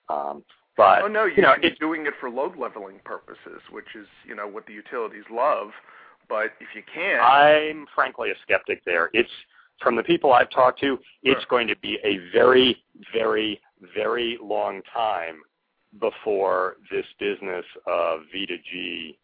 Um, 0.10 0.44
but 0.76 1.04
oh 1.04 1.08
no, 1.08 1.26
you, 1.26 1.36
you 1.38 1.42
know, 1.44 1.54
it's 1.62 1.78
doing 1.80 2.06
it 2.08 2.14
for 2.20 2.30
load 2.32 2.58
leveling 2.58 3.00
purposes, 3.06 3.62
which 3.72 3.96
is 3.96 4.08
you 4.28 4.34
know 4.34 4.48
what 4.48 4.66
the 4.66 4.74
utilities 4.74 5.24
love. 5.32 5.70
But 6.28 6.54
if 6.60 6.68
you 6.76 6.82
can't, 6.92 7.22
I'm 7.22 7.86
frankly 7.94 8.32
a 8.32 8.34
skeptic 8.42 8.84
there. 8.84 9.12
It's 9.14 9.30
from 9.82 9.96
the 9.96 10.04
people 10.04 10.34
I've 10.34 10.50
talked 10.50 10.80
to, 10.80 10.98
it's 11.22 11.42
Sure. 11.42 11.48
going 11.50 11.68
to 11.68 11.76
be 11.78 12.00
a 12.04 12.18
very, 12.32 12.84
very, 13.14 13.62
very 13.94 14.38
long 14.42 14.82
time 14.94 15.42
before 16.00 16.78
this 16.92 17.06
business 17.20 17.66
of 17.88 18.22
V 18.32 18.46
to 18.48 18.58
G 18.58 19.18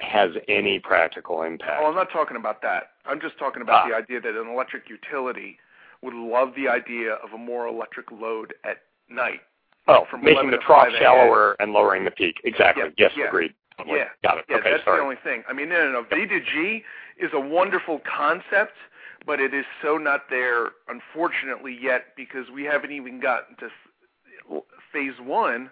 has 0.00 0.30
any 0.48 0.78
practical 0.78 1.42
impact. 1.42 1.80
well, 1.80 1.90
I'm 1.90 1.96
not 1.96 2.10
talking 2.12 2.36
about 2.36 2.62
that. 2.62 2.90
I'm 3.04 3.20
just 3.20 3.36
talking 3.38 3.62
about 3.62 3.84
Ah. 3.84 3.88
the 3.88 3.94
idea 3.96 4.20
that 4.20 4.34
an 4.40 4.46
electric 4.46 4.88
utility 4.88 5.58
would 6.02 6.14
love 6.14 6.54
the 6.54 6.68
idea 6.68 7.14
of 7.14 7.32
a 7.34 7.38
more 7.38 7.66
electric 7.66 8.10
load 8.12 8.54
at 8.64 8.82
night. 9.08 9.40
oh, 9.88 10.04
from 10.10 10.22
making 10.22 10.50
the 10.50 10.58
trough 10.58 10.92
shallower 10.98 11.56
and 11.60 11.72
lowering 11.72 12.04
the 12.04 12.10
peak. 12.10 12.40
Exactly. 12.44 12.84
Yeah, 12.84 12.90
yes, 12.98 13.12
yeah. 13.16 13.26
agreed. 13.26 13.54
Totally. 13.78 13.98
Yeah. 14.00 14.08
Got 14.22 14.38
it. 14.38 14.44
Yeah, 14.48 14.56
okay, 14.58 14.70
that's 14.72 14.84
sorry. 14.84 14.98
the 14.98 15.02
only 15.02 15.16
thing. 15.24 15.42
I 15.48 15.52
mean, 15.54 15.68
no, 15.70 15.76
no, 15.90 15.92
no. 15.92 16.02
V 16.02 16.26
to 16.26 16.40
G 16.40 16.84
is 17.18 17.30
a 17.32 17.40
wonderful 17.40 18.00
concept, 18.00 18.74
but 19.26 19.40
it 19.40 19.54
is 19.54 19.64
so 19.82 19.96
not 19.96 20.28
there, 20.30 20.70
unfortunately, 20.88 21.76
yet 21.80 22.14
because 22.16 22.50
we 22.50 22.64
haven't 22.64 22.92
even 22.92 23.18
gotten 23.18 23.56
to 23.56 23.68
phase 24.92 25.14
one, 25.20 25.70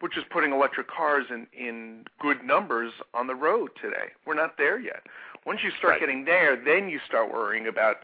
which 0.00 0.16
is 0.16 0.24
putting 0.30 0.52
electric 0.52 0.88
cars 0.88 1.26
in 1.30 1.46
in 1.52 2.04
good 2.20 2.42
numbers 2.44 2.92
on 3.14 3.26
the 3.26 3.34
road 3.34 3.70
today. 3.80 4.12
We're 4.26 4.34
not 4.34 4.56
there 4.56 4.78
yet. 4.78 5.02
Once 5.46 5.60
you 5.62 5.70
start 5.78 5.92
Right. 5.92 6.00
getting 6.00 6.24
there, 6.24 6.56
then 6.56 6.88
you 6.88 7.00
start 7.06 7.32
worrying 7.32 7.66
about 7.68 7.98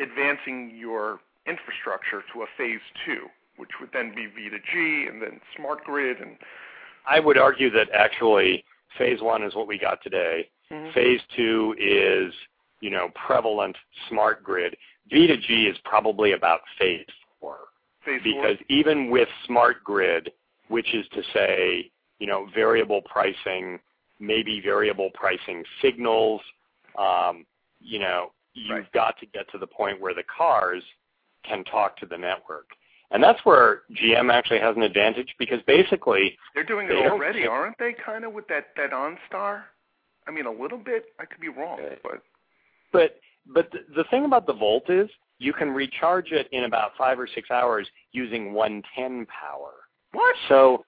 advancing 0.00 0.70
your 0.76 1.20
infrastructure 1.46 2.22
to 2.32 2.42
a 2.42 2.46
phase 2.56 2.80
two, 3.04 3.28
which 3.56 3.70
would 3.80 3.90
then 3.92 4.14
be 4.14 4.26
V 4.26 4.48
to 4.50 4.58
G 4.58 5.06
and 5.08 5.20
then 5.20 5.40
smart 5.56 5.84
grid 5.84 6.20
and 6.20 6.36
I 7.06 7.20
would 7.20 7.38
argue 7.38 7.70
that 7.70 7.88
actually 7.92 8.64
phase 8.98 9.22
one 9.22 9.42
is 9.42 9.54
what 9.54 9.66
we 9.66 9.78
got 9.78 10.02
today. 10.02 10.50
Mm-hmm. 10.70 10.92
Phase 10.92 11.20
two 11.34 11.74
is, 11.78 12.34
you 12.80 12.90
know, 12.90 13.08
prevalent 13.14 13.76
smart 14.08 14.42
grid. 14.44 14.76
V 15.10 15.26
to 15.26 15.36
G 15.38 15.66
is 15.66 15.78
probably 15.84 16.32
about 16.32 16.60
phase 16.78 17.06
four. 17.40 17.58
Phase 18.04 18.20
four. 18.22 18.42
Because 18.42 18.58
even 18.68 19.10
with 19.10 19.28
smart 19.46 19.82
grid, 19.84 20.30
which 20.68 20.94
is 20.94 21.06
to 21.12 21.22
say, 21.32 21.90
you 22.18 22.26
know, 22.26 22.46
variable 22.54 23.02
pricing, 23.02 23.78
maybe 24.20 24.60
variable 24.60 25.10
pricing 25.14 25.64
signals, 25.80 26.40
um, 26.98 27.46
you 27.80 27.98
know, 27.98 28.32
you've 28.54 28.70
Right. 28.78 28.92
got 28.92 29.18
to 29.20 29.26
get 29.26 29.48
to 29.52 29.58
the 29.58 29.66
point 29.66 30.00
where 30.00 30.14
the 30.14 30.24
cars 30.24 30.82
can 31.44 31.64
talk 31.64 31.96
to 31.98 32.06
the 32.06 32.18
network. 32.18 32.70
And 33.10 33.22
that's 33.22 33.42
where 33.44 33.82
GM 33.92 34.30
actually 34.30 34.58
has 34.58 34.76
an 34.76 34.82
advantage 34.82 35.34
because 35.38 35.62
basically 35.62 36.36
They're 36.54 36.64
doing 36.64 36.88
it 36.90 37.06
already, 37.10 37.46
aren't 37.46 37.78
they? 37.78 37.94
Kind 37.94 38.24
of 38.24 38.32
with 38.34 38.46
that 38.48 38.74
that 38.76 38.90
OnStar. 38.90 39.62
I 40.26 40.30
mean, 40.30 40.44
a 40.44 40.50
little 40.52 40.76
bit. 40.78 41.06
I 41.18 41.24
could 41.24 41.40
be 41.40 41.48
wrong, 41.48 41.80
but 42.02 42.22
But 42.92 43.20
but 43.46 43.70
the, 43.72 43.78
the 43.96 44.04
thing 44.10 44.26
about 44.26 44.46
the 44.46 44.52
Volt 44.52 44.90
is 44.90 45.08
you 45.38 45.52
can 45.52 45.70
recharge 45.70 46.32
it 46.32 46.48
in 46.52 46.64
about 46.64 46.92
five 46.98 47.18
or 47.18 47.26
six 47.32 47.50
hours 47.50 47.86
using 48.12 48.52
110 48.52 49.26
power. 49.26 49.72
what? 50.12 50.36
So 50.48 50.84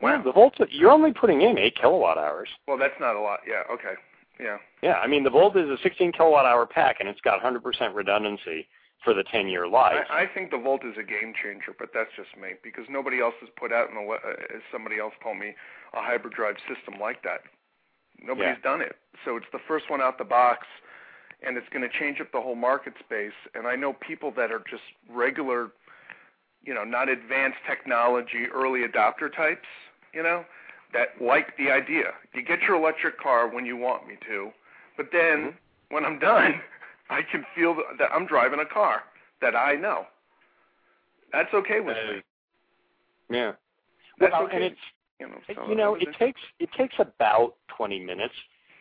Wow. 0.00 0.22
the 0.22 0.32
Volt 0.32 0.54
you're 0.70 0.90
only 0.90 1.12
putting 1.12 1.40
in 1.42 1.56
eight 1.58 1.76
kilowatt 1.80 2.18
hours. 2.18 2.48
Well, 2.66 2.76
that's 2.76 2.98
not 3.00 3.16
a 3.16 3.20
lot. 3.20 3.40
Yeah. 3.46 3.62
Okay. 3.72 3.94
Yeah. 4.40 4.58
Yeah, 4.82 4.94
I 4.94 5.06
mean 5.06 5.22
the 5.24 5.30
Volt 5.30 5.56
is 5.56 5.68
a 5.70 5.78
16 5.82 6.12
kilowatt 6.12 6.44
hour 6.46 6.66
pack 6.66 6.96
and 7.00 7.08
it's 7.08 7.20
got 7.22 7.40
100% 7.40 7.94
redundancy 7.94 8.68
for 9.04 9.14
the 9.14 9.22
10 9.24 9.48
year 9.48 9.66
life. 9.68 10.04
I, 10.10 10.24
I 10.24 10.26
think 10.26 10.50
the 10.50 10.58
Volt 10.58 10.84
is 10.84 10.94
a 10.98 11.02
game 11.02 11.32
changer, 11.42 11.74
but 11.78 11.90
that's 11.94 12.10
just 12.16 12.36
me 12.40 12.50
because 12.62 12.84
nobody 12.90 13.20
else 13.20 13.34
has 13.40 13.48
put 13.56 13.72
out, 13.72 13.90
in 13.90 13.96
a, 13.96 14.02
uh, 14.08 14.16
as 14.54 14.62
somebody 14.72 14.98
else 14.98 15.14
told 15.22 15.38
me, 15.38 15.54
a 15.94 16.00
hybrid 16.02 16.34
drive 16.34 16.56
system 16.68 17.00
like 17.00 17.22
that. 17.22 17.40
Nobody's 18.20 18.56
Yeah. 18.56 18.70
done 18.70 18.80
it, 18.80 18.96
so 19.24 19.36
it's 19.36 19.46
the 19.52 19.58
first 19.68 19.88
one 19.90 20.00
out 20.00 20.18
the 20.18 20.24
box, 20.24 20.66
and 21.46 21.56
it's 21.56 21.68
going 21.70 21.88
to 21.88 21.98
change 21.98 22.20
up 22.20 22.30
the 22.32 22.40
whole 22.40 22.54
market 22.54 22.94
space. 23.00 23.32
And 23.54 23.66
I 23.66 23.76
know 23.76 23.92
people 23.92 24.32
that 24.36 24.50
are 24.50 24.62
just 24.70 24.82
regular, 25.10 25.70
you 26.64 26.74
know, 26.74 26.84
not 26.84 27.08
advanced 27.08 27.58
technology 27.68 28.46
early 28.52 28.80
adopter 28.80 29.34
types, 29.34 29.68
you 30.12 30.22
know, 30.22 30.44
that 30.92 31.08
like 31.20 31.56
the 31.56 31.70
idea. 31.70 32.12
You 32.34 32.42
get 32.42 32.62
your 32.62 32.76
electric 32.76 33.18
car 33.20 33.48
when 33.48 33.66
you 33.66 33.76
want 33.76 34.06
me 34.06 34.16
to, 34.26 34.50
but 34.96 35.10
then 35.12 35.52
Mhm. 35.52 35.54
when 35.90 36.04
I'm 36.04 36.18
done, 36.18 36.60
I 37.10 37.22
can 37.22 37.44
feel 37.54 37.74
that 37.74 38.12
I'm 38.12 38.26
driving 38.26 38.60
a 38.60 38.66
car 38.66 39.02
that 39.40 39.54
I 39.54 39.74
know. 39.74 40.06
That's 41.32 41.52
okay 41.52 41.80
with 41.80 41.96
Uh, 41.96 42.12
me. 42.12 42.22
yeah. 43.28 43.52
That's 44.18 44.32
well, 44.32 44.44
okay. 44.44 44.56
and 44.56 44.64
it's 44.64 44.80
You 45.20 45.28
know, 45.28 45.40
so 45.54 45.68
you 45.68 45.74
know, 45.74 45.94
it 45.96 46.12
takes 46.14 46.40
it 46.58 46.70
takes 46.72 46.94
about 46.98 47.56
20 47.68 48.00
minutes 48.00 48.34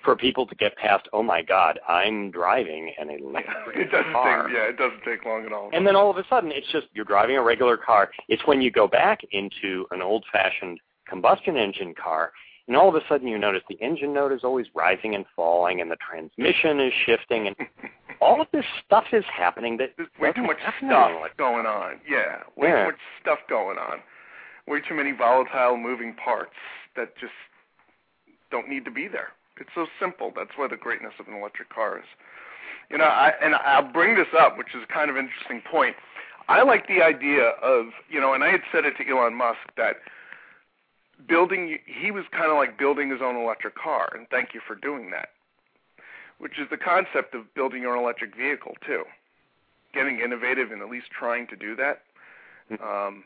for 0.04 0.16
people 0.16 0.46
to 0.46 0.56
get 0.56 0.76
past. 0.78 1.08
Oh 1.14 1.24
my 1.24 1.42
God, 1.42 1.80
I'm 1.88 2.32
driving 2.32 2.94
an 3.00 3.10
electric 3.10 3.76
it 3.78 3.92
doesn't 3.92 4.12
car. 4.12 4.48
take 4.48 4.56
yeah, 4.56 4.64
it 4.70 4.78
doesn't 4.78 5.04
take 5.04 5.26
long 5.26 5.46
at 5.46 5.54
all. 5.54 5.70
And 5.74 5.86
then 5.88 5.96
all 5.96 6.10
of 6.10 6.18
a 6.18 6.26
sudden, 6.30 6.52
it's 6.52 6.70
just 6.72 6.88
you're 6.94 7.06
driving 7.06 7.38
a 7.38 7.42
regular 7.44 7.78
car. 7.78 8.12
It's 8.28 8.46
when 8.46 8.62
you 8.62 8.72
go 8.72 8.88
back 8.88 9.22
into 9.32 9.86
an 9.92 10.02
old-fashioned 10.02 10.80
combustion 11.08 11.58
engine 11.58 11.94
car, 11.96 12.32
and 12.68 12.78
all 12.78 12.90
of 12.90 12.96
a 12.96 13.02
sudden 13.08 13.28
you 13.28 13.38
notice 13.38 13.62
the 13.70 13.78
engine 13.82 14.14
note 14.14 14.32
is 14.32 14.42
always 14.44 14.68
rising 14.74 15.16
and 15.16 15.26
falling, 15.36 15.82
and 15.82 15.90
the 15.92 15.98
transmission 15.98 16.80
is 16.80 16.94
shifting, 17.06 17.48
and 17.48 17.56
all 18.22 18.42
of 18.42 18.48
this 18.54 18.66
stuff 18.86 19.06
is 19.14 19.26
happening 19.32 19.78
that 19.78 19.94
There's 19.98 20.10
way 20.20 20.32
too 20.32 20.44
much 20.44 20.58
stuff 20.62 20.76
in 20.82 20.90
going 21.38 21.66
on. 21.66 22.00
Yeah, 22.10 22.44
way 22.56 22.70
Yeah. 22.70 22.84
too 22.84 22.92
much 22.92 23.00
stuff 23.22 23.40
going 23.50 23.78
on. 23.78 24.00
Way 24.68 24.80
too 24.88 24.96
many 24.96 25.12
volatile 25.12 25.76
moving 25.78 26.14
parts 26.14 26.56
that 26.96 27.18
just 27.18 27.34
don't 28.50 28.70
need 28.70 28.86
to 28.86 28.92
be 28.92 29.08
there. 29.10 29.30
It's 29.60 29.70
so 29.76 29.88
simple. 30.00 30.32
That's 30.36 30.52
why 30.56 30.68
the 30.68 30.78
greatness 30.78 31.14
of 31.20 31.28
an 31.28 31.36
electric 31.36 31.70
car 31.70 32.00
is. 32.00 32.06
You 32.90 32.98
know, 32.98 33.06
I 33.06 33.34
and 33.42 33.56
I'll 33.56 33.92
bring 33.92 34.16
this 34.16 34.28
up, 34.38 34.58
which 34.58 34.76
is 34.76 34.84
a 34.84 34.94
kind 34.94 35.10
of 35.10 35.16
an 35.16 35.26
interesting 35.26 35.62
point. 35.70 35.96
I 36.50 36.64
like 36.64 36.88
the 36.88 37.02
idea 37.02 37.50
of, 37.62 37.88
you 38.10 38.20
know, 38.20 38.34
and 38.34 38.44
I 38.44 38.50
had 38.50 38.62
said 38.72 38.86
it 38.86 38.96
to 38.98 39.10
Elon 39.10 39.34
Musk 39.34 39.60
that 39.78 39.98
building 41.28 41.78
he 41.86 42.12
was 42.12 42.26
kind 42.32 42.52
of 42.52 42.58
like 42.58 42.78
building 42.78 43.10
his 43.10 43.22
own 43.22 43.36
electric 43.36 43.76
car, 43.76 44.12
and 44.16 44.28
thank 44.30 44.54
you 44.54 44.62
for 44.66 44.76
doing 44.76 45.12
that. 45.12 45.30
Which 46.40 46.60
is 46.60 46.68
the 46.70 46.78
concept 46.78 47.36
of 47.36 47.54
building 47.54 47.84
your 47.84 47.96
own 47.96 48.04
electric 48.04 48.36
vehicle 48.36 48.74
too. 48.86 49.04
Getting 49.94 50.20
innovative 50.20 50.72
and 50.72 50.82
at 50.82 50.90
least 50.90 51.08
trying 51.18 51.48
to 51.48 51.56
do 51.56 51.76
that. 51.76 52.02
Um, 52.82 53.24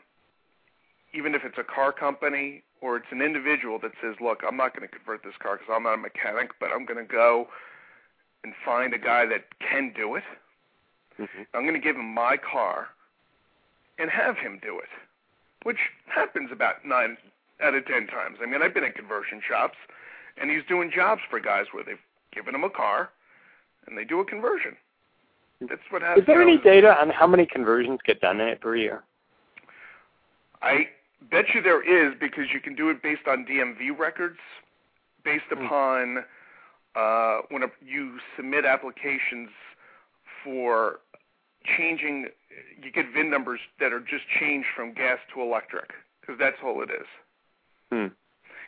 even 1.14 1.34
if 1.34 1.42
it's 1.44 1.58
a 1.58 1.64
car 1.64 1.90
company 1.92 2.62
or 2.80 2.96
it's 2.96 3.10
an 3.10 3.22
individual 3.22 3.78
that 3.80 3.92
says, 4.00 4.16
"Look, 4.20 4.42
I'm 4.46 4.56
not 4.56 4.76
going 4.76 4.88
to 4.88 4.94
convert 4.94 5.22
this 5.22 5.36
car 5.38 5.56
because 5.56 5.72
I'm 5.74 5.82
not 5.82 5.94
a 5.94 5.98
mechanic, 5.98 6.50
but 6.60 6.70
I'm 6.72 6.84
going 6.84 7.04
to 7.04 7.12
go 7.12 7.48
and 8.44 8.54
find 8.64 8.94
a 8.94 8.98
guy 8.98 9.26
that 9.26 9.44
can 9.58 9.92
do 9.92 10.14
it. 10.14 10.24
Mhm. 11.18 11.46
I'm 11.54 11.62
going 11.62 11.74
to 11.74 11.80
give 11.80 11.96
him 11.96 12.14
my 12.14 12.36
car 12.36 12.88
and 13.98 14.10
have 14.10 14.38
him 14.38 14.58
do 14.62 14.78
it." 14.78 14.88
Which 15.64 15.90
happens 16.06 16.52
about 16.52 16.84
nine 16.84 17.18
out 17.60 17.74
of 17.74 17.84
ten 17.86 18.06
times. 18.06 18.38
I 18.40 18.46
mean, 18.46 18.62
I've 18.62 18.72
been 18.72 18.84
in 18.84 18.92
conversion 18.92 19.40
shops, 19.40 19.76
and 20.36 20.50
he's 20.50 20.64
doing 20.64 20.90
jobs 20.90 21.22
for 21.28 21.40
guys 21.40 21.66
where 21.72 21.82
they've 21.82 22.00
given 22.30 22.54
him 22.54 22.62
a 22.62 22.70
car, 22.70 23.10
and 23.86 23.98
they 23.98 24.04
do 24.04 24.20
a 24.20 24.24
conversion. 24.24 24.76
That's 25.60 25.82
what 25.90 26.02
happens. 26.02 26.22
Is 26.22 26.26
there 26.26 26.40
any 26.40 26.56
data 26.58 26.96
on 27.00 27.10
how 27.10 27.26
many 27.26 27.44
conversions 27.44 27.98
get 28.04 28.20
done 28.20 28.40
in 28.40 28.46
it 28.46 28.60
per 28.60 28.76
year? 28.76 29.02
I 30.62 30.88
bet 31.30 31.46
you 31.54 31.62
there 31.62 31.82
is 31.82 32.14
because 32.18 32.44
you 32.52 32.60
can 32.60 32.74
do 32.74 32.90
it 32.90 33.02
based 33.02 33.26
on 33.26 33.44
DMV 33.44 33.98
records, 33.98 34.38
based 35.24 35.44
Hmm. 35.50 35.64
upon 35.64 36.24
uh, 36.94 37.42
when 37.50 37.62
a, 37.62 37.68
you 37.84 38.18
submit 38.36 38.64
applications 38.64 39.50
for 40.42 41.00
changing, 41.64 42.28
you 42.82 42.90
get 42.90 43.06
VIN 43.12 43.30
numbers 43.30 43.60
that 43.78 43.92
are 43.92 44.00
just 44.00 44.24
changed 44.40 44.68
from 44.74 44.94
gas 44.94 45.18
to 45.34 45.42
electric, 45.42 45.92
because 46.20 46.38
that's 46.38 46.56
all 46.64 46.82
it 46.82 46.90
is. 46.90 47.06
Hmm. 47.92 48.06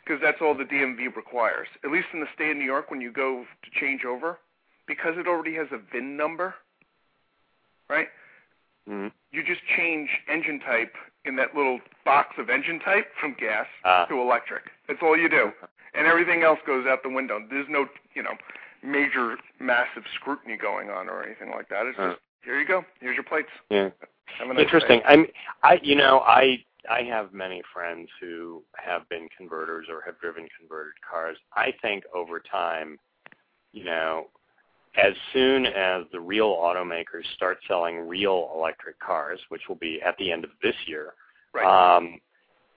Because 0.03 0.21
that's 0.21 0.41
all 0.41 0.53
the 0.55 0.63
DMV 0.65 1.15
requires. 1.15 1.67
At 1.83 1.91
least 1.91 2.07
in 2.13 2.19
the 2.21 2.27
state 2.33 2.51
of 2.51 2.57
New 2.57 2.65
York, 2.65 2.89
when 2.89 3.01
you 3.01 3.11
go 3.11 3.45
to 3.63 3.79
change 3.79 4.03
over, 4.05 4.39
because 4.87 5.17
it 5.17 5.27
already 5.27 5.55
has 5.55 5.67
a 5.71 5.77
VIN 5.77 6.17
number, 6.17 6.55
right? 7.89 8.07
Hmm. 8.87 9.07
You 9.31 9.43
just 9.43 9.61
change 9.77 10.09
engine 10.27 10.59
type 10.59 10.93
in 11.25 11.35
that 11.37 11.55
little 11.55 11.79
box 12.05 12.35
of 12.37 12.49
engine 12.49 12.79
type 12.79 13.05
from 13.19 13.35
gas 13.39 13.67
Ah. 13.85 14.05
to 14.05 14.19
electric. 14.19 14.63
That's 14.87 14.99
all 15.01 15.17
you 15.17 15.29
do, 15.29 15.51
and 15.93 16.07
everything 16.07 16.43
else 16.43 16.59
goes 16.65 16.85
out 16.87 17.03
the 17.03 17.09
window. 17.09 17.39
There's 17.49 17.67
no, 17.69 17.85
you 18.15 18.23
know, 18.23 18.33
major 18.83 19.37
massive 19.59 20.03
scrutiny 20.15 20.57
going 20.57 20.89
on 20.89 21.07
or 21.09 21.23
anything 21.23 21.51
like 21.51 21.69
that. 21.69 21.85
It's 21.85 21.97
just 21.97 22.19
here 22.43 22.59
you 22.59 22.67
go. 22.67 22.83
Here's 22.99 23.15
your 23.15 23.23
plates. 23.23 23.49
Yeah. 23.69 23.89
Nice 24.45 24.57
Interesting. 24.59 24.99
day. 24.99 25.05
I'm 25.05 25.27
I 25.63 25.79
you 25.83 25.95
know, 25.95 26.19
I 26.21 26.63
I 26.89 27.03
have 27.03 27.31
many 27.33 27.61
friends 27.71 28.09
who 28.19 28.63
have 28.83 29.07
been 29.09 29.27
converters 29.37 29.85
or 29.89 30.01
have 30.05 30.19
driven 30.19 30.47
converted 30.57 30.93
cars. 31.07 31.37
I 31.55 31.73
think 31.81 32.03
over 32.15 32.39
time, 32.39 32.97
you 33.73 33.83
know, 33.83 34.27
as 34.95 35.13
soon 35.33 35.65
as 35.65 36.03
the 36.11 36.19
real 36.19 36.55
automakers 36.55 37.25
start 37.35 37.59
selling 37.67 38.07
real 38.07 38.51
electric 38.55 38.99
cars, 38.99 39.39
which 39.49 39.61
will 39.69 39.75
be 39.75 40.01
at 40.01 40.17
the 40.17 40.31
end 40.31 40.43
of 40.43 40.51
this 40.61 40.75
year, 40.85 41.13
Right. 41.53 41.65
um, 41.65 42.19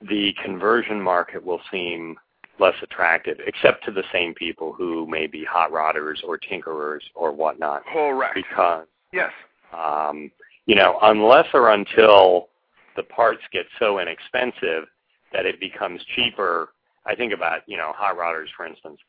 the 0.01 0.33
conversion 0.43 1.01
market 1.01 1.45
will 1.45 1.61
seem 1.71 2.19
less 2.59 2.75
attractive, 2.83 3.41
except 3.47 3.85
to 3.85 3.91
the 3.91 4.05
same 4.13 4.33
people 4.35 4.73
who 4.73 5.07
may 5.07 5.27
be 5.27 5.45
hot 5.45 5.73
rodders 5.73 6.23
or 6.23 6.39
tinkerers 6.39 7.03
or 7.15 7.33
whatnot. 7.33 7.85
Correct. 7.87 8.35
Because 8.35 8.87
Yes. 9.13 9.33
um, 9.73 10.31
you 10.67 10.75
know, 10.77 10.99
unless 11.03 11.47
or 11.53 11.71
until 11.71 12.49
the 12.97 13.03
parts 13.03 13.43
get 13.53 13.67
so 13.79 13.99
inexpensive 13.99 14.89
that 15.33 15.47
it 15.47 15.59
becomes 15.61 16.03
cheaper. 16.15 16.71
I 17.07 17.15
think 17.15 17.33
about, 17.33 17.63
you 17.67 17.77
know, 17.77 17.93
hot 17.93 18.17
rodders, 18.17 18.49
for 18.57 18.67
instance. 18.67 19.01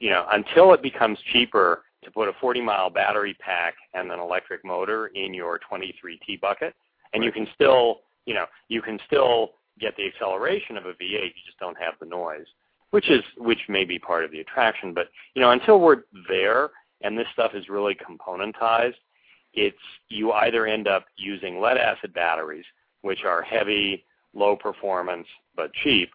You 0.00 0.10
know, 0.10 0.26
until 0.32 0.72
it 0.74 0.82
becomes 0.82 1.18
cheaper 1.32 1.82
to 2.04 2.10
put 2.10 2.28
a 2.28 2.32
40 2.40 2.60
mile 2.62 2.90
battery 2.90 3.36
pack 3.38 3.74
and 3.94 4.10
an 4.10 4.18
electric 4.18 4.64
motor 4.64 5.08
in 5.08 5.34
your 5.34 5.60
23T 5.70 6.40
bucket, 6.40 6.74
and 7.12 7.22
you 7.22 7.30
can 7.30 7.46
still, 7.54 8.00
you 8.26 8.34
know, 8.34 8.46
you 8.68 8.82
can 8.82 8.98
still 9.06 9.52
get 9.78 9.96
the 9.96 10.06
acceleration 10.06 10.76
of 10.76 10.86
a 10.86 10.92
V8, 10.92 11.24
you 11.24 11.42
just 11.46 11.58
don't 11.58 11.76
have 11.78 11.94
the 12.00 12.06
noise, 12.06 12.46
which 12.90 13.10
is, 13.10 13.22
which 13.36 13.60
may 13.68 13.84
be 13.84 13.98
part 13.98 14.24
of 14.24 14.30
the 14.30 14.40
attraction. 14.40 14.92
But, 14.94 15.08
you 15.34 15.42
know, 15.42 15.50
until 15.50 15.80
we're 15.80 16.02
there 16.28 16.70
and 17.02 17.18
this 17.18 17.26
stuff 17.32 17.52
is 17.54 17.68
really 17.68 17.94
componentized, 17.96 18.94
it's 19.52 19.76
you 20.08 20.32
either 20.32 20.66
end 20.66 20.86
up 20.86 21.06
using 21.16 21.60
lead 21.60 21.76
acid 21.76 22.14
batteries, 22.14 22.64
which 23.02 23.24
are 23.24 23.42
heavy, 23.42 24.04
low 24.34 24.56
performance 24.56 25.26
but 25.56 25.72
cheap, 25.82 26.10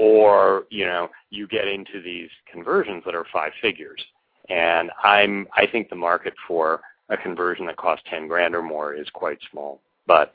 or 0.00 0.64
you 0.70 0.86
know 0.86 1.10
you 1.28 1.46
get 1.46 1.68
into 1.68 2.00
these 2.02 2.30
conversions 2.50 3.02
that 3.04 3.14
are 3.14 3.26
five 3.30 3.52
figures. 3.60 4.02
And 4.48 4.90
I'm 5.04 5.46
I 5.54 5.66
think 5.66 5.90
the 5.90 5.96
market 5.96 6.32
for 6.48 6.80
a 7.10 7.16
conversion 7.18 7.66
that 7.66 7.76
costs 7.76 8.04
ten 8.08 8.26
grand 8.26 8.54
or 8.54 8.62
more 8.62 8.94
is 8.94 9.06
quite 9.12 9.38
small. 9.50 9.80
But 10.06 10.32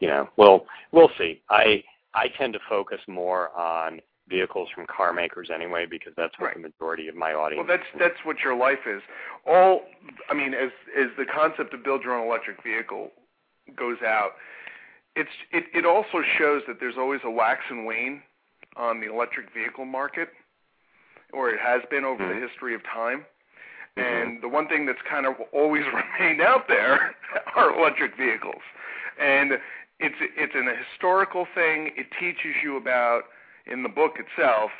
you 0.00 0.08
know 0.08 0.28
we'll 0.36 0.66
we'll 0.90 1.10
see. 1.16 1.40
I 1.48 1.84
I 2.12 2.26
tend 2.36 2.54
to 2.54 2.58
focus 2.68 2.98
more 3.06 3.56
on 3.56 4.00
vehicles 4.28 4.68
from 4.74 4.86
car 4.86 5.12
makers 5.12 5.48
anyway 5.54 5.86
because 5.86 6.12
that's 6.16 6.36
what 6.38 6.46
Right. 6.48 6.54
the 6.56 6.62
majority 6.62 7.06
of 7.08 7.14
my 7.14 7.34
audience. 7.34 7.66
Well, 7.68 7.78
that's 7.78 7.88
that's 7.98 8.24
what 8.24 8.40
your 8.40 8.56
life 8.56 8.84
is. 8.86 9.00
All 9.46 9.82
I 10.28 10.34
mean, 10.34 10.54
as 10.54 10.70
as 10.98 11.06
the 11.16 11.24
concept 11.24 11.72
of 11.72 11.84
build 11.84 12.02
your 12.02 12.18
own 12.18 12.26
electric 12.26 12.64
vehicle 12.64 13.12
goes 13.76 13.98
out, 14.04 14.32
it's 15.14 15.30
it 15.52 15.66
it 15.72 15.86
also 15.86 16.20
shows 16.36 16.62
that 16.66 16.80
there's 16.80 16.96
always 16.98 17.20
a 17.24 17.30
wax 17.30 17.60
and 17.70 17.86
wane 17.86 18.20
on 18.76 19.00
the 19.00 19.10
electric 19.12 19.52
vehicle 19.52 19.84
market, 19.84 20.30
or 21.32 21.50
it 21.50 21.60
has 21.60 21.82
been 21.90 22.04
over 22.04 22.26
the 22.26 22.34
Mhm. 22.34 22.48
history 22.48 22.74
of 22.74 22.82
time. 22.84 23.24
Mhm. 23.96 24.22
And 24.22 24.42
the 24.42 24.48
one 24.48 24.66
thing 24.68 24.86
that's 24.86 25.02
kind 25.02 25.26
of 25.26 25.40
always 25.52 25.84
remained 25.92 26.40
out 26.40 26.66
there 26.68 27.14
are 27.54 27.70
electric 27.70 28.16
vehicles, 28.16 28.62
and 29.18 29.60
it's 30.00 30.16
it's 30.20 30.54
an 30.54 30.66
historical 30.66 31.46
thing. 31.54 31.92
It 31.96 32.10
teaches 32.18 32.56
you 32.62 32.76
about 32.76 33.24
in 33.66 33.82
the 33.82 33.88
book 33.88 34.18
itself 34.18 34.72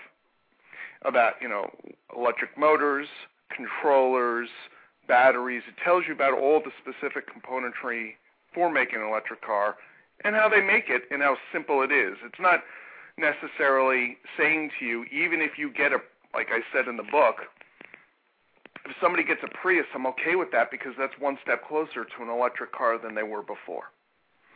about 1.03 1.41
you 1.41 1.49
know 1.49 1.71
electric 2.17 2.57
motors, 2.57 3.09
controllers, 3.51 4.49
batteries. 5.07 5.63
It 5.69 5.77
tells 5.83 6.07
you 6.07 6.13
about 6.15 6.35
all 6.35 6.61
the 6.61 6.73
specific 6.81 7.27
componentry 7.33 8.17
for 8.53 8.71
making 8.71 9.01
an 9.01 9.07
electric 9.07 9.43
car 9.43 9.77
and 10.25 10.35
how 10.35 10.49
they 10.49 10.61
make 10.61 10.89
it 10.89 11.03
and 11.11 11.23
how 11.23 11.37
simple 11.53 11.83
it 11.83 11.93
is. 11.93 12.17
It's 12.25 12.41
not 12.41 12.65
necessarily 13.17 14.19
saying 14.37 14.71
to 14.79 14.85
you, 14.85 15.05
even 15.05 15.41
if 15.41 15.59
you 15.59 15.71
get 15.71 15.93
a, 15.93 15.99
like 16.33 16.49
I 16.51 16.61
said 16.73 16.89
in 16.89 16.97
the 16.97 17.05
book, 17.05 17.37
if 18.85 18.93
somebody 19.01 19.25
gets 19.25 19.41
a 19.43 19.49
Prius, 19.49 19.87
I'm 19.95 20.07
okay 20.07 20.37
with 20.37 20.51
that 20.53 20.71
because 20.71 20.93
that's 20.99 21.15
one 21.19 21.39
step 21.43 21.67
closer 21.67 22.05
to 22.05 22.23
an 22.23 22.29
electric 22.29 22.73
car 22.73 22.99
than 22.99 23.15
they 23.15 23.23
were 23.23 23.43
before. 23.43 23.91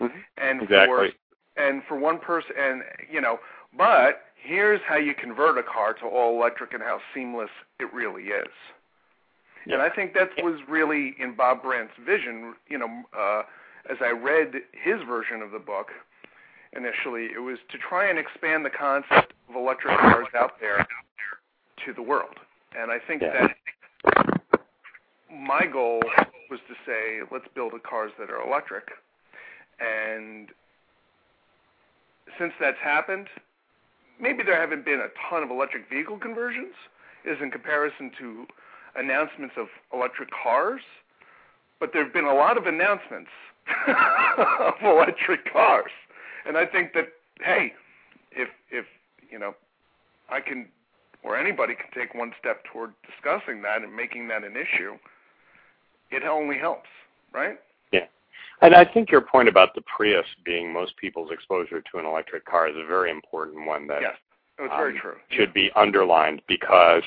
Mhm. 0.00 0.24
And 0.36 0.62
Exactly. 0.62 1.10
for 1.10 1.14
and 1.56 1.82
for 1.84 1.96
one 1.96 2.18
person, 2.18 2.54
and 2.56 2.84
you 3.10 3.20
know, 3.20 3.40
but 3.76 4.26
here's 4.36 4.80
how 4.82 4.96
you 4.96 5.14
convert 5.14 5.58
a 5.58 5.62
car 5.62 5.92
to 5.94 6.06
all 6.06 6.36
electric 6.36 6.72
and 6.72 6.82
how 6.82 7.00
seamless 7.12 7.50
it 7.80 7.92
really 7.92 8.28
is. 8.28 8.52
And 9.66 9.82
I 9.82 9.90
think 9.90 10.14
that 10.14 10.30
was 10.42 10.66
really 10.68 11.14
in 11.18 11.34
Bob 11.34 11.62
Brant's 11.62 11.96
vision. 11.96 12.54
You 12.68 12.78
know, 12.78 13.04
uh, 13.12 13.42
as 13.90 14.00
I 14.00 14.10
read 14.10 14.62
his 14.72 15.02
version 15.02 15.42
of 15.42 15.50
the 15.50 15.58
book 15.58 15.92
initially, 16.72 17.26
it 17.34 17.40
was 17.42 17.58
to 17.70 17.78
try 17.78 18.08
and 18.08 18.18
expand 18.18 18.64
the 18.64 18.70
concept 18.70 19.32
of 19.48 19.56
electric 19.56 19.98
cars 19.98 20.26
out 20.36 20.60
there 20.60 20.86
to 21.84 21.92
the 21.92 22.02
world. 22.02 22.36
And 22.78 22.90
I 22.90 22.98
think 22.98 23.22
Yeah. 23.22 23.48
that 24.12 24.60
my 25.30 25.66
goal 25.66 26.02
was 26.50 26.60
to 26.68 26.74
say, 26.86 27.20
let's 27.30 27.48
build 27.54 27.72
cars 27.82 28.12
that 28.18 28.30
are 28.30 28.40
electric. 28.40 28.90
And 29.80 30.48
since 32.38 32.52
that's 32.60 32.78
happened, 32.78 33.28
maybe 34.20 34.42
there 34.42 34.58
haven't 34.58 34.84
been 34.84 35.00
a 35.00 35.08
ton 35.28 35.42
of 35.42 35.50
electric 35.50 35.88
vehicle 35.88 36.18
conversions, 36.18 36.74
is 37.24 37.40
in 37.40 37.50
comparison 37.50 38.10
to 38.18 38.46
announcements 38.96 39.54
of 39.56 39.68
electric 39.92 40.30
cars, 40.30 40.82
but 41.80 41.92
there 41.92 42.02
have 42.02 42.12
been 42.12 42.24
a 42.24 42.34
lot 42.34 42.56
of 42.56 42.66
announcements 42.66 43.30
of 43.88 44.74
electric 44.82 45.50
cars. 45.52 45.90
And 46.46 46.56
I 46.56 46.66
think 46.66 46.92
that 46.94 47.08
hey, 47.40 47.72
if 48.32 48.48
if 48.70 48.84
you 49.30 49.38
know, 49.38 49.54
I 50.28 50.40
can 50.40 50.68
or 51.22 51.36
anybody 51.36 51.74
can 51.74 51.90
take 51.94 52.14
one 52.14 52.32
step 52.38 52.64
toward 52.72 52.92
discussing 53.06 53.62
that 53.62 53.82
and 53.82 53.94
making 53.94 54.28
that 54.28 54.44
an 54.44 54.54
issue, 54.56 54.94
it 56.10 56.22
only 56.24 56.58
helps, 56.58 56.88
right? 57.32 57.58
Yeah. 57.92 58.06
And 58.62 58.74
I 58.74 58.84
think 58.84 59.10
your 59.10 59.20
point 59.20 59.48
about 59.48 59.74
the 59.74 59.82
Prius 59.82 60.26
being 60.44 60.72
most 60.72 60.96
people's 60.96 61.30
exposure 61.32 61.80
to 61.80 61.98
an 61.98 62.04
electric 62.04 62.44
car 62.44 62.68
is 62.68 62.76
a 62.76 62.86
very 62.86 63.10
important 63.10 63.66
one 63.66 63.86
that 63.88 64.00
yes. 64.00 64.14
It's 64.60 64.74
very 64.74 64.94
um, 64.94 65.00
true. 65.00 65.14
should 65.30 65.54
be 65.54 65.70
underlined 65.76 66.42
because 66.48 67.04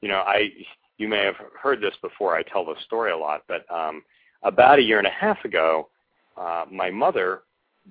you 0.00 0.08
know 0.08 0.22
I 0.24 0.50
you 0.98 1.08
may 1.08 1.24
have 1.24 1.34
heard 1.60 1.80
this 1.80 1.94
before. 2.00 2.36
I 2.36 2.42
tell 2.44 2.64
the 2.64 2.76
story 2.84 3.10
a 3.10 3.16
lot, 3.16 3.42
but 3.48 3.68
um, 3.74 4.02
about 4.44 4.78
a 4.78 4.82
year 4.82 4.98
and 4.98 5.06
a 5.06 5.10
half 5.10 5.44
ago, 5.44 5.88
uh, 6.36 6.64
my 6.70 6.90
mother 6.90 7.42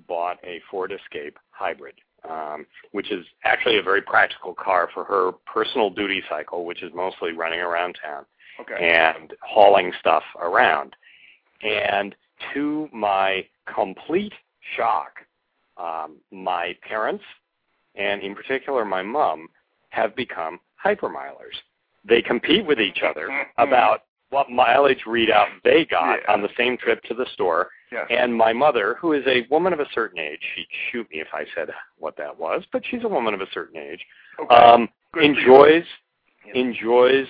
bought 0.08 0.38
a 0.44 0.62
Ford 0.70 0.92
Escape 0.92 1.38
hybrid, 1.52 1.96
um, 2.30 2.66
which 2.92 3.12
is 3.12 3.26
actually 3.44 3.78
a 3.78 3.84
very 3.84 4.02
practical 4.02 4.54
car 4.54 4.90
for 4.94 5.04
her 5.04 5.32
personal 5.52 5.90
duty 5.90 6.22
cycle, 6.30 6.66
which 6.66 6.82
is 6.84 6.92
mostly 6.94 7.32
running 7.34 7.60
around 7.60 7.98
town 8.04 8.26
Okay. 8.60 8.76
and 8.96 9.34
hauling 9.42 9.92
stuff 10.00 10.24
around. 10.40 10.96
And 11.64 12.16
to 12.54 12.90
my 12.92 13.46
complete 13.74 14.34
shock, 14.76 15.20
um, 15.78 16.18
my 16.32 16.76
parents, 16.88 17.24
and 17.96 18.22
in 18.22 18.36
particular 18.36 18.86
my 18.86 19.02
mom, 19.02 19.48
have 19.90 20.16
become 20.16 20.60
hypermilers. 20.84 21.58
They 22.06 22.22
compete 22.22 22.66
with 22.66 22.80
each 22.80 23.02
other 23.04 23.30
about 23.58 24.04
what 24.30 24.50
mileage 24.50 25.04
readout 25.06 25.48
they 25.64 25.86
got 25.86 26.20
Yeah. 26.22 26.34
on 26.34 26.42
the 26.42 26.50
same 26.58 26.78
trip 26.78 27.04
to 27.04 27.14
the 27.14 27.26
store. 27.34 27.70
Yes. 27.92 28.08
And 28.10 28.34
my 28.36 28.54
mother, 28.54 28.96
who 29.00 29.14
is 29.14 29.24
a 29.28 29.46
woman 29.50 29.74
of 29.74 29.80
a 29.80 29.86
certain 29.94 30.20
age, 30.20 30.40
she'd 30.56 30.68
shoot 30.92 31.10
me 31.12 31.20
if 31.22 31.28
I 31.34 31.46
said 31.56 31.70
what 31.98 32.16
that 32.18 32.38
was, 32.38 32.64
but 32.72 32.84
she's 32.90 33.04
a 33.04 33.08
woman 33.08 33.34
of 33.34 33.42
a 33.42 33.48
certain 33.54 33.78
age, 33.80 34.02
okay. 34.40 34.56
um, 34.56 34.90
Good 35.14 35.24
enjoys 35.24 35.84
Yeah. 36.46 36.54
enjoys 36.56 37.28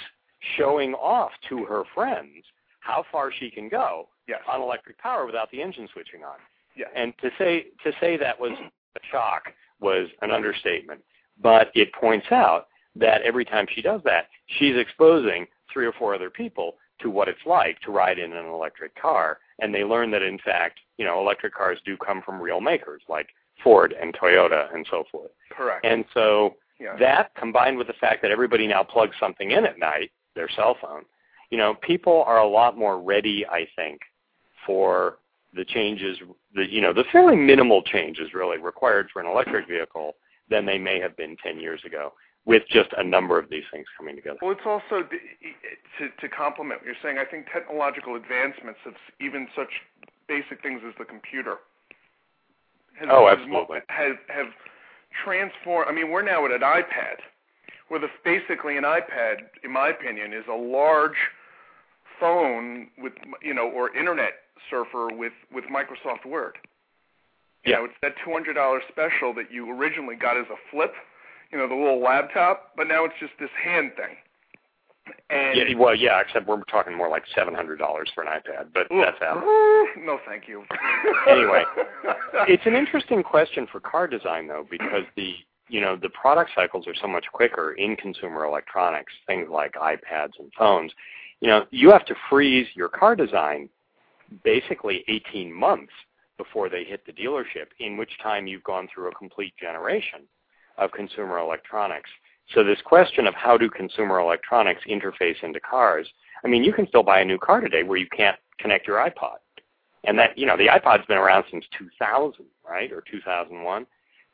showing 0.58 0.94
off 0.96 1.32
to 1.50 1.66
her 1.66 1.84
friends 1.94 2.46
how 2.80 3.04
far 3.12 3.32
she 3.32 3.50
can 3.52 3.70
go 3.70 4.08
yes. 4.28 4.40
on 4.48 4.62
electric 4.62 4.98
power 4.98 5.26
without 5.26 5.50
the 5.52 5.62
engine 5.62 5.88
switching 5.94 6.24
on. 6.24 6.38
Yeah. 6.76 6.88
And 6.96 7.14
to 7.20 7.30
say 7.38 7.68
to 7.84 7.92
say 8.00 8.18
that 8.18 8.40
was 8.40 8.52
a 8.96 9.00
shock 9.12 9.54
was 9.80 10.08
an 10.22 10.32
understatement. 10.32 11.02
But 11.42 11.72
it 11.74 11.92
points 11.94 12.28
out 12.32 12.68
that 12.96 13.22
every 13.24 13.46
time 13.46 13.66
she 13.74 13.82
does 13.82 14.02
that, 14.04 14.28
she's 14.46 14.76
exposing 14.78 15.48
three 15.72 15.86
or 15.86 15.94
four 15.94 16.14
other 16.14 16.30
people 16.30 16.76
to 17.00 17.10
what 17.10 17.28
it's 17.28 17.46
like 17.46 17.80
to 17.82 17.92
ride 17.92 18.20
in 18.20 18.34
an 18.34 18.46
electric 18.46 18.94
car. 19.00 19.40
And 19.62 19.74
they 19.74 19.84
learn 19.84 20.12
that, 20.12 20.22
in 20.22 20.40
fact, 20.40 20.80
you 20.98 21.06
know, 21.06 21.20
electric 21.20 21.54
cars 21.54 21.80
do 21.86 21.96
come 21.96 22.22
from 22.24 22.42
real 22.42 22.60
makers 22.60 23.04
like 23.08 23.30
Ford 23.64 23.94
and 24.00 24.14
Toyota 24.14 24.74
and 24.74 24.86
so 24.90 25.04
forth. 25.12 25.32
Correct. 25.52 25.86
And 25.86 26.04
so 26.14 26.56
yeah. 26.80 26.96
that 27.00 27.34
combined 27.36 27.78
with 27.78 27.88
the 27.88 27.94
fact 27.94 28.22
that 28.24 28.32
everybody 28.32 28.68
now 28.68 28.84
plugs 28.84 29.16
something 29.20 29.52
in 29.52 29.66
at 29.66 29.80
night, 29.80 30.12
their 30.36 30.50
cell 30.50 30.76
phone, 30.82 31.04
you 31.52 31.58
know, 31.58 31.76
people 31.76 32.24
are 32.26 32.40
a 32.40 32.48
lot 32.48 32.78
more 32.78 33.00
ready, 33.00 33.46
I 33.46 33.68
think, 33.76 34.02
for 34.66 35.20
the 35.54 35.66
changes, 35.66 36.18
the 36.56 36.66
you 36.66 36.82
know, 36.82 36.94
the 36.94 37.04
fairly 37.12 37.36
minimal 37.36 37.84
changes 37.84 38.34
really 38.34 38.58
required 38.58 39.10
for 39.12 39.22
an 39.22 39.28
electric 39.28 39.68
vehicle 39.68 40.16
than 40.50 40.66
they 40.66 40.78
may 40.78 41.00
have 41.00 41.16
been 41.18 41.36
10 41.44 41.60
years 41.60 41.82
ago 41.86 42.14
with 42.46 42.64
just 42.70 42.90
a 42.98 43.04
number 43.04 43.38
of 43.38 43.50
these 43.50 43.64
things 43.72 43.86
coming 43.98 44.16
together. 44.16 44.40
Well, 44.42 44.52
it's 44.52 44.66
also 44.66 45.08
to 45.08 46.10
to 46.20 46.30
complement 46.30 46.82
what 46.82 46.86
you're 46.86 47.02
saying. 47.04 47.18
I 47.18 47.26
think 47.26 47.46
technological 47.52 48.16
advancements 48.16 48.80
of 48.86 48.94
even 49.20 49.48
such 49.56 49.70
basic 50.28 50.62
things 50.62 50.82
as 50.88 50.94
the 50.98 51.06
computer. 51.06 51.58
Has, 53.00 53.10
oh, 53.12 53.28
absolutely. 53.28 53.80
Have 53.90 54.18
have 54.30 54.48
transformed. 55.24 55.88
I 55.90 55.94
mean, 55.94 56.10
we're 56.10 56.24
now 56.24 56.46
at 56.46 56.52
an 56.52 56.62
iPad, 56.62 57.22
where 57.90 58.00
the 58.00 58.08
basically 58.24 58.78
an 58.78 58.84
iPad, 58.84 59.38
in 59.64 59.72
my 59.72 59.90
opinion, 59.90 60.34
is 60.34 60.46
a 60.50 60.56
large 60.56 61.18
phone 62.20 62.88
with 62.98 63.14
you 63.44 63.54
know 63.54 63.70
or 63.70 63.96
internet 63.96 64.34
surfer 64.70 65.10
with 65.12 65.34
with 65.54 65.66
Microsoft 65.66 66.26
Word. 66.26 66.58
You 67.64 67.72
yeah. 67.72 67.78
know, 67.78 67.86
it's 67.86 67.94
that 68.02 68.16
two 68.26 68.32
hundred 68.32 68.56
dollar 68.56 68.82
special 68.90 69.34
that 69.36 69.52
you 69.52 69.72
originally 69.72 70.16
got 70.16 70.38
as 70.38 70.46
a 70.52 70.58
flip 70.72 70.94
you 71.52 71.58
know, 71.58 71.68
the 71.68 71.76
little 71.76 72.02
laptop, 72.02 72.72
but 72.76 72.88
now 72.88 73.06
it's 73.06 73.16
just 73.20 73.34
this 73.40 73.50
hand 73.64 73.92
thing. 73.96 74.16
And 75.30 75.58
yeah, 75.58 75.76
well, 75.78 75.96
yeah, 75.96 76.22
except 76.22 76.48
we're 76.48 76.62
talking 76.64 76.96
more 76.96 77.10
like 77.10 77.24
seven 77.34 77.54
hundred 77.54 77.80
dollars 77.80 78.10
for 78.14 78.24
an 78.24 78.30
iPad, 78.30 78.68
but 78.74 78.92
ooh, 78.92 79.02
that's 79.02 79.22
out. 79.22 79.44
No, 79.98 80.20
thank 80.28 80.48
you. 80.48 80.64
anyway, 81.30 81.64
it's 82.48 82.66
an 82.66 82.76
interesting 82.76 83.24
question 83.24 83.68
for 83.72 83.80
car 83.80 84.08
design 84.08 84.48
though, 84.48 84.66
because 84.70 85.04
the 85.16 85.34
you 85.68 85.82
know 85.82 85.96
the 85.96 86.10
product 86.10 86.52
cycles 86.56 86.88
are 86.88 86.96
so 86.96 87.08
much 87.08 87.26
quicker 87.34 87.74
in 87.74 87.96
consumer 87.96 88.46
electronics, 88.46 89.12
things 89.28 89.48
like 89.50 89.74
iPads 89.74 90.40
and 90.40 90.52
phones. 90.58 90.92
You 91.42 91.50
know, 91.50 91.66
you 91.72 91.92
have 91.92 92.06
to 92.06 92.16
freeze 92.30 92.68
your 92.74 92.90
car 92.90 93.16
design 93.16 93.70
basically 94.44 95.04
18 95.08 95.52
months 95.52 95.92
before 96.38 96.70
they 96.70 96.84
hit 96.84 97.06
the 97.06 97.12
dealership, 97.12 97.68
in 97.80 97.98
which 97.98 98.12
time 98.24 98.48
you've 98.48 98.64
gone 98.64 98.88
through 98.94 99.10
a 99.10 99.16
complete 99.16 99.54
generation 99.60 100.22
of 100.82 100.92
consumer 100.92 101.38
electronics. 101.38 102.10
So 102.54 102.64
this 102.64 102.80
question 102.84 103.28
of 103.28 103.34
how 103.34 103.58
do 103.58 103.70
consumer 103.70 104.20
electronics 104.20 104.82
interface 104.90 105.42
into 105.42 105.62
cars, 105.62 106.08
I 106.44 106.50
mean, 106.50 106.64
you 106.64 106.74
can 106.74 106.88
still 106.88 107.04
buy 107.04 107.22
a 107.22 107.26
new 107.26 107.38
car 107.38 107.62
today 107.62 107.84
where 107.84 107.98
you 107.98 108.08
can't 108.16 108.38
connect 108.60 108.88
your 108.88 108.98
iPod. 108.98 109.38
And 110.04 110.18
that, 110.18 110.38
you 110.38 110.46
know, 110.46 110.58
the 110.58 110.68
iPod's 110.68 111.06
been 111.06 111.18
around 111.18 111.46
since 111.52 111.64
2000, 111.78 112.46
right, 112.68 112.92
or 112.92 113.04
2001. 113.10 113.86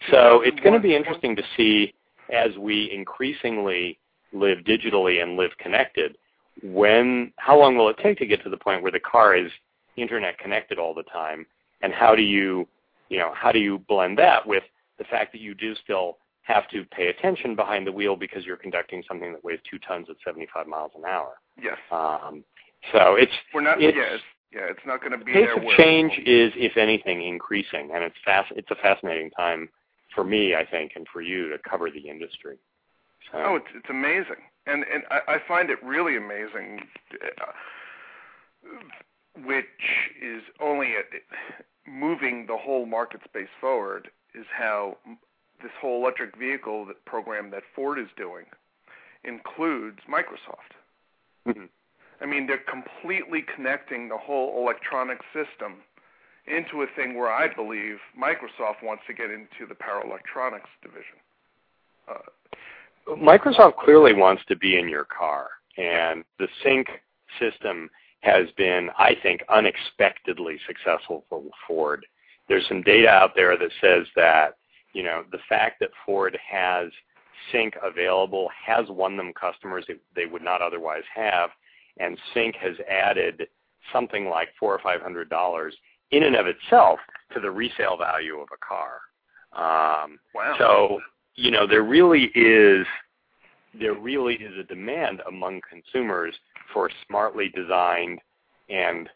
So 0.10 0.42
it's 0.42 0.60
going 0.62 0.74
to 0.74 0.80
be 0.80 0.96
interesting 0.96 1.36
to 1.36 1.44
see 1.56 1.94
as 2.34 2.58
we 2.58 2.90
increasingly 2.92 4.00
live 4.32 4.60
digitally 4.60 5.22
and 5.22 5.36
live 5.36 5.52
connected, 5.60 6.18
when, 6.64 7.32
how 7.38 7.60
long 7.60 7.78
will 7.78 7.90
it 7.90 7.98
take 8.02 8.18
to 8.20 8.26
get 8.26 8.42
to 8.44 8.50
the 8.50 8.58
point 8.58 8.82
where 8.82 8.92
the 8.92 9.00
car 9.00 9.36
is 9.36 9.52
internet 9.98 10.38
connected 10.40 10.80
all 10.80 10.94
the 10.94 11.04
time, 11.04 11.46
and 11.82 11.94
how 11.94 12.16
do 12.16 12.22
you, 12.22 12.68
you 13.10 13.18
know, 13.18 13.32
how 13.34 13.52
do 13.52 13.60
you 13.60 13.80
blend 13.88 14.18
that 14.18 14.46
with 14.46 14.64
the 14.98 15.04
fact 15.06 15.32
that 15.32 15.42
you 15.42 15.54
do 15.54 15.76
still 15.84 16.18
have 16.48 16.68
to 16.70 16.86
pay 16.86 17.08
attention 17.08 17.56
behind 17.56 17.86
the 17.86 17.92
wheel 17.92 18.16
because 18.16 18.46
you're 18.46 18.58
conducting 18.58 19.04
something 19.08 19.34
that 19.34 19.44
weighs 19.44 19.60
two 19.70 19.78
tons 19.80 20.08
at 20.10 20.16
75 20.26 20.66
miles 20.66 20.92
an 20.96 21.04
hour. 21.06 21.34
Yes. 21.62 21.78
Um, 21.92 22.44
so 22.94 23.16
it's 23.16 23.34
we're 23.54 23.62
not. 23.62 23.82
It's, 23.82 23.96
yeah, 23.96 24.16
it's, 24.16 24.24
yeah, 24.54 24.68
it's 24.70 24.86
not 24.86 25.02
going 25.02 25.18
to 25.18 25.24
be 25.24 25.34
pace 25.34 25.48
there. 25.54 25.58
of 25.58 25.78
change 25.78 26.14
is, 26.26 26.54
if 26.56 26.78
anything, 26.78 27.22
increasing, 27.22 27.92
and 27.94 28.04
it's 28.04 28.16
fast. 28.24 28.54
It's 28.56 28.72
a 28.72 28.76
fascinating 28.76 29.30
time 29.32 29.68
for 30.16 30.24
me, 30.24 30.56
I 30.56 30.66
think, 30.66 30.94
and 30.96 31.06
for 31.12 31.22
you 31.22 31.50
to 31.50 31.58
cover 31.70 31.92
the 31.92 32.08
industry. 32.08 32.58
So. 33.32 33.40
Oh, 33.40 33.56
it's 33.56 33.68
it's 33.76 33.90
amazing, 33.90 34.42
and 34.68 34.86
and 34.94 35.04
I, 35.12 35.34
I 35.34 35.38
find 35.48 35.70
it 35.70 35.84
really 35.84 36.16
amazing, 36.16 36.80
uh, 37.42 37.52
which 39.46 39.66
is 40.24 40.44
only 40.62 40.94
a, 40.94 41.90
moving 41.90 42.46
the 42.48 42.56
whole 42.56 42.86
market 42.86 43.22
space 43.26 43.50
forward 43.60 44.10
is 44.34 44.46
how 44.58 44.98
this 45.62 45.72
whole 45.82 46.02
electric 46.02 46.38
vehicle 46.38 46.88
program 47.06 47.52
that 47.52 47.64
Ford 47.76 48.00
is 48.00 48.08
doing 48.18 48.46
includes 49.24 50.00
Microsoft. 50.10 50.78
Mm-hmm. 51.48 51.66
I 52.22 52.26
mean, 52.26 52.48
they're 52.48 52.58
completely 52.58 53.44
connecting 53.56 54.10
the 54.10 54.18
whole 54.18 54.62
electronic 54.62 55.20
system 55.34 55.78
into 56.48 56.82
a 56.82 56.88
thing 56.96 57.16
where 57.16 57.32
I 57.32 57.54
believe 57.54 57.98
Microsoft 58.20 58.84
wants 58.84 59.04
to 59.08 59.14
get 59.14 59.30
into 59.30 59.68
the 59.68 59.76
power 59.76 60.04
electronics 60.06 60.70
division. 60.82 61.18
Uh, 62.08 63.16
Microsoft 63.16 63.78
clearly 63.78 64.14
wants 64.14 64.44
to 64.48 64.56
be 64.56 64.78
in 64.78 64.90
your 64.90 65.06
car, 65.06 65.48
and 65.78 66.24
the 66.40 66.48
sync 66.64 66.88
system 67.40 67.90
has 68.22 68.48
been, 68.58 68.90
I 68.98 69.16
think, 69.22 69.44
unexpectedly 69.50 70.60
successful 70.66 71.24
for 71.30 71.44
Ford. 71.68 72.06
There's 72.48 72.68
some 72.68 72.82
data 72.82 73.10
out 73.10 73.32
there 73.36 73.58
that 73.58 73.72
says 73.82 74.08
that 74.16 74.57
you 74.98 75.04
know, 75.04 75.24
the 75.32 75.38
fact 75.48 75.80
that 75.80 75.92
Ford 76.04 76.36
has 76.50 76.90
Sync 77.52 77.76
available 77.84 78.50
has 78.66 78.86
won 78.90 79.16
them 79.16 79.32
customers 79.40 79.86
they 80.16 80.26
would 80.26 80.42
not 80.42 80.64
otherwise 80.64 81.04
have, 81.14 81.52
and 82.00 82.18
Sync 82.34 82.56
has 82.56 82.74
added 82.90 83.48
something 83.94 84.28
like 84.28 84.50
four 84.60 84.74
or 84.74 84.80
five 84.80 85.00
hundred 85.00 85.30
dollars 85.30 85.76
in 86.10 86.24
and 86.24 86.36
of 86.36 86.48
itself 86.48 86.98
to 87.32 87.40
the 87.40 87.52
resale 87.52 87.96
value 87.96 88.40
of 88.40 88.48
a 88.52 88.66
car. 88.66 89.02
Um, 89.54 90.18
wow. 90.34 90.56
So 90.58 91.00
you 91.36 91.52
know 91.52 91.68
there 91.68 91.84
really 91.84 92.32
is 92.34 92.88
there 93.80 93.94
really 93.94 94.34
is 94.34 94.58
a 94.60 94.64
demand 94.64 95.22
among 95.28 95.62
consumers 95.70 96.34
for 96.74 96.90
smartly 97.08 97.50
designed 97.50 98.20
and 98.68 99.08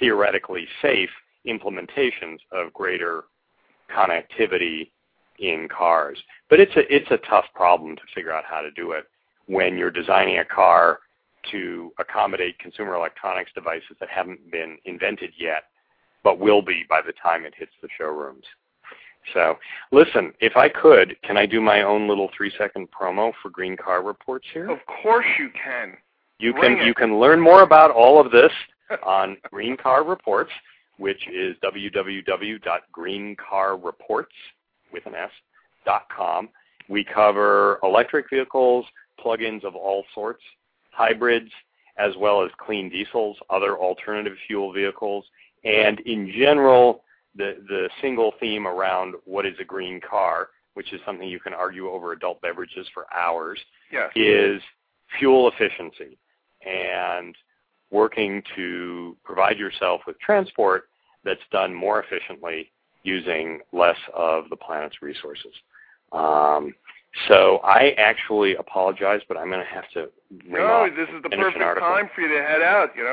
theoretically 0.00 0.66
safe 0.80 1.10
implementations 1.46 2.38
of 2.52 2.72
greater 2.72 3.24
connectivity 3.94 4.88
in 5.38 5.68
cars. 5.68 6.18
But 6.48 6.60
it's 6.60 6.74
a 6.76 6.94
it's 6.94 7.10
a 7.10 7.18
tough 7.28 7.46
problem 7.54 7.96
to 7.96 8.02
figure 8.14 8.32
out 8.32 8.44
how 8.48 8.60
to 8.60 8.70
do 8.70 8.92
it 8.92 9.04
when 9.46 9.76
you're 9.76 9.90
designing 9.90 10.38
a 10.38 10.44
car 10.44 11.00
to 11.50 11.92
accommodate 11.98 12.58
consumer 12.58 12.94
electronics 12.94 13.50
devices 13.54 13.96
that 14.00 14.08
haven't 14.08 14.50
been 14.50 14.78
invented 14.84 15.32
yet, 15.38 15.64
but 16.24 16.40
will 16.40 16.62
be 16.62 16.84
by 16.88 17.00
the 17.00 17.12
time 17.22 17.46
it 17.46 17.54
hits 17.56 17.70
the 17.82 17.88
showrooms. 17.96 18.44
So, 19.34 19.58
listen, 19.90 20.32
if 20.40 20.56
I 20.56 20.68
could, 20.68 21.16
can 21.22 21.36
I 21.36 21.46
do 21.46 21.60
my 21.60 21.82
own 21.82 22.08
little 22.08 22.30
three-second 22.36 22.88
promo 22.92 23.32
for 23.42 23.50
Green 23.50 23.76
Car 23.76 24.00
Reports 24.02 24.46
here? 24.52 24.70
Of 24.70 24.78
course 25.02 25.26
you 25.38 25.50
can. 25.50 25.96
You 26.38 26.52
Bring 26.52 26.76
can 26.76 26.82
it. 26.82 26.86
you 26.86 26.94
can 26.94 27.18
learn 27.18 27.40
more 27.40 27.62
about 27.62 27.90
all 27.90 28.24
of 28.24 28.30
this 28.30 28.52
on 29.04 29.36
Green 29.50 29.76
Car 29.76 30.04
Reports, 30.04 30.52
which 30.98 31.26
is 31.28 31.56
www.greencarreports 31.64 34.26
with 34.96 35.06
an 35.06 35.14
S, 35.14 35.30
dot 35.84 36.08
com. 36.14 36.48
We 36.88 37.04
cover 37.04 37.78
electric 37.82 38.30
vehicles, 38.30 38.84
plug-ins 39.20 39.64
of 39.64 39.74
all 39.76 40.04
sorts, 40.14 40.42
hybrids, 40.90 41.50
as 41.98 42.12
well 42.18 42.42
as 42.42 42.50
clean 42.58 42.88
diesels, 42.88 43.36
other 43.50 43.78
alternative 43.78 44.36
fuel 44.46 44.72
vehicles, 44.72 45.24
and 45.64 46.00
in 46.00 46.32
general, 46.36 47.02
the, 47.34 47.56
the 47.68 47.88
single 48.00 48.32
theme 48.40 48.66
around 48.66 49.14
what 49.24 49.46
is 49.46 49.54
a 49.60 49.64
green 49.64 50.00
car, 50.00 50.48
which 50.74 50.92
is 50.92 51.00
something 51.04 51.28
you 51.28 51.40
can 51.40 51.54
argue 51.54 51.88
over 51.88 52.12
adult 52.12 52.40
beverages 52.40 52.86
for 52.94 53.06
hours, 53.14 53.58
yes. 53.90 54.10
is 54.14 54.60
fuel 55.18 55.50
efficiency 55.50 56.18
and 56.64 57.34
working 57.90 58.42
to 58.54 59.16
provide 59.24 59.58
yourself 59.58 60.00
with 60.06 60.18
transport 60.18 60.88
that's 61.24 61.40
done 61.50 61.74
more 61.74 62.02
efficiently 62.02 62.70
using 63.06 63.60
less 63.72 63.98
of 64.14 64.50
the 64.50 64.56
planet's 64.56 65.00
resources. 65.00 65.52
Um, 66.12 66.74
so 67.28 67.58
I 67.64 67.94
actually 67.96 68.56
apologize, 68.56 69.20
but 69.26 69.36
I'm 69.36 69.48
going 69.48 69.64
to 69.64 69.74
have 69.74 69.88
to. 69.94 70.10
No, 70.46 70.88
this 70.94 71.08
is 71.08 71.22
the 71.22 71.30
perfect 71.30 71.80
time 71.80 72.10
for 72.14 72.20
you 72.20 72.28
to 72.28 72.42
head 72.42 72.62
out. 72.62 72.90
You 72.96 73.04
know 73.04 73.12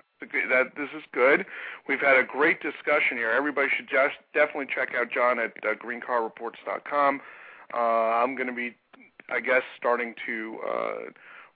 that 0.50 0.76
this 0.76 0.90
is 0.96 1.04
good. 1.14 1.46
We've 1.88 2.00
had 2.00 2.18
a 2.18 2.24
great 2.24 2.62
discussion 2.62 3.18
here. 3.18 3.32
Everybody 3.32 3.70
should 3.76 3.88
just 3.88 4.16
definitely 4.34 4.68
check 4.74 4.90
out 4.98 5.12
John 5.12 5.40
at 5.40 5.52
uh, 5.64 5.76
greencarreports.com. 5.76 7.22
Uh, 7.74 7.78
I'm 7.78 8.36
going 8.36 8.48
to 8.48 8.54
be, 8.54 8.76
I 9.30 9.40
guess, 9.40 9.64
starting 9.78 10.16
to 10.26 10.58
uh, 10.68 10.96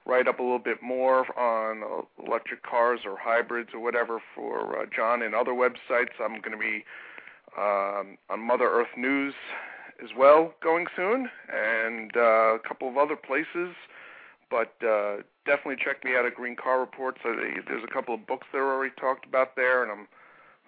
write 0.06 0.28
up 0.28 0.40
a 0.40 0.44
little 0.44 0.60
bit 0.60 0.82
more 0.82 1.26
on 1.40 2.06
electric 2.26 2.64
cars 2.64 3.02
or 3.06 3.18
hybrids 3.20 3.70
or 3.74 3.80
whatever 3.80 4.20
for 4.36 4.80
uh, 4.80 4.86
John 4.96 5.22
and 5.22 5.36
other 5.36 5.52
websites. 5.52 6.16
I'm 6.22 6.40
going 6.42 6.52
to 6.52 6.58
be 6.58 6.84
um, 7.58 8.18
on 8.30 8.40
Mother 8.42 8.70
Earth 8.70 8.96
News 8.98 9.34
as 10.04 10.10
well 10.18 10.54
going 10.62 10.86
soon, 10.96 11.30
and 11.52 12.12
uh, 12.16 12.56
a 12.56 12.60
couple 12.60 12.88
of 12.88 12.98
other 12.98 13.16
places 13.16 13.76
but 14.50 14.74
uh, 14.86 15.18
definitely 15.46 15.76
check 15.84 16.04
me 16.04 16.16
out 16.16 16.26
at 16.26 16.36
Green 16.36 16.56
Car 16.56 16.80
Reports. 16.80 17.20
Uh, 17.26 17.32
there's 17.68 17.84
a 17.84 17.94
couple 17.94 18.16
of 18.16 18.26
books 18.28 18.48
that 18.52 18.60
are 18.60 18.74
already 18.74 18.94
talked 19.00 19.26
about 19.26 19.56
there, 19.56 19.84
and 19.84 19.92
I'm 19.92 20.08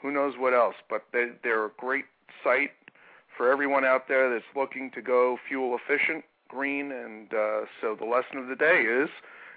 who 0.01 0.11
knows 0.11 0.35
what 0.37 0.53
else. 0.53 0.75
But 0.89 1.03
they, 1.11 1.29
they're 1.43 1.65
a 1.65 1.71
great 1.77 2.05
site 2.43 2.71
for 3.35 3.51
everyone 3.51 3.85
out 3.85 4.07
there 4.07 4.31
that's 4.31 4.45
looking 4.55 4.91
to 4.95 5.01
go 5.01 5.37
fuel 5.47 5.77
efficient, 5.77 6.23
green, 6.47 6.91
and 6.91 7.33
uh, 7.33 7.61
so 7.81 7.95
the 7.97 8.05
lesson 8.05 8.37
of 8.37 8.47
the 8.47 8.55
day 8.55 8.81
is, 8.81 9.09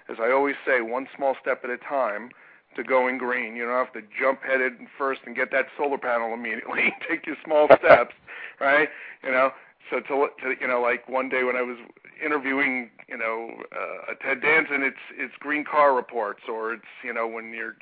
as 0.09 0.17
I 0.21 0.31
always 0.31 0.55
say, 0.65 0.81
one 0.81 1.07
small 1.15 1.35
step 1.41 1.61
at 1.63 1.69
a 1.69 1.77
time 1.77 2.29
to 2.75 2.83
going 2.83 3.17
green. 3.17 3.55
You 3.55 3.65
don't 3.65 3.85
have 3.85 3.93
to 3.93 4.01
jump 4.19 4.41
headed 4.43 4.73
first 4.97 5.21
and 5.25 5.35
get 5.35 5.51
that 5.51 5.67
solar 5.77 5.97
panel 5.97 6.33
immediately. 6.33 6.93
Take 7.09 7.25
your 7.25 7.37
small 7.43 7.67
steps, 7.79 8.13
right? 8.59 8.89
You 9.23 9.31
know, 9.31 9.51
so 9.89 9.99
to, 9.99 10.27
to 10.41 10.55
you 10.59 10.67
know, 10.67 10.81
like 10.81 11.07
one 11.07 11.29
day 11.29 11.43
when 11.43 11.55
I 11.55 11.61
was 11.61 11.77
interviewing, 12.23 12.89
you 13.07 13.17
know, 13.17 13.49
uh, 13.71 14.13
Ted 14.21 14.41
Danson, 14.41 14.83
it's 14.83 14.97
it's 15.17 15.33
Green 15.39 15.63
Car 15.63 15.95
Reports, 15.95 16.41
or 16.47 16.73
it's 16.73 16.83
you 17.03 17.13
know 17.13 17.27
when 17.27 17.53
you're, 17.53 17.75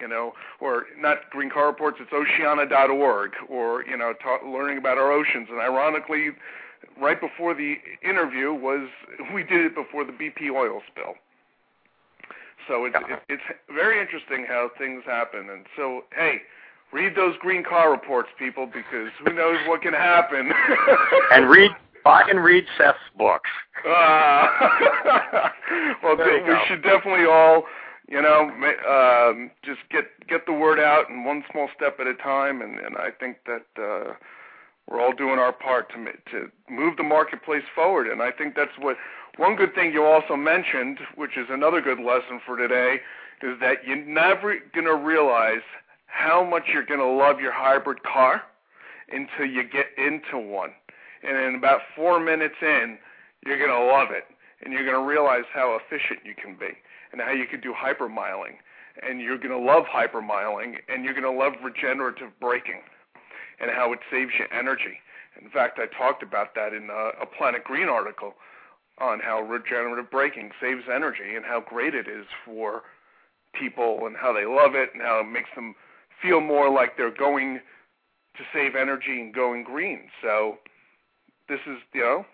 you 0.00 0.08
know, 0.08 0.32
or 0.60 0.86
not 0.98 1.30
Green 1.30 1.50
Car 1.50 1.66
Reports, 1.66 1.98
it's 2.00 2.12
Oceana.org, 2.12 3.32
or 3.48 3.84
you 3.84 3.96
know, 3.96 4.12
ta- 4.22 4.46
learning 4.46 4.78
about 4.78 4.98
our 4.98 5.12
oceans. 5.12 5.48
And 5.50 5.60
ironically, 5.60 6.30
right 7.00 7.20
before 7.20 7.54
the 7.54 7.76
interview 8.04 8.52
was 8.52 8.88
we 9.34 9.42
did 9.42 9.64
it 9.64 9.74
before 9.74 10.04
the 10.04 10.12
BP 10.12 10.50
oil 10.52 10.80
spill. 10.90 11.14
So 12.68 12.84
it's 12.84 12.96
yeah. 13.08 13.16
it's 13.28 13.42
very 13.72 14.00
interesting 14.00 14.46
how 14.48 14.70
things 14.78 15.02
happen. 15.06 15.50
And 15.50 15.66
so 15.76 16.04
hey 16.14 16.42
read 16.92 17.16
those 17.16 17.34
green 17.40 17.64
car 17.64 17.90
reports, 17.90 18.28
people, 18.38 18.66
because 18.66 19.10
who 19.24 19.32
knows 19.32 19.56
what 19.66 19.82
can 19.82 19.94
happen. 19.94 20.52
and 21.32 21.48
read, 21.48 21.70
buy 22.04 22.22
and 22.28 22.44
read 22.44 22.64
Seth's 22.78 22.98
books. 23.16 23.50
Uh, 23.84 24.46
well, 26.02 26.16
we 26.16 26.40
go. 26.46 26.62
should 26.68 26.82
definitely 26.82 27.24
all, 27.24 27.64
you 28.08 28.20
know, 28.20 28.50
um, 28.88 29.50
just 29.64 29.80
get 29.90 30.04
get 30.28 30.46
the 30.46 30.52
word 30.52 30.78
out, 30.78 31.08
and 31.08 31.24
one 31.24 31.42
small 31.50 31.68
step 31.74 31.98
at 31.98 32.06
a 32.06 32.14
time. 32.14 32.60
And, 32.60 32.78
and 32.78 32.96
I 32.96 33.10
think 33.10 33.38
that 33.46 33.66
uh, 33.82 34.12
we're 34.86 35.00
all 35.00 35.12
doing 35.12 35.38
our 35.38 35.52
part 35.52 35.90
to 35.90 36.04
to 36.30 36.50
move 36.70 36.96
the 36.96 37.02
marketplace 37.02 37.64
forward. 37.74 38.06
And 38.06 38.22
I 38.22 38.30
think 38.30 38.54
that's 38.54 38.78
what 38.78 38.96
one 39.38 39.56
good 39.56 39.74
thing 39.74 39.92
you 39.92 40.04
also 40.04 40.36
mentioned, 40.36 40.98
which 41.16 41.36
is 41.36 41.46
another 41.50 41.80
good 41.80 41.98
lesson 42.00 42.40
for 42.44 42.56
today, 42.56 43.00
is 43.42 43.58
that 43.60 43.84
you're 43.86 43.96
never 43.96 44.56
going 44.74 44.86
to 44.86 44.94
realize 44.94 45.62
how 46.06 46.44
much 46.44 46.64
you're 46.72 46.84
going 46.84 47.00
to 47.00 47.06
love 47.06 47.40
your 47.40 47.52
hybrid 47.52 48.02
car 48.02 48.42
until 49.10 49.46
you 49.46 49.64
get 49.64 49.86
into 49.96 50.38
one. 50.38 50.70
And 51.22 51.36
in 51.36 51.54
about 51.54 51.80
four 51.96 52.20
minutes 52.20 52.56
in, 52.60 52.98
you're 53.46 53.58
going 53.58 53.70
to 53.70 53.92
love 53.92 54.10
it. 54.10 54.24
And 54.62 54.72
you're 54.72 54.84
going 54.84 55.00
to 55.00 55.08
realize 55.08 55.44
how 55.52 55.76
efficient 55.76 56.20
you 56.24 56.34
can 56.34 56.54
be 56.54 56.76
and 57.10 57.20
how 57.20 57.32
you 57.32 57.46
can 57.46 57.60
do 57.60 57.72
hypermiling. 57.72 58.56
And 59.02 59.20
you're 59.20 59.38
going 59.38 59.50
to 59.50 59.58
love 59.58 59.84
hypermiling 59.84 60.76
and 60.88 61.04
you're 61.04 61.14
going 61.14 61.24
to 61.24 61.30
love 61.30 61.54
regenerative 61.64 62.28
braking 62.40 62.82
and 63.60 63.70
how 63.70 63.92
it 63.92 64.00
saves 64.10 64.32
you 64.38 64.44
energy. 64.56 65.00
In 65.40 65.48
fact, 65.50 65.78
I 65.80 65.86
talked 65.86 66.22
about 66.22 66.54
that 66.54 66.74
in 66.74 66.90
a, 66.90 67.26
Planet 67.26 67.64
Green 67.64 67.88
article 67.88 68.34
on 68.98 69.20
how 69.20 69.40
regenerative 69.40 70.10
braking 70.10 70.50
saves 70.60 70.84
energy 70.92 71.34
and 71.34 71.44
how 71.44 71.60
great 71.60 71.94
it 71.94 72.06
is 72.08 72.26
for 72.44 72.82
people 73.52 74.06
and 74.06 74.16
how 74.16 74.32
they 74.32 74.44
love 74.44 74.74
it 74.74 74.90
and 74.92 75.02
how 75.02 75.20
it 75.20 75.30
makes 75.30 75.50
them– 75.54 75.74
feel 76.22 76.40
more 76.40 76.70
like 76.70 76.96
they're 76.96 77.10
going 77.10 77.60
to 78.36 78.42
save 78.54 78.76
energy 78.76 79.20
and 79.20 79.34
going 79.34 79.64
green. 79.64 80.02
So 80.22 80.58
this 81.48 81.58
is, 81.66 81.78
you 81.92 82.00
know, 82.00 82.24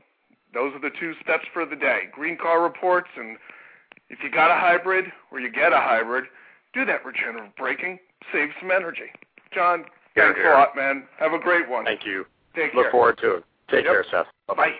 those 0.55 0.75
are 0.75 0.81
the 0.81 0.95
two 1.01 1.15
steps 1.23 1.45
for 1.53 1.65
the 1.67 1.75
day. 1.75 2.03
Green 2.13 2.37
car 2.37 2.63
reports, 2.63 3.09
and 3.17 3.39
if 4.11 4.19
you 4.23 4.31
got 4.31 4.51
a 4.51 4.61
hybrid 4.61 5.07
or 5.33 5.41
you 5.41 5.51
get 5.51 5.73
a 5.73 5.81
hybrid, 5.81 6.25
do 6.75 6.85
that 6.85 7.05
regenerative 7.05 7.57
braking, 7.57 7.99
save 8.33 8.51
some 8.61 8.71
energy. 8.71 9.11
John, 9.53 9.85
thanks 10.15 10.39
a 10.45 10.51
lot, 10.51 10.77
man. 10.77 11.05
Have 11.19 11.33
a 11.33 11.39
great 11.39 11.69
one. 11.69 11.85
Thank 11.85 12.05
you. 12.05 12.27
Take 12.55 12.73
care. 12.73 12.77
Look 12.77 12.85
care. 12.85 12.93
forward 12.93 13.19
to 13.19 13.37
it. 13.37 13.45
Take 13.71 13.85
yep. 13.85 13.95
care, 13.95 14.05
Seth. 14.11 14.27
Bye-bye. 14.47 14.73